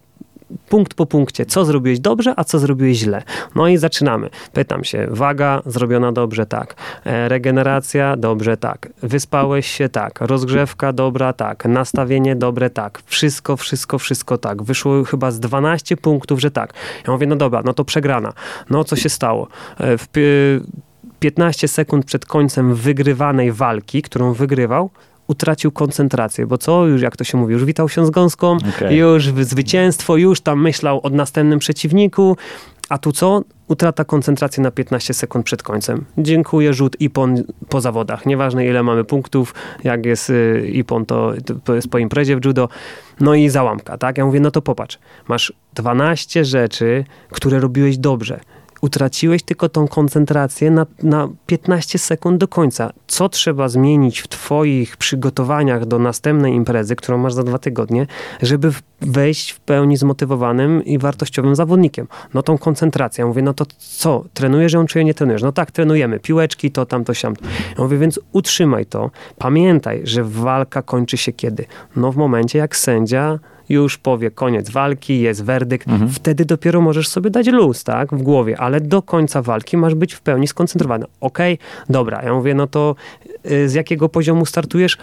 punkt 0.68 0.94
po 0.94 1.06
punkcie, 1.06 1.46
co 1.46 1.64
zrobiłeś 1.64 2.00
dobrze, 2.00 2.34
a 2.36 2.44
co 2.44 2.58
zrobiłeś 2.58 2.96
źle. 2.96 3.22
No 3.54 3.68
i 3.68 3.76
zaczynamy. 3.76 4.30
Pytam 4.52 4.84
się, 4.84 5.06
waga 5.10 5.62
zrobiona 5.66 6.12
dobrze, 6.12 6.46
tak. 6.46 6.74
E, 7.04 7.28
regeneracja, 7.28 8.16
dobrze, 8.16 8.56
tak. 8.56 8.88
Wyspałeś 9.02 9.66
się, 9.66 9.88
tak. 9.88 10.20
Rozgrzewka, 10.20 10.92
dobra, 10.92 11.32
tak. 11.32 11.64
Nastawienie, 11.64 12.36
dobre, 12.36 12.70
tak. 12.70 13.02
Wszystko, 13.06 13.56
wszystko, 13.56 13.98
wszystko, 13.98 14.38
tak. 14.38 14.62
Wyszło 14.62 15.04
chyba 15.04 15.30
z 15.30 15.40
12 15.40 15.96
punktów, 15.96 16.40
że 16.40 16.50
tak. 16.50 16.72
Ja 17.06 17.12
mówię, 17.12 17.26
no 17.26 17.36
dobra, 17.36 17.62
no 17.64 17.74
to 17.74 17.84
przegrana. 17.84 18.32
No 18.70 18.84
co 18.84 18.96
się 18.96 19.08
stało? 19.08 19.48
E, 19.78 19.98
w, 19.98 20.08
15 21.22 21.68
sekund 21.68 22.04
przed 22.04 22.26
końcem 22.26 22.74
wygrywanej 22.74 23.52
walki, 23.52 24.02
którą 24.02 24.32
wygrywał, 24.32 24.90
utracił 25.26 25.72
koncentrację, 25.72 26.46
bo 26.46 26.58
co, 26.58 26.86
już 26.86 27.02
jak 27.02 27.16
to 27.16 27.24
się 27.24 27.38
mówi, 27.38 27.52
już 27.52 27.64
witał 27.64 27.88
się 27.88 28.06
z 28.06 28.10
gąską, 28.10 28.56
okay. 28.76 28.94
już 28.94 29.28
zwycięstwo, 29.28 30.16
już 30.16 30.40
tam 30.40 30.62
myślał 30.62 31.00
o 31.02 31.10
następnym 31.10 31.58
przeciwniku, 31.58 32.36
a 32.88 32.98
tu 32.98 33.12
co? 33.12 33.42
Utrata 33.68 34.04
koncentracji 34.04 34.62
na 34.62 34.70
15 34.70 35.14
sekund 35.14 35.46
przed 35.46 35.62
końcem. 35.62 36.04
Dziękuję, 36.18 36.74
rzut 36.74 37.00
ipon 37.00 37.44
po 37.68 37.80
zawodach. 37.80 38.26
Nieważne 38.26 38.66
ile 38.66 38.82
mamy 38.82 39.04
punktów, 39.04 39.54
jak 39.84 40.06
jest 40.06 40.30
y, 40.30 40.70
ipon, 40.72 41.06
to, 41.06 41.32
to 41.64 41.74
jest 41.74 41.88
po 41.88 41.98
imprezie 41.98 42.36
w 42.36 42.44
judo. 42.44 42.68
No 43.20 43.34
i 43.34 43.48
załamka, 43.48 43.98
tak? 43.98 44.18
Ja 44.18 44.26
mówię, 44.26 44.40
no 44.40 44.50
to 44.50 44.62
popatrz, 44.62 44.98
masz 45.28 45.52
12 45.74 46.44
rzeczy, 46.44 47.04
które 47.30 47.60
robiłeś 47.60 47.98
dobrze 47.98 48.40
utraciłeś 48.82 49.42
tylko 49.42 49.68
tą 49.68 49.88
koncentrację 49.88 50.70
na, 50.70 50.86
na 51.02 51.28
15 51.46 51.98
sekund 51.98 52.38
do 52.38 52.48
końca. 52.48 52.92
Co 53.06 53.28
trzeba 53.28 53.68
zmienić 53.68 54.20
w 54.20 54.28
twoich 54.28 54.96
przygotowaniach 54.96 55.86
do 55.86 55.98
następnej 55.98 56.54
imprezy, 56.54 56.96
którą 56.96 57.18
masz 57.18 57.34
za 57.34 57.42
dwa 57.42 57.58
tygodnie, 57.58 58.06
żeby 58.42 58.72
wejść 59.00 59.50
w 59.50 59.60
pełni 59.60 59.96
zmotywowanym 59.96 60.84
i 60.84 60.98
wartościowym 60.98 61.56
zawodnikiem? 61.56 62.06
No 62.34 62.42
tą 62.42 62.58
koncentrację. 62.58 63.22
Ja 63.22 63.26
mówię, 63.26 63.42
no 63.42 63.54
to 63.54 63.64
co? 63.78 64.24
Trenujesz 64.34 64.72
ją, 64.72 64.86
czy 64.86 65.04
nie 65.04 65.14
trenujesz? 65.14 65.42
No 65.42 65.52
tak, 65.52 65.70
trenujemy. 65.70 66.20
Piłeczki, 66.20 66.70
to, 66.70 66.86
tam, 66.86 67.04
to, 67.04 67.14
siam. 67.14 67.34
Ja 67.78 67.84
mówię, 67.84 67.98
więc 67.98 68.20
utrzymaj 68.32 68.86
to. 68.86 69.10
Pamiętaj, 69.38 70.00
że 70.04 70.24
walka 70.24 70.82
kończy 70.82 71.16
się 71.16 71.32
kiedy? 71.32 71.64
No 71.96 72.12
w 72.12 72.16
momencie, 72.16 72.58
jak 72.58 72.76
sędzia 72.76 73.38
już 73.68 73.98
powie 73.98 74.30
koniec 74.30 74.70
walki, 74.70 75.20
jest 75.20 75.44
werdykt, 75.44 75.88
mhm. 75.88 76.10
wtedy 76.10 76.44
dopiero 76.44 76.80
możesz 76.80 77.08
sobie 77.08 77.30
dać 77.30 77.46
luz, 77.46 77.84
tak, 77.84 78.14
w 78.14 78.22
głowie, 78.22 78.60
ale 78.60 78.80
do 78.80 79.02
końca 79.02 79.42
walki 79.42 79.76
masz 79.76 79.94
być 79.94 80.14
w 80.14 80.20
pełni 80.20 80.48
skoncentrowany. 80.48 81.06
Okej, 81.20 81.54
okay, 81.54 81.86
dobra, 81.90 82.22
ja 82.22 82.34
mówię, 82.34 82.54
no 82.54 82.66
to 82.66 82.94
y, 83.50 83.68
z 83.68 83.74
jakiego 83.74 84.08
poziomu 84.08 84.46
startujesz? 84.46 84.98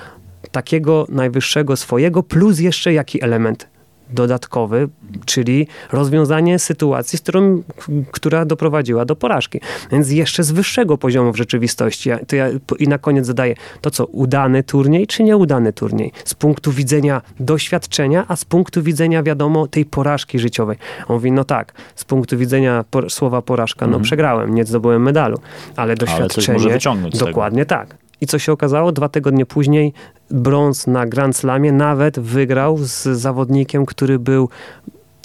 Takiego 0.52 1.06
najwyższego 1.10 1.78
swojego, 1.78 2.24
plus 2.24 2.60
jeszcze 2.60 2.93
jaki 2.93 3.24
element 3.24 3.67
dodatkowy, 4.10 4.89
czyli 5.26 5.67
rozwiązanie 5.91 6.60
sytuacji, 6.60 7.17
z 7.17 7.22
którą, 7.22 7.63
która 8.12 8.45
doprowadziła 8.45 9.06
do 9.06 9.15
porażki. 9.15 9.60
Więc 9.91 10.12
jeszcze 10.12 10.43
z 10.43 10.52
wyższego 10.52 10.98
poziomu 10.98 11.34
w 11.34 11.38
rzeczywistości. 11.38 12.10
To 12.28 12.36
ja 12.36 12.48
I 12.80 12.88
na 12.88 12.98
koniec 12.98 13.26
zadaję, 13.26 13.56
to 13.82 13.91
co, 13.91 14.06
udany 14.06 14.63
turniej 14.63 15.08
czy 15.08 15.24
nieudany 15.24 15.74
turniej? 15.74 16.12
Z 16.26 16.34
punktu 16.34 16.72
widzenia 16.72 17.22
doświadczenia, 17.39 18.26
a 18.28 18.36
z 18.36 18.45
punktu 18.45 18.84
widzenia, 18.84 19.24
wiadomo, 19.24 19.67
tej 19.67 19.86
porażki 19.86 20.39
życiowej. 20.39 20.78
On 21.08 21.15
mówi, 21.15 21.32
no 21.32 21.43
tak, 21.43 21.74
z 21.95 22.06
punktu 22.06 22.38
widzenia 22.38 22.86
por 22.91 23.12
słowa 23.12 23.41
porażka, 23.41 23.86
no 23.86 23.89
mhm. 23.89 24.04
przegrałem, 24.04 24.56
nie 24.56 24.65
zdobyłem 24.65 25.04
medalu, 25.04 25.39
ale 25.76 25.95
doświadczenie... 25.95 26.48
Ale 26.48 26.58
może 26.58 26.69
wyciągnąć 26.69 27.17
Dokładnie 27.17 27.65
tak. 27.65 27.98
I 28.22 28.28
co 28.28 28.39
się 28.39 28.52
okazało? 28.52 28.91
Dwa 28.91 29.10
tygodnie 29.10 29.45
później 29.45 29.93
brąz 30.31 30.87
na 30.87 31.05
Grand 31.05 31.37
Slamie 31.37 31.71
nawet 31.71 32.19
wygrał 32.19 32.77
z 32.77 33.03
zawodnikiem, 33.03 33.85
który 33.85 34.19
był 34.19 34.49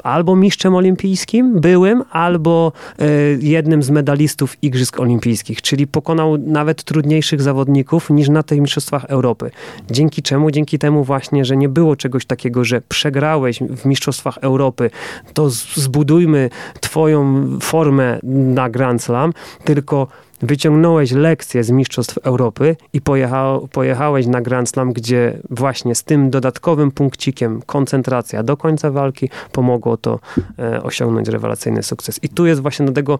albo 0.04 0.36
mistrzem 0.36 0.74
olimpijskim 0.74 1.60
byłym, 1.60 2.04
albo 2.10 2.72
y, 3.00 3.38
jednym 3.42 3.82
z 3.82 3.90
medalistów 3.90 4.56
Igrzysk 4.62 5.00
Olimpijskich, 5.00 5.62
czyli 5.62 5.86
pokonał 5.86 6.38
nawet 6.38 6.84
trudniejszych 6.84 7.42
zawodników 7.42 8.10
niż 8.10 8.28
na 8.28 8.42
tych 8.42 8.60
Mistrzostwach 8.60 9.04
Europy. 9.04 9.50
Dzięki 9.90 10.22
czemu? 10.22 10.50
Dzięki 10.50 10.78
temu 10.78 11.04
właśnie, 11.04 11.44
że 11.44 11.56
nie 11.56 11.68
było 11.68 11.96
czegoś 11.96 12.26
takiego, 12.26 12.64
że 12.64 12.80
przegrałeś 12.80 13.60
w 13.60 13.84
Mistrzostwach 13.84 14.38
Europy, 14.38 14.90
to 15.34 15.50
zbudujmy 15.74 16.50
twoją 16.80 17.46
formę 17.60 18.18
na 18.22 18.70
Grand 18.70 19.02
Slam, 19.02 19.32
tylko 19.64 20.08
wyciągnąłeś 20.42 21.12
lekcję 21.12 21.64
z 21.64 21.70
Mistrzostw 21.70 22.18
Europy 22.18 22.76
i 22.92 23.00
pojechał, 23.00 23.68
pojechałeś 23.68 24.26
na 24.26 24.40
Grand 24.40 24.68
Slam, 24.68 24.92
gdzie 24.92 25.38
właśnie 25.50 25.94
z 25.94 26.04
tym 26.04 26.30
dodatkowym 26.30 26.90
punkcikiem 26.90 27.62
koncentracja 27.66 28.42
do 28.42 28.56
końca 28.56 28.90
walki 28.90 29.28
pomogło 29.52 29.96
to 29.96 30.20
e, 30.58 30.82
osiągnąć 30.82 31.28
rewelacyjny 31.28 31.82
sukces. 31.82 32.20
I 32.22 32.28
tu 32.28 32.46
jest 32.46 32.62
właśnie 32.62 32.86
do 32.86 32.92
tego, 32.92 33.18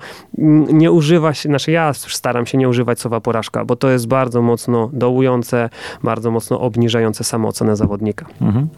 nie 0.73 0.93
używa 0.93 1.35
się, 1.35 1.49
znaczy 1.49 1.71
ja 1.71 1.93
staram 1.95 2.47
się 2.47 2.59
nie 2.59 2.69
używać 2.69 3.01
słowa 3.01 3.21
porażka, 3.21 3.65
bo 3.65 3.77
to 3.77 3.91
jest 3.91 4.09
bardzo 4.09 4.43
mocno 4.43 4.91
dołujące, 4.93 5.71
bardzo 6.03 6.31
mocno 6.31 6.61
obniżające 6.61 7.25
samoocenę 7.25 7.77
zawodnika. 7.77 8.27
Mhm. 8.41 8.69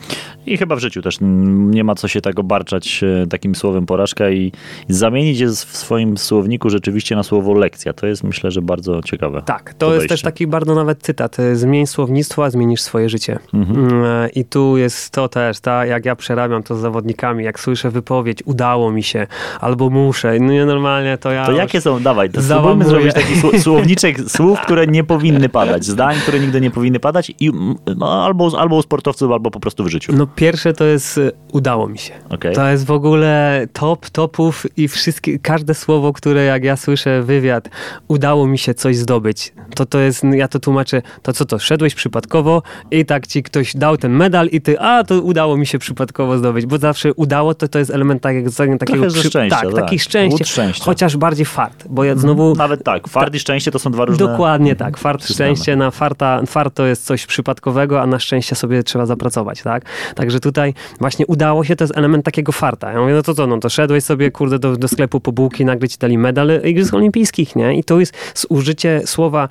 I 0.46 0.56
chyba 0.56 0.76
w 0.76 0.78
życiu 0.78 1.02
też 1.02 1.18
nie 1.20 1.84
ma 1.84 1.94
co 1.94 2.08
się 2.08 2.20
tak 2.20 2.38
obarczać 2.38 3.04
e, 3.22 3.26
takim 3.26 3.54
słowem 3.54 3.86
porażka 3.86 4.30
i 4.30 4.52
zamienić 4.88 5.40
je 5.40 5.48
w 5.48 5.52
swoim 5.52 6.18
słowniku 6.18 6.70
rzeczywiście 6.70 7.16
na 7.16 7.22
słowo 7.22 7.54
lekcja. 7.54 7.92
To 7.92 8.06
jest 8.06 8.24
myślę, 8.26 8.50
że 8.50 8.62
bardzo 8.62 9.02
ciekawe. 9.02 9.42
Tak, 9.42 9.74
to 9.74 9.86
podejście. 9.86 10.02
jest 10.02 10.08
też 10.08 10.22
taki 10.22 10.46
bardzo 10.46 10.74
nawet 10.74 11.02
cytat. 11.02 11.36
Zmień 11.52 11.86
słownictwo, 11.86 12.44
a 12.44 12.50
zmienisz 12.50 12.80
swoje 12.80 13.08
życie. 13.08 13.38
Mhm. 13.54 13.78
Mm, 13.78 14.04
e, 14.04 14.28
I 14.28 14.44
tu 14.44 14.76
jest 14.76 15.10
to 15.10 15.28
też, 15.28 15.60
tak, 15.60 15.88
jak 15.88 16.04
ja 16.04 16.16
przerabiam 16.16 16.62
to 16.62 16.76
z 16.76 16.80
zawodnikami, 16.80 17.44
jak 17.44 17.60
słyszę 17.60 17.90
wypowiedź, 17.90 18.42
udało 18.44 18.92
mi 18.92 19.02
się, 19.02 19.26
albo 19.60 19.90
muszę, 19.90 20.38
no 20.40 20.52
nie 20.52 20.66
normalnie 20.66 21.18
to 21.18 21.32
ja... 21.32 21.46
To 21.46 21.52
jakie 21.52 21.80
są, 21.80 22.02
dawaj, 22.02 22.30
to 22.30 22.42
spróbujmy 22.42 22.84
zrobić 22.84 23.14
taki 23.14 23.60
słowniczek 23.64 24.20
słów, 24.20 24.60
które 24.60 24.86
nie 24.86 25.04
powinny 25.04 25.48
padać, 25.48 25.84
zdań, 25.84 26.16
które 26.22 26.40
nigdy 26.40 26.60
nie 26.60 26.70
powinny 26.70 27.00
padać 27.00 27.32
i 27.40 27.50
no, 27.96 28.24
albo, 28.24 28.50
albo 28.58 28.76
u 28.76 28.82
sportowców, 28.82 29.32
albo 29.32 29.50
po 29.50 29.60
prostu 29.60 29.84
w 29.84 29.88
życiu. 29.88 30.12
No 30.16 30.26
pierwsze 30.26 30.72
to 30.72 30.84
jest 30.84 31.18
e, 31.18 31.30
udało 31.52 31.88
mi 31.88 31.98
się. 31.98 32.12
Okay. 32.30 32.52
To 32.52 32.68
jest 32.68 32.86
w 32.86 32.90
ogóle 32.90 33.66
top 33.72 34.10
topów 34.10 34.66
i 34.76 34.88
wszystkie, 34.88 35.38
każde 35.38 35.74
słowo, 35.74 36.12
które 36.12 36.44
jak 36.44 36.64
ja 36.64 36.76
słyszę 36.76 37.22
wywiad, 37.22 37.68
udało 38.16 38.46
mi 38.46 38.58
się 38.58 38.74
coś 38.74 38.96
zdobyć. 38.96 39.52
To 39.74 39.86
to 39.86 39.98
jest, 39.98 40.24
ja 40.32 40.48
to 40.48 40.58
tłumaczę, 40.58 41.02
to 41.22 41.32
co 41.32 41.44
to, 41.44 41.58
szedłeś 41.58 41.94
przypadkowo 41.94 42.62
i 42.90 43.04
tak 43.04 43.26
ci 43.26 43.42
ktoś 43.42 43.76
dał 43.76 43.96
ten 43.96 44.12
medal 44.12 44.46
i 44.46 44.60
ty, 44.60 44.80
a 44.80 45.04
to 45.04 45.20
udało 45.20 45.56
mi 45.56 45.66
się 45.66 45.78
przypadkowo 45.78 46.38
zdobyć, 46.38 46.66
bo 46.66 46.78
zawsze 46.78 47.14
udało 47.14 47.54
to, 47.54 47.68
to 47.68 47.78
jest 47.78 47.90
element 47.90 48.22
tak, 48.22 48.36
takiego 48.78 49.06
przy, 49.06 49.28
szczęścia, 49.28 49.60
tak, 49.60 49.74
tak. 49.74 49.84
Taki 49.84 49.98
szczęście, 49.98 50.44
szczęścia. 50.44 50.84
chociaż 50.84 51.16
bardziej 51.16 51.46
fart, 51.46 51.84
bo 51.88 52.04
ja 52.04 52.16
znowu... 52.16 52.42
Mhm. 52.42 52.58
Nawet 52.58 52.84
tak, 52.84 53.08
fart 53.08 53.34
i 53.34 53.38
szczęście 53.38 53.70
to 53.70 53.78
są 53.78 53.90
dwa 53.90 54.04
różne... 54.04 54.26
Dokładnie 54.26 54.76
tak, 54.76 54.96
fart, 54.96 55.22
systemy. 55.22 55.56
szczęście, 55.56 55.76
na 55.76 55.90
farta, 55.90 56.42
fart 56.46 56.74
to 56.74 56.86
jest 56.86 57.04
coś 57.04 57.26
przypadkowego, 57.26 58.02
a 58.02 58.06
na 58.06 58.18
szczęście 58.18 58.56
sobie 58.56 58.82
trzeba 58.82 59.06
zapracować, 59.06 59.62
tak? 59.62 59.84
Także 60.14 60.40
tutaj 60.40 60.74
właśnie 61.00 61.26
udało 61.26 61.64
się, 61.64 61.76
to 61.76 61.84
jest 61.84 61.96
element 61.96 62.24
takiego 62.24 62.52
farta. 62.52 62.92
Ja 62.92 63.00
mówię, 63.00 63.14
no 63.14 63.22
to 63.22 63.34
co, 63.34 63.46
no 63.46 63.58
to 63.58 63.68
szedłeś 63.68 64.04
sobie, 64.04 64.30
kurde, 64.30 64.58
do, 64.58 64.76
do 64.76 64.88
sklepu 64.88 65.20
po 65.20 65.32
bułki, 65.32 65.64
nagle 65.64 65.88
ci 65.88 65.98
dali 65.98 66.18
medal 66.18 66.50
Igrzysk 66.64 66.94
Olimpijskich, 66.94 67.56
nie? 67.56 67.78
I 67.78 67.84
to 67.84 68.00
jest 68.00 68.05
użycie 68.48 69.02
słowa, 69.04 69.48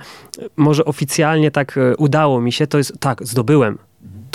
może 0.56 0.84
oficjalnie 0.84 1.50
tak 1.50 1.78
e, 1.78 1.96
udało 1.96 2.40
mi 2.40 2.52
się, 2.52 2.66
to 2.66 2.78
jest 2.78 2.92
tak, 3.00 3.26
zdobyłem 3.26 3.78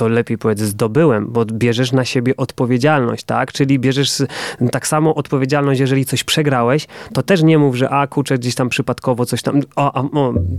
to 0.01 0.07
lepiej 0.07 0.37
powiedz 0.37 0.59
zdobyłem, 0.59 1.27
bo 1.29 1.45
bierzesz 1.45 1.91
na 1.91 2.05
siebie 2.05 2.37
odpowiedzialność, 2.37 3.23
tak? 3.23 3.51
Czyli 3.51 3.79
bierzesz 3.79 4.23
tak 4.71 4.87
samo 4.87 5.15
odpowiedzialność, 5.15 5.79
jeżeli 5.79 6.05
coś 6.05 6.23
przegrałeś, 6.23 6.87
to 7.13 7.23
też 7.23 7.43
nie 7.43 7.57
mów, 7.57 7.75
że 7.75 7.89
a 7.89 8.07
kurczę, 8.07 8.37
gdzieś 8.37 8.55
tam 8.55 8.69
przypadkowo 8.69 9.25
coś 9.25 9.41
tam, 9.41 9.61
o, 9.75 9.95
a, 9.95 10.03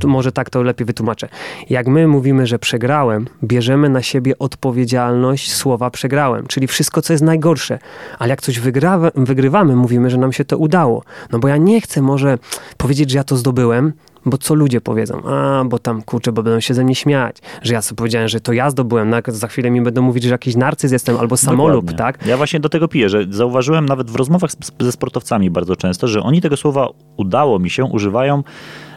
może 0.07 0.33
tak 0.33 0.51
to 0.51 0.63
lepiej 0.63 0.87
wytłumaczę. 0.87 1.29
Jak 1.71 1.87
my 1.87 2.09
mówimy, 2.09 2.47
że 2.47 2.59
przegrałem, 2.59 3.27
bierzemy 3.45 3.89
na 3.89 4.03
siebie 4.03 4.39
odpowiedzialność 4.39 5.53
słowa 5.53 5.91
przegrałem, 5.91 6.47
czyli 6.47 6.67
wszystko, 6.67 7.03
co 7.03 7.13
jest 7.13 7.25
najgorsze. 7.25 7.79
Ale 8.19 8.31
jak 8.31 8.43
coś 8.43 8.61
wygra, 8.61 8.99
wygrywamy, 9.15 9.77
mówimy, 9.77 10.11
że 10.11 10.19
nam 10.19 10.33
się 10.33 10.45
to 10.45 10.59
udało. 10.59 11.03
No 11.33 11.39
bo 11.39 11.49
ja 11.49 11.57
nie 11.57 11.81
chcę 11.81 12.03
może 12.03 12.39
powiedzieć, 12.77 13.11
że 13.11 13.19
ja 13.19 13.25
to 13.25 13.37
zdobyłem, 13.37 13.93
bo 14.27 14.39
co 14.39 14.55
ludzie 14.55 14.81
powiedzą? 14.81 15.23
A, 15.25 15.65
bo 15.65 15.79
tam 15.79 16.03
kurczę, 16.03 16.33
bo 16.33 16.43
będą 16.43 16.61
się 16.61 16.75
ze 16.75 16.85
mnie 16.85 16.95
śmiać, 16.95 17.37
że 17.63 17.75
ja 17.75 17.83
sobie 17.83 17.97
powiedziałem, 17.97 18.29
że 18.29 18.41
to 18.41 18.53
ja 18.53 18.71
zdobyłem, 18.71 19.11
no, 19.11 19.17
za 19.27 19.49
chwilę 19.49 19.71
mi 19.71 19.81
będą 19.81 20.03
mówić, 20.03 20.25
że 20.25 20.31
jakiś 20.31 20.57
narcyz 20.57 20.93
jestem 20.93 21.17
albo 21.17 21.37
samolub, 21.37 21.85
Dokładnie. 21.85 21.99
tak? 21.99 22.27
Ja 22.27 22.37
właśnie 22.37 22.61
do 22.61 22.69
tego 22.69 22.89
piję, 22.89 23.09
że 23.09 23.25
zauważyłem 23.31 23.87
nawet 23.87 24.11
w 24.11 24.17
rozmowach 24.17 24.51
ze 24.81 24.93
sportowcami 24.93 25.51
bardzo 25.51 25.77
często, 25.77 26.09
że 26.09 26.23
oni 26.23 26.41
tego 26.41 26.57
słowa 26.57 26.89
udało 27.17 27.59
mi 27.59 27.71
się 27.71 27.85
używają 27.85 28.43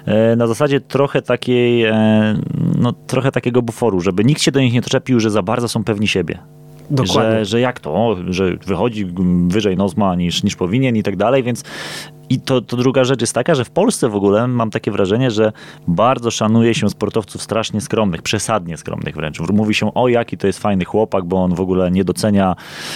e, 0.06 0.36
na 0.36 0.48
zasadzie 0.48 0.82
trochę 0.82 1.22
takiej, 1.22 1.84
e, 1.84 1.94
no 2.78 2.94
trochę 2.94 3.32
takiego 3.32 3.62
buforu, 3.62 4.02
żeby 4.02 4.26
nikt 4.26 4.42
się 4.42 4.52
do 4.52 4.60
nich 4.60 4.74
nie 4.74 4.82
czepił, 4.82 5.20
że 5.20 5.30
za 5.30 5.42
bardzo 5.42 5.68
są 5.68 5.84
pewni 5.84 6.08
siebie. 6.08 6.40
Dokładnie. 6.90 7.32
Że, 7.40 7.46
że 7.46 7.60
jak 7.60 7.80
to, 7.80 8.16
że 8.30 8.58
wychodzi 8.66 9.06
wyżej 9.48 9.78
nozma 9.78 10.16
niż, 10.16 10.44
niż 10.44 10.56
powinien 10.56 10.96
i 10.96 11.04
tak 11.04 11.16
dalej, 11.16 11.44
więc 11.44 11.64
i 12.30 12.40
to, 12.40 12.62
to 12.62 12.78
druga 12.78 13.04
rzecz 13.04 13.22
jest 13.22 13.34
taka, 13.34 13.56
że 13.56 13.66
w 13.66 13.70
Polsce 13.70 14.10
w 14.10 14.16
ogóle 14.16 14.48
mam 14.48 14.72
takie 14.72 14.92
wrażenie, 14.92 15.32
że 15.32 15.52
bardzo 15.88 16.32
szanuje 16.32 16.74
się 16.74 16.90
sportowców 16.90 17.42
strasznie 17.42 17.82
skromnych, 17.82 18.22
przesadnie 18.22 18.78
skromnych 18.78 19.16
wręcz. 19.16 19.40
Mówi 19.40 19.74
się, 19.74 19.94
o 19.94 20.08
jaki 20.08 20.38
to 20.38 20.48
jest 20.48 20.60
fajny 20.60 20.86
chłopak, 20.86 21.26
bo 21.26 21.44
on 21.44 21.56
w 21.56 21.62
ogóle 21.62 21.92
nie 21.92 22.04
docenia 22.04 22.56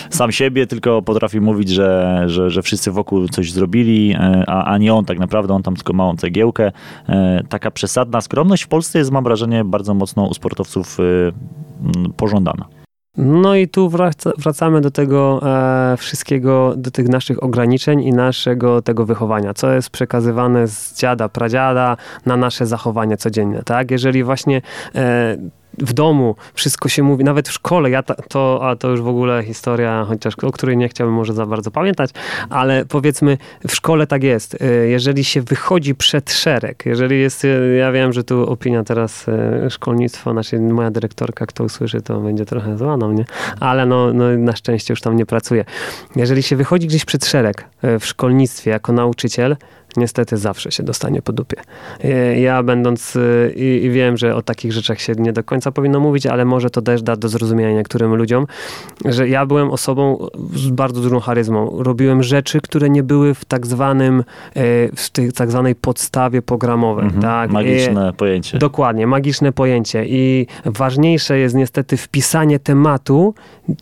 sam 0.10 0.32
siebie, 0.32 0.68
tylko 0.68 1.02
potrafi 1.02 1.42
mówić, 1.42 1.70
że, 1.70 2.24
że, 2.28 2.50
że 2.50 2.62
wszyscy 2.62 2.92
wokół 2.92 3.28
coś 3.28 3.52
zrobili, 3.52 4.14
e, 4.14 4.44
a, 4.48 4.64
a 4.64 4.78
nie 4.78 4.94
on 4.94 5.06
tak 5.06 5.20
naprawdę, 5.20 5.54
on 5.54 5.64
tam 5.64 5.76
tylko 5.76 5.94
małą 5.94 6.18
cegiełkę. 6.18 6.72
E, 7.10 7.44
taka 7.50 7.72
przesadna 7.72 8.22
skromność 8.22 8.64
w 8.64 8.68
Polsce 8.68 9.00
jest, 9.00 9.12
mam 9.12 9.24
wrażenie, 9.24 9.64
bardzo 9.66 9.94
mocno 9.94 10.26
u 10.26 10.34
sportowców 10.34 10.98
e, 11.00 12.12
pożądana. 12.18 12.79
No 13.22 13.56
i 13.56 13.68
tu 13.68 13.90
wraca, 13.90 14.32
wracamy 14.38 14.82
do 14.82 14.92
tego 14.92 15.42
e, 15.44 15.98
wszystkiego, 15.98 16.74
do 16.78 16.92
tych 16.92 17.10
naszych 17.10 17.44
ograniczeń 17.44 18.02
i 18.02 18.14
naszego 18.14 18.82
tego 18.82 19.06
wychowania, 19.06 19.54
co 19.54 19.72
jest 19.72 19.90
przekazywane 19.90 20.68
z 20.68 21.00
dziada, 21.00 21.30
pradziada 21.30 21.98
na 22.26 22.38
nasze 22.38 22.66
zachowanie 22.66 23.18
codzienne, 23.18 23.64
tak? 23.64 23.92
Jeżeli 23.92 24.24
właśnie 24.24 24.62
e, 24.96 25.38
w 25.82 25.94
domu 25.94 26.36
wszystko 26.54 26.90
się 26.90 27.04
mówi, 27.04 27.24
nawet 27.24 27.50
w 27.50 27.52
szkole, 27.52 27.90
ja 27.90 28.04
to, 28.04 28.70
a 28.70 28.76
to 28.76 28.90
już 28.90 29.02
w 29.02 29.08
ogóle 29.08 29.44
historia, 29.44 30.06
chociaż 30.08 30.34
o 30.42 30.52
której 30.52 30.78
nie 30.78 30.90
chciałbym 30.90 31.16
może 31.16 31.34
za 31.34 31.46
bardzo 31.46 31.72
pamiętać, 31.72 32.10
ale 32.50 32.86
powiedzmy 32.86 33.38
w 33.68 33.76
szkole 33.76 34.08
tak 34.08 34.24
jest, 34.24 34.54
y, 34.62 34.88
jeżeli 34.90 35.24
się 35.24 35.42
wychodzi 35.42 35.96
przed 35.96 36.32
szereg, 36.32 36.84
jeżeli 36.86 37.20
jest, 37.20 37.46
y, 37.46 37.76
ja 37.80 37.92
wiem, 37.92 38.14
że 38.14 38.24
tu 38.24 38.52
opinia 38.52 38.84
teraz 38.84 39.28
y, 39.28 39.70
szkolnictwo, 39.70 40.32
znaczy 40.32 40.60
moja 40.60 40.92
dyrektorka, 40.92 41.46
kto 41.46 41.64
usłyszy, 41.64 42.02
to 42.02 42.20
będzie 42.20 42.46
trochę 42.46 42.78
zła 42.78 42.98
na 42.98 43.08
mnie, 43.08 43.26
ale 43.60 43.86
no, 43.86 44.14
no 44.14 44.38
na 44.38 44.56
szczęście 44.56 44.94
już 44.94 45.02
tam 45.02 45.16
nie 45.16 45.26
pracuje. 45.26 45.66
Jeżeli 46.16 46.44
się 46.44 46.56
wychodzi 46.56 46.88
gdzieś 46.88 47.06
przed 47.06 47.26
szereg 47.26 47.66
w 48.00 48.06
szkolnictwie 48.06 48.72
jako 48.72 48.94
nauczyciel, 48.94 49.56
niestety 49.98 50.38
zawsze 50.38 50.72
się 50.72 50.84
dostanie 50.84 51.22
po 51.22 51.34
dupie. 51.34 51.58
Ja 52.36 52.64
będąc 52.64 53.16
e, 53.16 53.20
i, 53.54 53.86
i, 53.86 53.90
wiem, 53.90 54.18
że 54.18 54.36
o 54.36 54.42
takich 54.42 54.74
rzeczach 54.74 55.02
się 55.02 55.14
nie 55.18 55.34
do 55.34 55.44
końca 55.44 55.72
powinno 55.72 56.00
mówić, 56.00 56.26
ale 56.26 56.46
może 56.46 56.70
to 56.70 56.82
też 56.82 57.02
da 57.02 57.16
do 57.16 57.30
zrozumienia 57.30 57.72
niektórym 57.72 58.16
ludziom, 58.16 58.46
że 59.06 59.30
ja 59.30 59.46
byłem 59.46 59.72
osobą 59.72 60.28
z 60.56 60.70
bardzo 60.70 61.02
dużą 61.02 61.20
charyzmą. 61.20 61.84
Robiłem 61.84 62.24
rzeczy, 62.24 62.62
które 62.62 62.90
nie 62.90 63.04
były 63.04 63.34
w 63.34 63.46
tak 63.46 63.68
zwanym, 63.68 64.20
e, 64.20 64.24
w 64.96 65.10
tej 65.10 65.32
tak 65.32 65.52
zwanej 65.52 65.76
podstawie 65.76 66.42
programowej. 66.42 67.06
Mhm, 67.06 67.22
tak? 67.22 67.52
Magiczne 67.52 68.14
pojęcie. 68.14 68.58
Dokładnie, 68.58 69.08
magiczne 69.08 69.52
pojęcie. 69.52 70.06
I 70.06 70.48
ważniejsze 70.66 71.38
jest 71.38 71.56
niestety 71.56 71.98
wpisanie 71.98 72.60
tematu, 72.60 73.34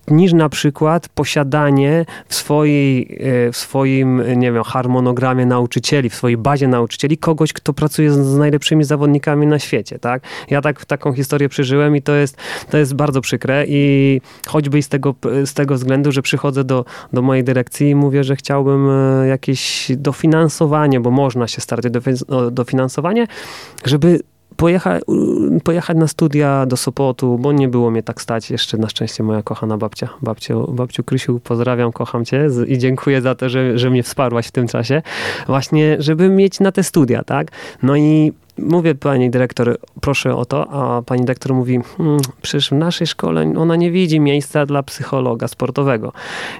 niż 0.07 0.33
na 0.33 0.49
przykład 0.49 1.09
posiadanie 1.09 2.05
w 2.27 2.35
swojej, 2.35 3.19
w 3.51 3.57
swoim, 3.57 4.23
nie 4.35 4.51
wiem, 4.51 4.63
harmonogramie 4.63 5.45
nauczyciela 5.45 5.97
nauczycieli, 6.07 6.09
w 6.09 6.15
swojej 6.15 6.37
bazie 6.37 6.67
nauczycieli 6.67 7.17
kogoś, 7.17 7.53
kto 7.53 7.73
pracuje 7.73 8.11
z, 8.11 8.17
z 8.17 8.37
najlepszymi 8.37 8.83
zawodnikami 8.83 9.47
na 9.47 9.59
świecie, 9.59 9.99
tak? 9.99 10.23
Ja 10.49 10.61
tak, 10.61 10.85
taką 10.85 11.13
historię 11.13 11.49
przeżyłem 11.49 11.95
i 11.95 12.01
to 12.01 12.15
jest, 12.15 12.37
to 12.69 12.77
jest 12.77 12.95
bardzo 12.95 13.21
przykre 13.21 13.65
i 13.67 14.21
choćby 14.47 14.81
z 14.81 14.89
tego, 14.89 15.15
z 15.45 15.53
tego 15.53 15.75
względu, 15.75 16.11
że 16.11 16.21
przychodzę 16.21 16.63
do, 16.63 16.85
do 17.13 17.21
mojej 17.21 17.43
dyrekcji 17.43 17.89
i 17.89 17.95
mówię, 17.95 18.23
że 18.23 18.35
chciałbym 18.35 18.89
e, 18.89 19.27
jakieś 19.27 19.91
dofinansowanie, 19.97 20.99
bo 20.99 21.11
można 21.11 21.47
się 21.47 21.61
starać 21.61 21.85
o 22.27 22.51
dofinansowanie, 22.51 23.27
żeby 23.85 24.19
pojecha, 24.57 24.99
pojechać 25.63 25.97
na 25.97 26.07
studia 26.07 26.65
do 26.65 26.77
Sopotu, 26.77 27.37
bo 27.37 27.51
nie 27.51 27.67
było 27.67 27.91
mnie 27.91 28.03
tak 28.03 28.21
stać. 28.21 28.51
Jeszcze 28.51 28.77
na 28.77 28.89
szczęście 28.89 29.23
moja 29.23 29.43
kochana 29.43 29.77
babcia. 29.77 30.09
Babciu, 30.21 30.71
babciu 30.73 31.03
Krysiu, 31.03 31.39
pozdrawiam, 31.39 31.91
kocham 31.91 32.25
cię 32.25 32.47
i 32.67 32.77
dziękuję 32.77 33.21
za 33.21 33.35
to, 33.35 33.49
że, 33.49 33.79
że 33.79 33.89
mnie 33.89 34.03
wsparłaś 34.03 34.47
w 34.47 34.51
tym 34.51 34.67
czasie. 34.67 35.01
Właśnie, 35.47 35.95
żeby 35.99 36.29
mieć 36.29 36.59
na 36.59 36.71
te 36.71 36.83
studia, 36.83 37.23
tak? 37.23 37.51
No 37.83 37.95
i 37.95 38.33
mówię 38.59 38.95
pani 38.95 39.29
dyrektor, 39.29 39.77
proszę 40.01 40.35
o 40.35 40.45
to, 40.45 40.69
a 40.71 41.01
pani 41.01 41.21
dyrektor 41.21 41.53
mówi, 41.53 41.79
hmm, 41.97 42.19
przecież 42.41 42.69
w 42.69 42.71
naszej 42.71 43.07
szkole 43.07 43.53
ona 43.57 43.75
nie 43.75 43.91
widzi 43.91 44.19
miejsca 44.19 44.65
dla 44.65 44.83
psychologa 44.83 45.47
sportowego. 45.47 46.13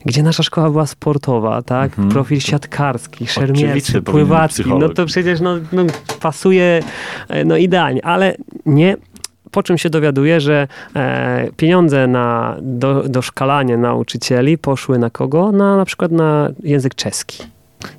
Gdzie 0.06 0.24
nasza 0.24 0.44
szkoła 0.44 0.70
była 0.70 0.86
sportowa, 0.86 1.62
tak? 1.62 1.90
Mhm. 1.92 2.10
Profil 2.10 2.40
siatkarski, 2.40 3.28
szermierczy, 3.28 4.02
pływacki, 4.02 4.74
no 4.80 4.90
to 4.90 5.06
przecież 5.06 5.40
no, 5.40 5.56
no, 5.72 5.84
pasuje 6.22 6.84
e, 7.30 7.46
no 7.46 7.58
idealnie, 7.58 8.06
ale 8.06 8.36
nie, 8.66 8.98
po 9.52 9.64
czym 9.64 9.78
się 9.78 9.90
dowiaduję, 9.90 10.42
że 10.42 10.68
e, 10.96 11.48
pieniądze 11.58 12.08
na 12.08 12.58
do, 12.62 13.04
doszkalanie 13.04 13.78
nauczycieli 13.78 14.58
poszły 14.58 15.00
na 15.00 15.10
kogo? 15.10 15.52
Na 15.52 15.78
na 15.78 15.86
przykład 15.86 16.12
na 16.12 16.50
język 16.64 16.96
czeski. 16.96 17.44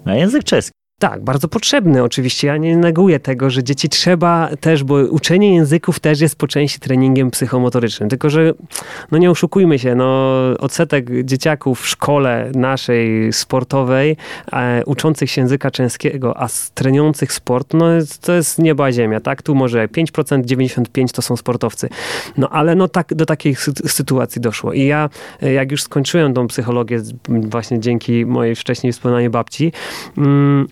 Na 0.04 0.16
język 0.16 0.44
czeski. 0.44 0.77
Tak, 0.98 1.24
bardzo 1.24 1.48
potrzebny 1.48 2.02
oczywiście. 2.02 2.46
Ja 2.46 2.56
nie 2.56 2.76
neguję 2.76 3.20
tego, 3.20 3.50
że 3.50 3.64
dzieci 3.64 3.88
trzeba 3.88 4.50
też, 4.60 4.84
bo 4.84 4.94
uczenie 4.94 5.54
języków 5.54 6.00
też 6.00 6.20
jest 6.20 6.36
po 6.36 6.46
części 6.46 6.80
treningiem 6.80 7.30
psychomotorycznym. 7.30 8.08
Tylko, 8.08 8.30
że 8.30 8.54
no 9.10 9.18
nie 9.18 9.30
oszukujmy 9.30 9.78
się, 9.78 9.94
no 9.94 10.36
odsetek 10.58 11.24
dzieciaków 11.24 11.80
w 11.80 11.88
szkole 11.88 12.50
naszej 12.54 13.32
sportowej, 13.32 14.16
e, 14.52 14.84
uczących 14.84 15.30
się 15.30 15.40
języka 15.40 15.70
czeskiego, 15.70 16.42
a 16.42 16.48
trenujących 16.74 17.32
sport, 17.32 17.74
no 17.74 17.86
to 18.20 18.32
jest 18.32 18.58
nieba 18.58 18.92
ziemia, 18.92 19.20
tak? 19.20 19.42
Tu 19.42 19.54
może 19.54 19.88
5%, 19.88 20.42
95% 20.46 21.12
to 21.12 21.22
są 21.22 21.36
sportowcy. 21.36 21.88
No 22.36 22.48
ale 22.48 22.74
no 22.74 22.88
tak, 22.88 23.14
do 23.14 23.26
takiej 23.26 23.54
sytuacji 23.86 24.40
doszło. 24.40 24.72
I 24.72 24.84
ja, 24.84 25.10
e, 25.42 25.52
jak 25.52 25.70
już 25.70 25.82
skończyłem 25.82 26.34
tą 26.34 26.46
psychologię, 26.46 27.00
właśnie 27.28 27.80
dzięki 27.80 28.26
mojej 28.26 28.56
wcześniej 28.56 28.92
wspomnianej 28.92 29.30
babci, 29.30 29.72
mm, 30.16 30.68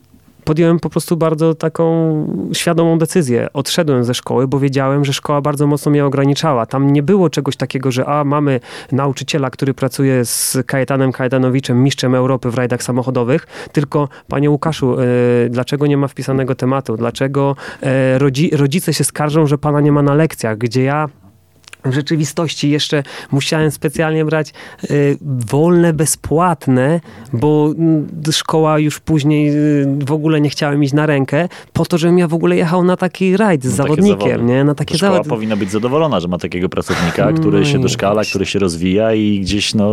podjąłem 0.47 0.81
po 0.81 0.91
prostu 0.91 1.17
bardzo 1.17 1.55
taką 1.55 1.87
świadomą 2.53 2.99
decyzję. 2.99 3.49
Odszedłem 3.53 4.05
ze 4.05 4.15
szkoły, 4.15 4.49
bo 4.49 4.59
wiedziałem, 4.59 5.05
że 5.05 5.13
szkoła 5.13 5.41
bardzo 5.41 5.67
mocno 5.67 5.91
mnie 5.91 6.05
ograniczała. 6.05 6.67
Tam 6.67 6.93
nie 6.93 7.03
było 7.03 7.31
czegoś 7.31 7.57
takiego, 7.57 7.93
że 7.93 8.07
a, 8.07 8.25
mamy 8.25 8.61
nauczyciela, 8.93 9.51
który 9.51 9.75
pracuje 9.75 10.25
z 10.25 10.59
Kajetanem 10.67 11.13
Kajetanowiczem, 11.13 11.83
mistrzem 11.83 12.15
Europy 12.15 12.51
w 12.51 12.55
rajdach 12.55 12.83
samochodowych, 12.83 13.47
tylko 13.73 14.09
panie 14.29 14.51
Łukaszu, 14.51 14.97
e, 15.01 15.05
dlaczego 15.51 15.87
nie 15.87 15.97
ma 15.97 16.09
wpisanego 16.09 16.55
tematu? 16.55 16.97
Dlaczego 16.97 17.57
e, 17.83 18.19
rodzi, 18.19 18.51
rodzice 18.57 18.95
się 18.95 19.05
skarżą, 19.05 19.47
że 19.47 19.59
pana 19.59 19.81
nie 19.81 19.93
ma 19.93 20.03
na 20.03 20.15
lekcjach, 20.15 20.59
gdzie 20.59 20.83
ja 20.83 21.09
w 21.87 21.95
rzeczywistości 21.95 22.71
jeszcze 22.71 23.03
musiałem 23.33 23.71
specjalnie 23.71 24.25
brać 24.25 24.53
y, 24.91 25.19
wolne, 25.51 25.93
bezpłatne, 25.93 27.01
bo 27.33 27.75
y, 28.29 28.33
szkoła 28.33 28.79
już 28.79 29.01
później 29.01 29.51
y, 29.51 29.87
w 30.07 30.13
ogóle 30.13 30.41
nie 30.41 30.51
chciałem 30.51 30.85
iść 30.85 30.93
na 30.93 31.07
rękę, 31.07 31.49
po 31.73 31.87
to, 31.87 31.99
żebym 31.99 32.19
ja 32.19 32.29
w 32.29 32.35
ogóle 32.35 32.57
jechał 32.57 32.85
na 32.85 32.97
taki 32.97 33.37
rajd 33.37 33.65
z 33.65 33.71
no, 33.71 33.85
zawodnikiem, 33.85 34.47
nie? 34.47 34.65
Na 34.65 34.75
takie 34.75 34.97
Szkoła 34.97 35.13
zawody. 35.13 35.29
powinna 35.31 35.57
być 35.57 35.71
zadowolona, 35.71 36.21
że 36.21 36.29
ma 36.29 36.39
takiego 36.39 36.69
pracownika, 36.69 37.33
który 37.33 37.67
się 37.67 37.79
doszkala, 37.79 38.25
który 38.25 38.47
się 38.47 38.59
rozwija 38.59 39.15
i 39.15 39.41
gdzieś 39.41 39.75
no, 39.75 39.91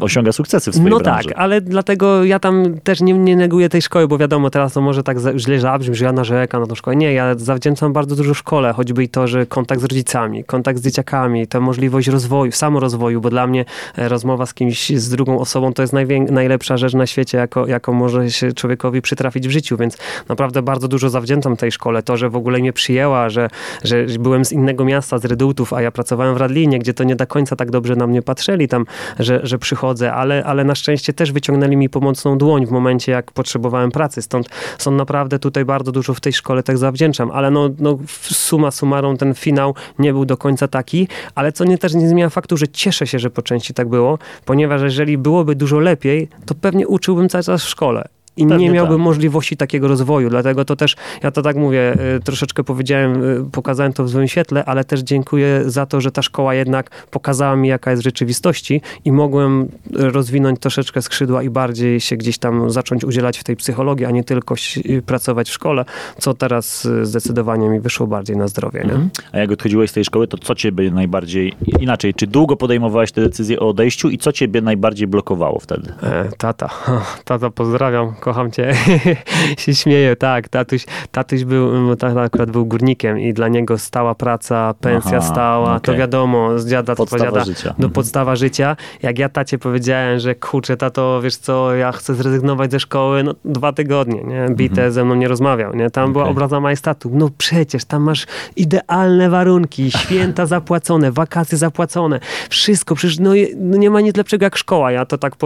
osiąga 0.00 0.32
sukcesy 0.32 0.70
w 0.70 0.74
swojej 0.74 0.90
No 0.90 0.98
branży. 0.98 1.28
tak, 1.28 1.38
ale 1.38 1.60
dlatego 1.60 2.24
ja 2.24 2.38
tam 2.38 2.80
też 2.82 3.00
nie, 3.00 3.12
nie 3.12 3.36
neguję 3.36 3.68
tej 3.68 3.82
szkoły, 3.82 4.08
bo 4.08 4.18
wiadomo, 4.18 4.50
teraz 4.50 4.72
to 4.72 4.80
może 4.80 5.02
tak 5.02 5.18
źle 5.36 5.60
zabrzmi, 5.60 5.94
że 5.94 6.04
ja 6.04 6.12
narzekam 6.12 6.60
na 6.60 6.66
tą 6.66 6.74
szkołę. 6.74 6.96
Nie, 6.96 7.12
ja 7.12 7.34
zawdzięczam 7.34 7.92
bardzo 7.92 8.16
dużo 8.16 8.34
szkole, 8.34 8.72
choćby 8.72 9.04
i 9.04 9.08
to, 9.08 9.26
że 9.26 9.46
kontakt 9.46 9.80
z 9.80 9.84
rodzicami, 9.84 10.44
kontakt 10.44 10.78
z 10.78 10.82
dzieciakami, 10.82 11.23
ta 11.24 11.46
tę 11.48 11.60
możliwość 11.60 12.08
rozwoju, 12.08 12.52
samorozwoju, 12.52 13.20
bo 13.20 13.30
dla 13.30 13.46
mnie 13.46 13.64
e, 13.98 14.08
rozmowa 14.08 14.46
z 14.46 14.54
kimś, 14.54 14.90
z 14.90 15.08
drugą 15.08 15.38
osobą 15.38 15.72
to 15.72 15.82
jest 15.82 15.94
najlepsza 16.30 16.76
rzecz 16.76 16.94
na 16.94 17.06
świecie, 17.06 17.38
jako, 17.38 17.66
jaką 17.66 17.92
może 17.92 18.30
się 18.30 18.52
człowiekowi 18.52 19.02
przytrafić 19.02 19.48
w 19.48 19.50
życiu, 19.50 19.76
więc 19.76 19.98
naprawdę 20.28 20.62
bardzo 20.62 20.88
dużo 20.88 21.10
zawdzięczam 21.10 21.56
tej 21.56 21.72
szkole. 21.72 22.02
To, 22.02 22.16
że 22.16 22.30
w 22.30 22.36
ogóle 22.36 22.58
mnie 22.58 22.72
przyjęła, 22.72 23.28
że, 23.28 23.50
że 23.84 24.06
byłem 24.18 24.44
z 24.44 24.52
innego 24.52 24.84
miasta, 24.84 25.18
z 25.18 25.24
Redutów, 25.24 25.72
a 25.72 25.82
ja 25.82 25.90
pracowałem 25.90 26.34
w 26.34 26.36
Radlinie, 26.36 26.78
gdzie 26.78 26.94
to 26.94 27.04
nie 27.04 27.16
do 27.16 27.26
końca 27.26 27.56
tak 27.56 27.70
dobrze 27.70 27.96
na 27.96 28.06
mnie 28.06 28.22
patrzyli 28.22 28.68
tam, 28.68 28.86
że, 29.18 29.40
że 29.42 29.58
przychodzę, 29.58 30.12
ale, 30.12 30.44
ale 30.44 30.64
na 30.64 30.74
szczęście 30.74 31.12
też 31.12 31.32
wyciągnęli 31.32 31.76
mi 31.76 31.88
pomocną 31.88 32.38
dłoń 32.38 32.66
w 32.66 32.70
momencie, 32.70 33.12
jak 33.12 33.32
potrzebowałem 33.32 33.90
pracy. 33.90 34.22
Stąd 34.22 34.48
są 34.78 34.90
naprawdę 34.90 35.38
tutaj 35.38 35.64
bardzo 35.64 35.92
dużo 35.92 36.14
w 36.14 36.20
tej 36.20 36.32
szkole 36.32 36.62
tak 36.62 36.78
zawdzięczam, 36.78 37.30
ale 37.30 37.50
no, 37.50 37.70
no 37.78 37.98
suma 38.22 38.70
summarum 38.70 39.16
ten 39.16 39.34
finał 39.34 39.74
nie 39.98 40.12
był 40.12 40.24
do 40.24 40.36
końca 40.36 40.68
taki, 40.68 41.08
ale 41.34 41.52
co 41.52 41.64
nie 41.64 41.78
też 41.78 41.94
nie 41.94 42.08
zmienia 42.08 42.30
faktu, 42.30 42.56
że 42.56 42.68
cieszę 42.68 43.06
się, 43.06 43.18
że 43.18 43.30
po 43.30 43.42
części 43.42 43.74
tak 43.74 43.88
było, 43.88 44.18
ponieważ 44.44 44.82
jeżeli 44.82 45.18
byłoby 45.18 45.54
dużo 45.54 45.78
lepiej, 45.78 46.28
to 46.46 46.54
pewnie 46.54 46.88
uczyłbym 46.88 47.28
cały 47.28 47.44
czas 47.44 47.64
w 47.64 47.68
szkole 47.68 48.08
i 48.36 48.46
Pewnie 48.46 48.64
nie 48.64 48.70
miałbym 48.70 48.96
tak. 48.96 49.04
możliwości 49.04 49.56
takiego 49.56 49.88
rozwoju. 49.88 50.30
Dlatego 50.30 50.64
to 50.64 50.76
też, 50.76 50.96
ja 51.22 51.30
to 51.30 51.42
tak 51.42 51.56
mówię, 51.56 51.96
y, 52.16 52.20
troszeczkę 52.20 52.64
powiedziałem, 52.64 53.24
y, 53.24 53.50
pokazałem 53.52 53.92
to 53.92 54.04
w 54.04 54.08
złym 54.08 54.28
świetle, 54.28 54.64
ale 54.64 54.84
też 54.84 55.00
dziękuję 55.00 55.62
za 55.66 55.86
to, 55.86 56.00
że 56.00 56.12
ta 56.12 56.22
szkoła 56.22 56.54
jednak 56.54 57.06
pokazała 57.10 57.56
mi, 57.56 57.68
jaka 57.68 57.90
jest 57.90 58.02
rzeczywistości 58.02 58.80
i 59.04 59.12
mogłem 59.12 59.68
rozwinąć 59.92 60.60
troszeczkę 60.60 61.02
skrzydła 61.02 61.42
i 61.42 61.50
bardziej 61.50 62.00
się 62.00 62.16
gdzieś 62.16 62.38
tam 62.38 62.70
zacząć 62.70 63.04
udzielać 63.04 63.38
w 63.38 63.44
tej 63.44 63.56
psychologii, 63.56 64.06
a 64.06 64.10
nie 64.10 64.24
tylko 64.24 64.54
y, 64.86 65.02
pracować 65.02 65.48
w 65.48 65.52
szkole, 65.52 65.84
co 66.18 66.34
teraz 66.34 66.88
zdecydowanie 67.02 67.68
mi 67.68 67.80
wyszło 67.80 68.06
bardziej 68.06 68.36
na 68.36 68.48
zdrowie. 68.48 68.82
Mhm. 68.82 69.10
A 69.32 69.38
jak 69.38 69.50
odchodziłeś 69.50 69.90
z 69.90 69.92
tej 69.92 70.04
szkoły, 70.04 70.28
to 70.28 70.38
co 70.38 70.54
ciebie 70.54 70.90
najbardziej, 70.90 71.54
inaczej, 71.80 72.14
czy 72.14 72.26
długo 72.26 72.56
podejmowałeś 72.56 73.12
te 73.12 73.20
decyzje 73.20 73.60
o 73.60 73.68
odejściu 73.68 74.10
i 74.10 74.18
co 74.18 74.32
ciebie 74.32 74.60
najbardziej 74.60 75.06
blokowało 75.06 75.58
wtedy? 75.58 75.92
E, 76.02 76.28
tata. 76.38 76.70
Tata, 77.24 77.50
pozdrawiam 77.50 78.14
kocham 78.24 78.50
cię, 78.50 78.72
się 79.62 79.74
śmieję, 79.74 80.16
tak, 80.16 80.48
tatuś, 80.48 80.84
tatuś 81.12 81.44
był, 81.44 81.72
no, 81.72 81.96
tata 81.96 82.20
akurat 82.20 82.50
był 82.50 82.66
górnikiem 82.66 83.18
i 83.18 83.32
dla 83.32 83.48
niego 83.48 83.78
stała 83.78 84.14
praca, 84.14 84.74
pensja 84.80 85.18
Aha, 85.18 85.32
stała, 85.32 85.68
okay. 85.68 85.80
to 85.80 85.94
wiadomo, 85.94 86.58
z 86.58 86.68
dziada 86.68 86.94
to 86.94 87.06
podziada, 87.06 87.44
życia. 87.44 87.68
do 87.68 87.70
mhm. 87.70 87.90
podstawa 87.90 88.36
życia. 88.36 88.76
Jak 89.02 89.18
ja 89.18 89.28
tacie 89.28 89.58
powiedziałem, 89.58 90.18
że 90.18 90.34
kurczę, 90.34 90.76
tato, 90.76 91.20
wiesz 91.22 91.36
co, 91.36 91.74
ja 91.74 91.92
chcę 91.92 92.14
zrezygnować 92.14 92.70
ze 92.70 92.80
szkoły, 92.80 93.22
no 93.22 93.34
dwa 93.44 93.72
tygodnie, 93.72 94.22
nie, 94.22 94.46
bite 94.50 94.72
mhm. 94.72 94.92
ze 94.92 95.04
mną 95.04 95.14
nie 95.14 95.28
rozmawiał, 95.28 95.74
nie, 95.74 95.90
tam 95.90 96.04
okay. 96.04 96.12
była 96.12 96.24
obraza 96.24 96.60
majestatu, 96.60 97.10
no 97.12 97.30
przecież, 97.38 97.84
tam 97.84 98.02
masz 98.02 98.26
idealne 98.56 99.30
warunki, 99.30 99.90
święta 100.00 100.46
zapłacone, 100.46 101.12
wakacje 101.12 101.58
zapłacone, 101.58 102.20
wszystko, 102.48 102.94
przecież 102.94 103.18
no, 103.18 103.30
no 103.56 103.76
nie 103.76 103.90
ma 103.90 104.00
nic 104.00 104.16
lepszego 104.16 104.44
jak 104.44 104.56
szkoła, 104.56 104.92
ja 104.92 105.06
to 105.06 105.18
tak 105.18 105.36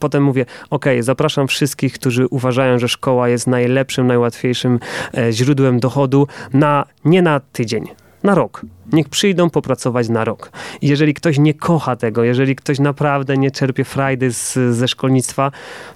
potem 0.00 0.22
mówię, 0.22 0.42
okej, 0.70 0.96
okay, 0.96 1.02
zapraszam 1.02 1.48
wszystkich, 1.48 1.92
którzy 1.92 2.25
uważają, 2.30 2.78
że 2.78 2.88
szkoła 2.88 3.28
jest 3.28 3.46
najlepszym, 3.46 4.06
najłatwiejszym 4.06 4.78
e, 5.18 5.32
źródłem 5.32 5.80
dochodu 5.80 6.26
na, 6.52 6.84
nie 7.04 7.22
na 7.22 7.40
tydzień, 7.40 7.88
na 8.22 8.34
rok. 8.34 8.62
Niech 8.92 9.08
przyjdą 9.08 9.50
popracować 9.50 10.08
na 10.08 10.24
rok. 10.24 10.50
Jeżeli 10.82 11.14
ktoś 11.14 11.38
nie 11.38 11.54
kocha 11.54 11.96
tego, 11.96 12.24
jeżeli 12.24 12.56
ktoś 12.56 12.78
naprawdę 12.78 13.36
nie 13.36 13.50
czerpie 13.50 13.84
frajdy 13.84 14.32
z, 14.32 14.54
ze 14.54 14.88
szkolnictwa, 14.88 15.50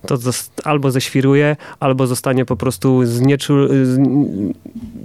to 0.06 0.16
albo 0.64 0.90
zeświruje, 0.90 1.56
albo 1.80 2.06
zostanie 2.06 2.44
po 2.44 2.56
prostu 2.56 3.06
znieczul, 3.06 3.68
z, 3.68 3.98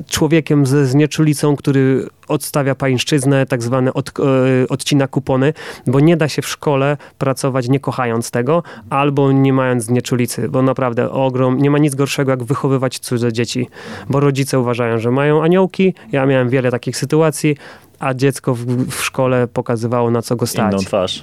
człowiekiem 0.07 0.65
ze 0.65 0.85
znieczulicą, 0.85 1.55
który 1.55 2.07
odstawia 2.27 2.75
pańszczyznę, 2.75 3.45
tak 3.45 3.63
zwane 3.63 3.93
od, 3.93 4.09
e, 4.19 4.23
odcina 4.69 5.07
kupony, 5.07 5.53
bo 5.87 5.99
nie 5.99 6.17
da 6.17 6.29
się 6.29 6.41
w 6.41 6.47
szkole 6.47 6.97
pracować 7.17 7.69
nie 7.69 7.79
kochając 7.79 8.31
tego, 8.31 8.63
albo 8.89 9.31
nie 9.31 9.53
mając 9.53 9.83
znieczulicy, 9.83 10.49
bo 10.49 10.61
naprawdę 10.61 11.11
ogrom, 11.11 11.57
nie 11.57 11.69
ma 11.69 11.77
nic 11.77 11.95
gorszego 11.95 12.31
jak 12.31 12.43
wychowywać 12.43 12.99
cudze 12.99 13.33
dzieci, 13.33 13.69
bo 14.09 14.19
rodzice 14.19 14.59
uważają, 14.59 14.99
że 14.99 15.11
mają 15.11 15.43
aniołki. 15.43 15.93
Ja 16.11 16.25
miałem 16.25 16.49
wiele 16.49 16.71
takich 16.71 16.97
sytuacji, 16.97 17.04
sytuacji 17.05 17.55
a 17.99 18.13
dziecko 18.13 18.55
w, 18.55 18.65
w, 18.65 19.03
szkole 19.03 19.47
pokazywało 19.47 20.11
na 20.11 20.21
co 20.21 20.35
go 20.35 20.47
stać. 20.47 20.71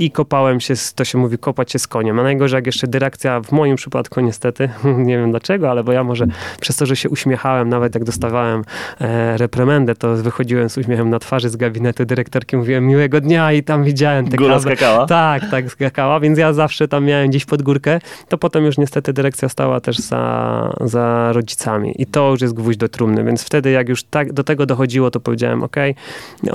I 0.01 0.11
kopałem 0.11 0.61
się, 0.61 0.75
to 0.95 1.05
się 1.05 1.19
mówi, 1.19 1.39
kopać 1.39 1.73
się 1.73 1.79
z 1.79 1.87
koniem. 1.87 2.19
A 2.19 2.23
najgorzej 2.23 2.59
jak 2.59 2.67
jeszcze 2.67 2.87
dyrekcja, 2.87 3.41
w 3.41 3.53
moim 3.53 3.77
przypadku 3.77 4.21
niestety, 4.21 4.69
nie 5.09 5.19
wiem 5.19 5.31
dlaczego, 5.31 5.71
ale 5.71 5.85
bo 5.85 5.93
ja 5.93 6.05
może 6.05 6.27
przez 6.61 6.77
to, 6.77 6.87
że 6.87 6.97
się 6.97 7.09
uśmiechałem, 7.09 7.69
nawet 7.69 7.95
jak 7.95 8.05
dostawałem 8.05 8.65
e, 9.01 9.37
reprymendę, 9.37 9.95
to 9.95 10.15
wychodziłem 10.15 10.71
z 10.71 10.79
uśmiechem 10.79 11.11
na 11.11 11.19
twarzy 11.19 11.49
z 11.49 11.57
gabinetu 11.57 12.05
dyrektorki, 12.05 12.57
mówiłem 12.57 12.87
miłego 12.87 13.21
dnia 13.21 13.53
i 13.53 13.63
tam 13.63 13.85
widziałem 13.85 14.29
te 14.29 14.37
Góra 14.37 14.61
skakała? 14.61 15.07
Tak, 15.07 15.51
tak 15.51 15.71
skakała, 15.71 16.21
więc 16.21 16.39
ja 16.39 16.53
zawsze 16.53 16.89
tam 16.89 17.05
miałem 17.05 17.31
gdzieś 17.31 17.45
pod 17.45 17.63
górkę. 17.63 18.01
To 18.29 18.39
potem 18.39 18.65
już 18.65 18.79
niestety 18.79 19.13
dyrekcja 19.13 19.49
stała 19.49 19.81
też 19.81 19.99
za, 19.99 20.73
za 20.81 21.33
rodzicami 21.33 21.95
i 21.99 22.07
to 22.07 22.31
już 22.31 22.41
jest 22.41 22.55
gwóźdź 22.55 22.79
do 22.79 22.89
trumny, 22.89 23.25
więc 23.25 23.45
wtedy 23.45 23.71
jak 23.71 23.89
już 23.89 24.05
tak 24.05 24.33
do 24.33 24.45
tego 24.45 24.67
dochodziło, 24.67 25.11
to 25.11 25.21
powiedziałem, 25.21 25.63
ok, 25.63 25.77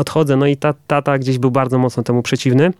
odchodzę. 0.07 0.37
No 0.37 0.45
i 0.45 0.57
ta, 0.57 0.73
tata 0.87 1.17
gdzieś 1.17 1.37
był 1.37 1.51
bardzo 1.51 1.77
mocno 1.77 2.03
temu 2.03 2.23
przeciwny. 2.23 2.73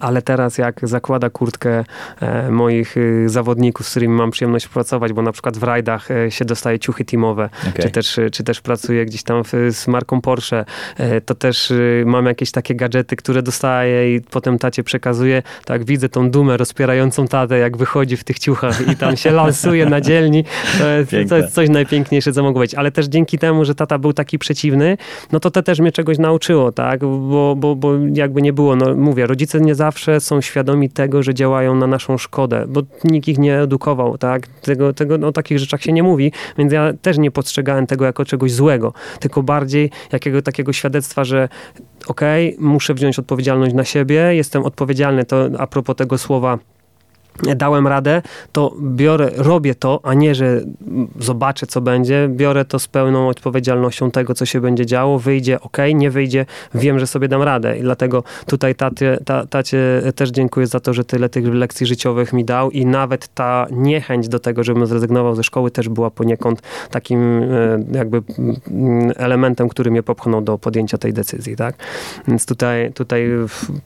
Ale 0.00 0.22
teraz 0.22 0.58
jak 0.58 0.80
zakłada 0.82 1.30
kurtkę 1.30 1.84
e, 2.20 2.50
moich 2.50 2.96
e, 2.96 3.28
zawodników, 3.28 3.86
z 3.86 3.90
którymi 3.90 4.14
mam 4.14 4.30
przyjemność 4.30 4.68
pracować, 4.68 5.12
bo 5.12 5.22
na 5.22 5.32
przykład 5.32 5.56
w 5.56 5.62
rajdach 5.62 6.10
e, 6.10 6.30
się 6.30 6.44
dostaje 6.44 6.78
ciuchy 6.78 7.04
teamowe, 7.04 7.50
okay. 7.68 7.82
czy, 7.82 7.90
też, 7.90 8.20
czy 8.32 8.44
też 8.44 8.60
pracuję 8.60 9.06
gdzieś 9.06 9.22
tam 9.22 9.44
w, 9.44 9.52
z 9.70 9.88
marką 9.88 10.20
Porsche, 10.20 10.64
to 11.26 11.34
też 11.34 11.72
mam 12.06 12.26
jakieś 12.26 12.50
takie 12.50 12.74
gadżety, 12.74 13.16
które 13.16 13.42
dostaję 13.42 14.16
i 14.16 14.20
potem 14.20 14.58
tacie 14.58 14.84
przekazuję. 14.84 15.42
Tak 15.64 15.84
widzę 15.84 16.08
tą 16.08 16.30
dumę 16.30 16.56
rozpierającą 16.56 17.28
tatę, 17.28 17.58
jak 17.58 17.76
wychodzi 17.76 18.16
w 18.16 18.24
tych 18.24 18.38
ciuchach 18.38 18.88
i 18.92 18.96
tam 18.96 19.16
się 19.16 19.30
lansuje 19.30 19.86
na 19.86 20.00
dzielni. 20.00 20.44
To 20.78 20.88
jest, 20.88 21.30
to 21.30 21.36
jest 21.36 21.54
coś 21.54 21.68
najpiękniejsze, 21.68 22.32
co 22.32 22.42
mogło 22.42 22.60
być. 22.60 22.74
Ale 22.74 22.90
też 22.90 23.06
dzięki 23.06 23.38
temu, 23.38 23.64
że 23.64 23.74
tata 23.74 23.98
był 23.98 24.12
taki 24.12 24.38
przeciwny, 24.38 24.96
no 25.32 25.40
to 25.40 25.50
to 25.50 25.62
też 25.62 25.80
mnie 25.80 25.92
czegoś 25.92 26.18
nauczyło, 26.18 26.72
tak? 26.72 27.00
Bo, 27.00 27.54
bo, 27.56 27.76
bo 27.76 27.92
jakby 28.14 28.42
nie 28.42 28.52
było, 28.52 28.76
no 28.76 28.94
mówię, 28.94 29.26
rodzice 29.26 29.60
nie 29.60 29.74
zawsze 29.78 30.20
są 30.20 30.40
świadomi 30.40 30.90
tego, 30.90 31.22
że 31.22 31.34
działają 31.34 31.74
na 31.74 31.86
naszą 31.86 32.18
szkodę, 32.18 32.64
bo 32.68 32.82
nikt 33.04 33.28
ich 33.28 33.38
nie 33.38 33.60
edukował, 33.60 34.18
tak? 34.18 34.46
Tego, 34.46 34.92
tego, 34.92 35.28
o 35.28 35.32
takich 35.32 35.58
rzeczach 35.58 35.82
się 35.82 35.92
nie 35.92 36.02
mówi, 36.02 36.32
więc 36.58 36.72
ja 36.72 36.92
też 37.02 37.18
nie 37.18 37.30
postrzegałem 37.30 37.86
tego 37.86 38.04
jako 38.04 38.24
czegoś 38.24 38.52
złego, 38.52 38.92
tylko 39.20 39.42
bardziej 39.42 39.90
jakiego 40.12 40.42
takiego 40.42 40.72
świadectwa, 40.72 41.24
że 41.24 41.48
okej, 42.06 42.54
okay, 42.54 42.66
muszę 42.68 42.94
wziąć 42.94 43.18
odpowiedzialność 43.18 43.74
na 43.74 43.84
siebie, 43.84 44.34
jestem 44.34 44.62
odpowiedzialny, 44.62 45.24
to 45.24 45.48
a 45.58 45.66
propos 45.66 45.96
tego 45.96 46.18
słowa 46.18 46.58
dałem 47.56 47.86
radę, 47.86 48.22
to 48.52 48.74
biorę, 48.80 49.30
robię 49.36 49.74
to, 49.74 50.00
a 50.02 50.14
nie, 50.14 50.34
że 50.34 50.60
zobaczę, 51.18 51.66
co 51.66 51.80
będzie. 51.80 52.28
Biorę 52.30 52.64
to 52.64 52.78
z 52.78 52.88
pełną 52.88 53.28
odpowiedzialnością 53.28 54.10
tego, 54.10 54.34
co 54.34 54.46
się 54.46 54.60
będzie 54.60 54.86
działo. 54.86 55.18
Wyjdzie 55.18 55.60
ok, 55.60 55.76
nie 55.94 56.10
wyjdzie, 56.10 56.46
wiem, 56.74 56.98
że 56.98 57.06
sobie 57.06 57.28
dam 57.28 57.42
radę. 57.42 57.78
I 57.78 57.82
dlatego 57.82 58.22
tutaj 58.46 58.74
tacie, 58.74 59.18
ta, 59.24 59.46
tacie 59.46 60.02
też 60.14 60.30
dziękuję 60.30 60.66
za 60.66 60.80
to, 60.80 60.94
że 60.94 61.04
tyle 61.04 61.28
tych 61.28 61.46
lekcji 61.54 61.86
życiowych 61.86 62.32
mi 62.32 62.44
dał 62.44 62.70
i 62.70 62.86
nawet 62.86 63.28
ta 63.34 63.66
niechęć 63.70 64.28
do 64.28 64.38
tego, 64.38 64.64
żebym 64.64 64.86
zrezygnował 64.86 65.34
ze 65.34 65.44
szkoły 65.44 65.70
też 65.70 65.88
była 65.88 66.10
poniekąd 66.10 66.62
takim 66.90 67.42
e, 67.42 67.48
jakby 67.92 68.22
mm, 68.68 69.12
elementem, 69.16 69.68
który 69.68 69.90
mnie 69.90 70.02
popchnął 70.02 70.40
do 70.40 70.58
podjęcia 70.58 70.98
tej 70.98 71.12
decyzji, 71.12 71.56
tak? 71.56 71.74
Więc 72.28 72.46
tutaj, 72.46 72.92
tutaj 72.92 73.28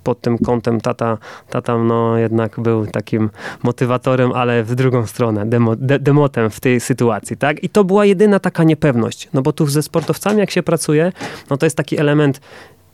pod 0.04 0.20
tym 0.20 0.38
kątem 0.38 0.80
tata, 0.80 1.18
tata 1.50 1.78
no 1.78 2.18
jednak 2.18 2.60
był 2.60 2.86
takim 2.86 3.30
motywatorem, 3.62 4.32
ale 4.32 4.64
w 4.64 4.74
drugą 4.74 5.06
stronę, 5.06 5.46
demo, 5.46 5.76
de, 5.76 5.98
demotem 5.98 6.50
w 6.50 6.60
tej 6.60 6.80
sytuacji, 6.80 7.36
tak? 7.36 7.64
I 7.64 7.68
to 7.68 7.84
była 7.84 8.04
jedyna 8.04 8.40
taka 8.40 8.64
niepewność, 8.64 9.28
no 9.32 9.42
bo 9.42 9.52
tu 9.52 9.66
ze 9.66 9.82
sportowcami 9.82 10.38
jak 10.38 10.50
się 10.50 10.62
pracuje, 10.62 11.12
no 11.50 11.56
to 11.56 11.66
jest 11.66 11.76
taki 11.76 11.98
element 11.98 12.40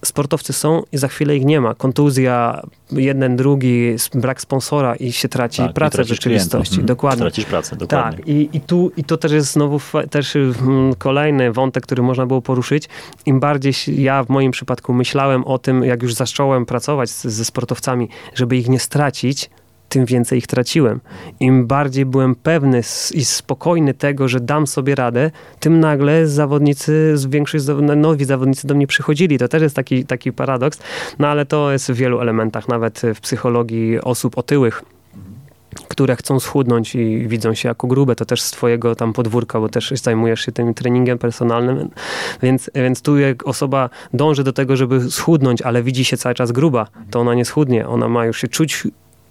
sportowcy 0.05 0.53
są 0.53 0.83
i 0.93 0.99
za 0.99 1.09
chwilę 1.09 1.37
ich 1.37 1.45
nie 1.45 1.61
ma. 1.61 1.75
Kontuzja, 1.75 2.63
jeden, 2.93 3.37
drugi, 3.37 3.97
brak 4.15 4.41
sponsora 4.41 4.97
i 4.97 5.13
się 5.13 5.29
traci 5.29 5.63
tak, 5.63 5.73
pracę 5.73 6.05
w 6.05 6.09
rzeczywistości. 6.09 6.75
Mhm. 6.75 6.87
Dokładnie. 6.87 7.21
Tracisz 7.21 7.45
pracę, 7.45 7.77
dokładnie. 7.77 8.19
Tak, 8.19 8.29
i, 8.29 8.49
i, 8.53 8.61
tu, 8.61 8.93
i 8.97 9.05
to 9.05 9.17
też 9.17 9.33
jest 9.33 9.53
znowu 9.53 9.81
też 10.11 10.37
mm, 10.37 10.95
kolejny 10.95 11.53
wątek, 11.53 11.83
który 11.83 12.03
można 12.03 12.27
było 12.27 12.43
poruszyć. 12.43 12.89
Im 13.27 13.41
bardziej 13.41 13.75
ja 13.89 14.25
w 14.25 14.29
moim 14.29 14.53
przypadku 14.53 14.93
myślałem 14.95 15.45
o 15.45 15.59
tym, 15.59 15.85
jak 15.85 16.03
już 16.03 16.15
zacząłem 16.15 16.67
pracować 16.67 17.11
ze 17.11 17.45
sportowcami, 17.45 18.09
żeby 18.35 18.57
ich 18.57 18.69
nie 18.69 18.79
stracić, 18.79 19.51
tym 19.89 20.05
więcej 20.05 20.39
ich 20.39 20.47
traciłem. 20.47 21.01
Im 21.41 21.67
bardziej 21.67 22.07
byłem 22.07 22.35
pewny 22.35 22.81
i 23.15 23.25
spokojny 23.25 23.95
tego, 23.95 24.29
że 24.29 24.41
dam 24.41 24.67
sobie 24.67 24.95
radę, 24.95 25.31
tym 25.61 25.81
nagle 25.81 26.27
zawodnicy, 26.27 27.15
większość 27.29 27.65
nowi 27.97 28.25
zawodnicy 28.25 28.67
do 28.67 28.75
mnie 28.75 28.87
przychodzili. 28.87 29.39
To 29.39 29.49
też 29.49 29.63
jest 29.63 29.77
taki, 29.77 30.05
taki 30.05 30.33
paradoks, 30.33 30.79
no 31.19 31.29
ale 31.29 31.47
to 31.47 31.73
jest 31.73 31.93
w 31.93 31.95
wielu 31.95 32.21
elementach, 32.21 32.69
nawet 32.69 33.03
w 33.15 33.21
psychologii 33.21 34.01
osób 34.01 34.39
otyłych 34.39 34.83
które 35.89 36.17
chcą 36.17 36.41
schudnąć 36.41 36.95
i 36.95 37.29
widzą 37.29 37.55
się 37.55 37.69
jako 37.69 37.87
grube, 37.87 38.17
to 38.17 38.25
też 38.25 38.43
z 38.43 38.51
twojego 38.51 38.95
tam 38.95 39.13
podwórka, 39.13 39.61
bo 39.61 39.69
też 39.69 39.91
zajmujesz 39.91 40.41
się 40.41 40.53
tym 40.53 40.75
treningiem 40.75 41.19
personalnym, 41.19 41.91
więc, 42.43 42.71
więc 42.75 43.03
tu 43.03 43.19
jak 43.19 43.47
osoba 43.47 43.91
dąży 44.15 44.45
do 44.45 44.53
tego, 44.53 44.77
żeby 44.77 45.11
schudnąć, 45.11 45.63
ale 45.63 45.83
widzi 45.83 46.05
się 46.05 46.17
cały 46.17 46.35
czas 46.35 46.53
gruba, 46.53 46.87
to 47.11 47.21
ona 47.21 47.35
nie 47.35 47.45
schudnie, 47.45 47.89
ona 47.89 48.09
ma 48.09 48.27
już 48.27 48.41
się 48.41 48.49
czuć 48.49 48.87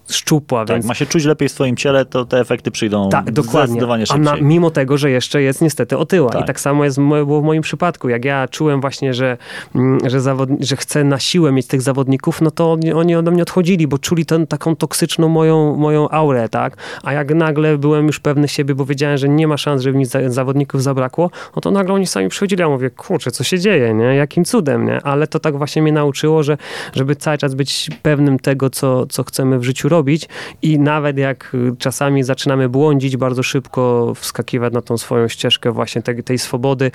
szczupła. 0.10 0.66
Tak, 0.66 0.76
więc... 0.76 0.86
ma 0.86 0.94
się 0.94 1.06
czuć 1.06 1.26
lepiej 1.26 1.50
w 1.50 1.52
swoim 1.52 1.76
ciele, 1.76 2.06
to 2.06 2.26
te 2.26 2.40
efekty 2.40 2.72
przyjdą 2.72 3.10
tak, 3.10 3.32
dokładnie. 3.32 3.68
zdecydowanie 3.68 4.06
szybciej. 4.06 4.28
A 4.28 4.36
na, 4.36 4.42
mimo 4.42 4.72
tego, 4.72 4.98
że 4.98 5.12
jeszcze 5.12 5.42
jest 5.42 5.62
niestety 5.62 5.98
otyła. 5.98 6.32
Tak. 6.32 6.42
I 6.42 6.46
tak 6.46 6.60
samo 6.60 6.84
jest, 6.86 7.00
było 7.00 7.42
w 7.42 7.44
moim 7.44 7.62
przypadku. 7.62 8.10
Jak 8.10 8.26
ja 8.26 8.48
czułem 8.48 8.82
właśnie, 8.82 9.14
że, 9.14 9.38
mm, 9.76 10.10
że, 10.10 10.22
zawod... 10.22 10.50
że 10.60 10.76
chcę 10.76 11.04
na 11.04 11.20
siłę 11.20 11.52
mieć 11.52 11.68
tych 11.68 11.82
zawodników, 11.82 12.42
no 12.42 12.52
to 12.52 12.72
oni, 12.72 12.94
oni 12.94 13.16
ode 13.16 13.32
mnie 13.32 13.42
odchodzili, 13.42 13.88
bo 13.88 13.98
czuli 13.98 14.26
ten, 14.26 14.48
taką 14.48 14.76
toksyczną 14.76 15.28
moją, 15.28 15.76
moją 15.76 16.10
aurę, 16.10 16.50
tak? 16.50 16.78
A 17.04 17.14
jak 17.14 17.36
nagle 17.36 17.78
byłem 17.78 18.08
już 18.08 18.20
pewny 18.20 18.48
siebie, 18.48 18.76
bo 18.76 18.86
wiedziałem, 18.86 19.18
że 19.18 19.30
nie 19.30 19.48
ma 19.48 19.58
szans, 19.58 19.82
żeby 19.82 19.98
mi 19.98 20.06
zawodników 20.28 20.84
zabrakło, 20.84 21.32
no 21.56 21.62
to 21.62 21.72
nagle 21.72 21.94
oni 21.94 22.08
sami 22.08 22.30
przychodzili. 22.30 22.62
Ja 22.62 22.70
mówię, 22.70 22.90
kurczę, 22.90 23.32
co 23.32 23.44
się 23.44 23.60
dzieje, 23.60 23.94
nie? 23.94 24.06
Jakim 24.16 24.46
cudem, 24.46 24.86
nie? 24.86 25.02
Ale 25.04 25.28
to 25.28 25.40
tak 25.40 25.58
właśnie 25.58 25.82
mnie 25.82 25.92
nauczyło, 25.92 26.44
że 26.44 26.58
żeby 26.94 27.16
cały 27.16 27.38
czas 27.38 27.56
być 27.56 27.90
pewnym 28.02 28.40
tego, 28.40 28.70
co, 28.70 29.06
co 29.06 29.24
chcemy 29.24 29.60
w 29.60 29.64
życiu 29.64 29.90
robić, 29.90 29.97
robić 29.98 30.30
i 30.62 30.80
nawet 30.80 31.18
jak 31.18 31.56
czasami 31.80 32.24
zaczynamy 32.24 32.70
błądzić, 32.70 33.18
bardzo 33.18 33.44
szybko 33.44 34.14
wskakiwać 34.16 34.74
na 34.74 34.82
tą 34.82 34.98
swoją 34.98 35.28
ścieżkę 35.28 35.72
właśnie 35.72 36.02
tej, 36.02 36.24
tej 36.24 36.38
swobody 36.38 36.92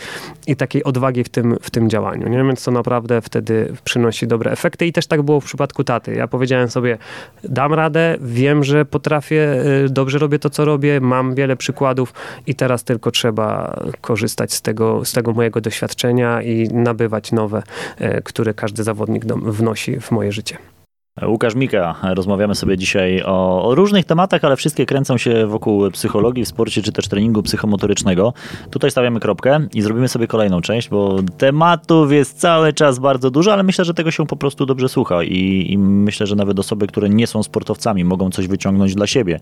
i 0.47 0.57
takiej 0.57 0.85
odwagi 0.85 1.25
w 1.25 1.29
tym, 1.29 1.57
w 1.63 1.71
tym 1.71 1.91
działaniu. 1.91 2.29
Nie? 2.29 2.39
Więc 2.45 2.65
to 2.65 2.71
naprawdę 2.71 3.21
wtedy 3.21 3.73
przynosi 3.85 4.27
dobre 4.27 4.53
efekty 4.53 4.87
i 4.87 4.93
też 4.93 5.07
tak 5.07 5.23
było 5.23 5.41
w 5.41 5.45
przypadku 5.45 5.85
taty. 5.85 6.15
Ja 6.15 6.29
powiedziałem 6.29 6.69
sobie, 6.69 6.99
dam 7.45 7.75
radę, 7.75 8.17
wiem, 8.21 8.65
że 8.65 8.85
potrafię, 8.85 9.65
y, 9.85 9.89
dobrze 9.89 10.19
robię 10.19 10.39
to, 10.39 10.51
co 10.51 10.65
robię, 10.65 11.01
mam 11.01 11.35
wiele 11.35 11.57
przykładów 11.57 12.15
i 12.47 12.55
teraz 12.55 12.85
tylko 12.85 13.11
trzeba 13.11 13.77
korzystać 14.01 14.53
z 14.53 14.63
tego, 14.63 15.05
z 15.05 15.13
tego 15.13 15.33
mojego 15.33 15.61
doświadczenia 15.61 16.43
i 16.43 16.69
nabywać 16.69 17.33
nowe, 17.33 17.63
y, 18.01 18.23
które 18.25 18.55
każdy 18.55 18.83
zawodnik 18.83 19.25
wnosi 19.35 20.01
w 20.01 20.11
moje 20.11 20.33
życie. 20.33 20.72
Łukasz 21.21 21.55
Mika, 21.55 21.97
rozmawiamy 22.03 22.55
sobie 22.55 22.79
dzisiaj 22.79 23.23
o, 23.23 23.65
o, 23.65 23.75
różnych 23.75 24.05
tematach, 24.05 24.45
ale 24.45 24.57
wszystkie 24.57 24.87
kręcą 24.87 25.19
się 25.19 25.47
wokół 25.47 25.91
psychologii 25.91 26.45
w 26.45 26.49
sporcie 26.49 26.83
czy 26.83 26.93
też 26.93 27.09
treningu 27.09 27.43
psychomotorycznego. 27.43 28.33
Tutaj 28.71 28.91
stawiamy 28.91 29.21
kropkę 29.21 29.67
i 29.75 29.83
zrobimy 29.83 30.09
sobie 30.09 30.27
kolejną 30.27 30.61
część, 30.61 30.89
bo 30.89 31.17
tematów 31.39 32.13
jest 32.13 32.39
cały 32.39 32.73
czas 32.73 32.99
bardzo 32.99 33.31
dużo, 33.31 33.53
ale 33.53 33.63
myślę, 33.63 33.85
że 33.85 33.95
tego 33.95 34.11
się 34.11 34.27
po 34.27 34.37
prostu 34.37 34.67
dobrze 34.67 34.89
słucha 34.89 35.23
i, 35.23 35.67
i 35.73 35.79
myślę, 35.79 36.27
że 36.27 36.37
nawet 36.37 36.59
osoby, 36.59 36.87
które 36.87 37.09
nie 37.09 37.27
są 37.27 37.43
sportowcami 37.43 38.05
mogą 38.05 38.31
coś 38.31 38.47
wyciągnąć 38.47 38.95
dla 38.95 39.07
siebie 39.07 39.41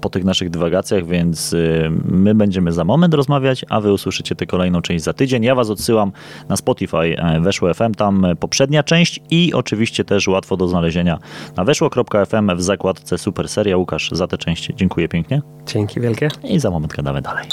po 0.00 0.10
tych 0.10 0.24
naszych 0.24 0.50
dywagacjach, 0.50 1.06
więc 1.06 1.52
y, 1.52 1.90
my 2.04 2.34
będziemy 2.34 2.72
za 2.72 2.84
moment 2.84 3.14
rozmawiać, 3.14 3.64
a 3.68 3.80
wy 3.80 3.92
usłyszycie 3.92 4.34
tę 4.34 4.46
kolejną 4.46 4.82
część 4.82 5.04
za 5.04 5.12
tydzień. 5.12 5.44
Ja 5.44 5.54
was 5.54 5.70
odsyłam 5.70 6.12
na 6.48 6.56
Spotify, 6.56 7.16
e, 7.18 7.40
weszło 7.40 7.74
FM, 7.74 7.94
tam 7.94 8.26
poprzednia 8.40 8.82
część 8.82 9.20
i 9.30 9.54
oczywiście 9.54 10.04
też 10.04 10.28
łatwo 10.28 10.56
do 10.56 10.68
znalezienia 10.68 10.97
znalezienia 10.98 11.18
na 11.56 11.64
weszło.fm 11.64 12.56
w 12.56 12.62
zakładce 12.62 13.18
Super 13.18 13.48
Seria. 13.48 13.76
Łukasz, 13.76 14.10
za 14.12 14.26
tę 14.26 14.38
część 14.38 14.70
dziękuję 14.74 15.08
pięknie. 15.08 15.42
Dzięki 15.66 16.00
wielkie. 16.00 16.28
I 16.44 16.60
za 16.60 16.70
moment 16.70 16.92
gadamy 16.96 17.22
dalej. 17.22 17.44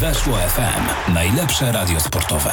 Weszło 0.00 0.34
FM. 0.34 1.12
Najlepsze 1.14 1.72
radio 1.72 2.00
sportowe. 2.00 2.50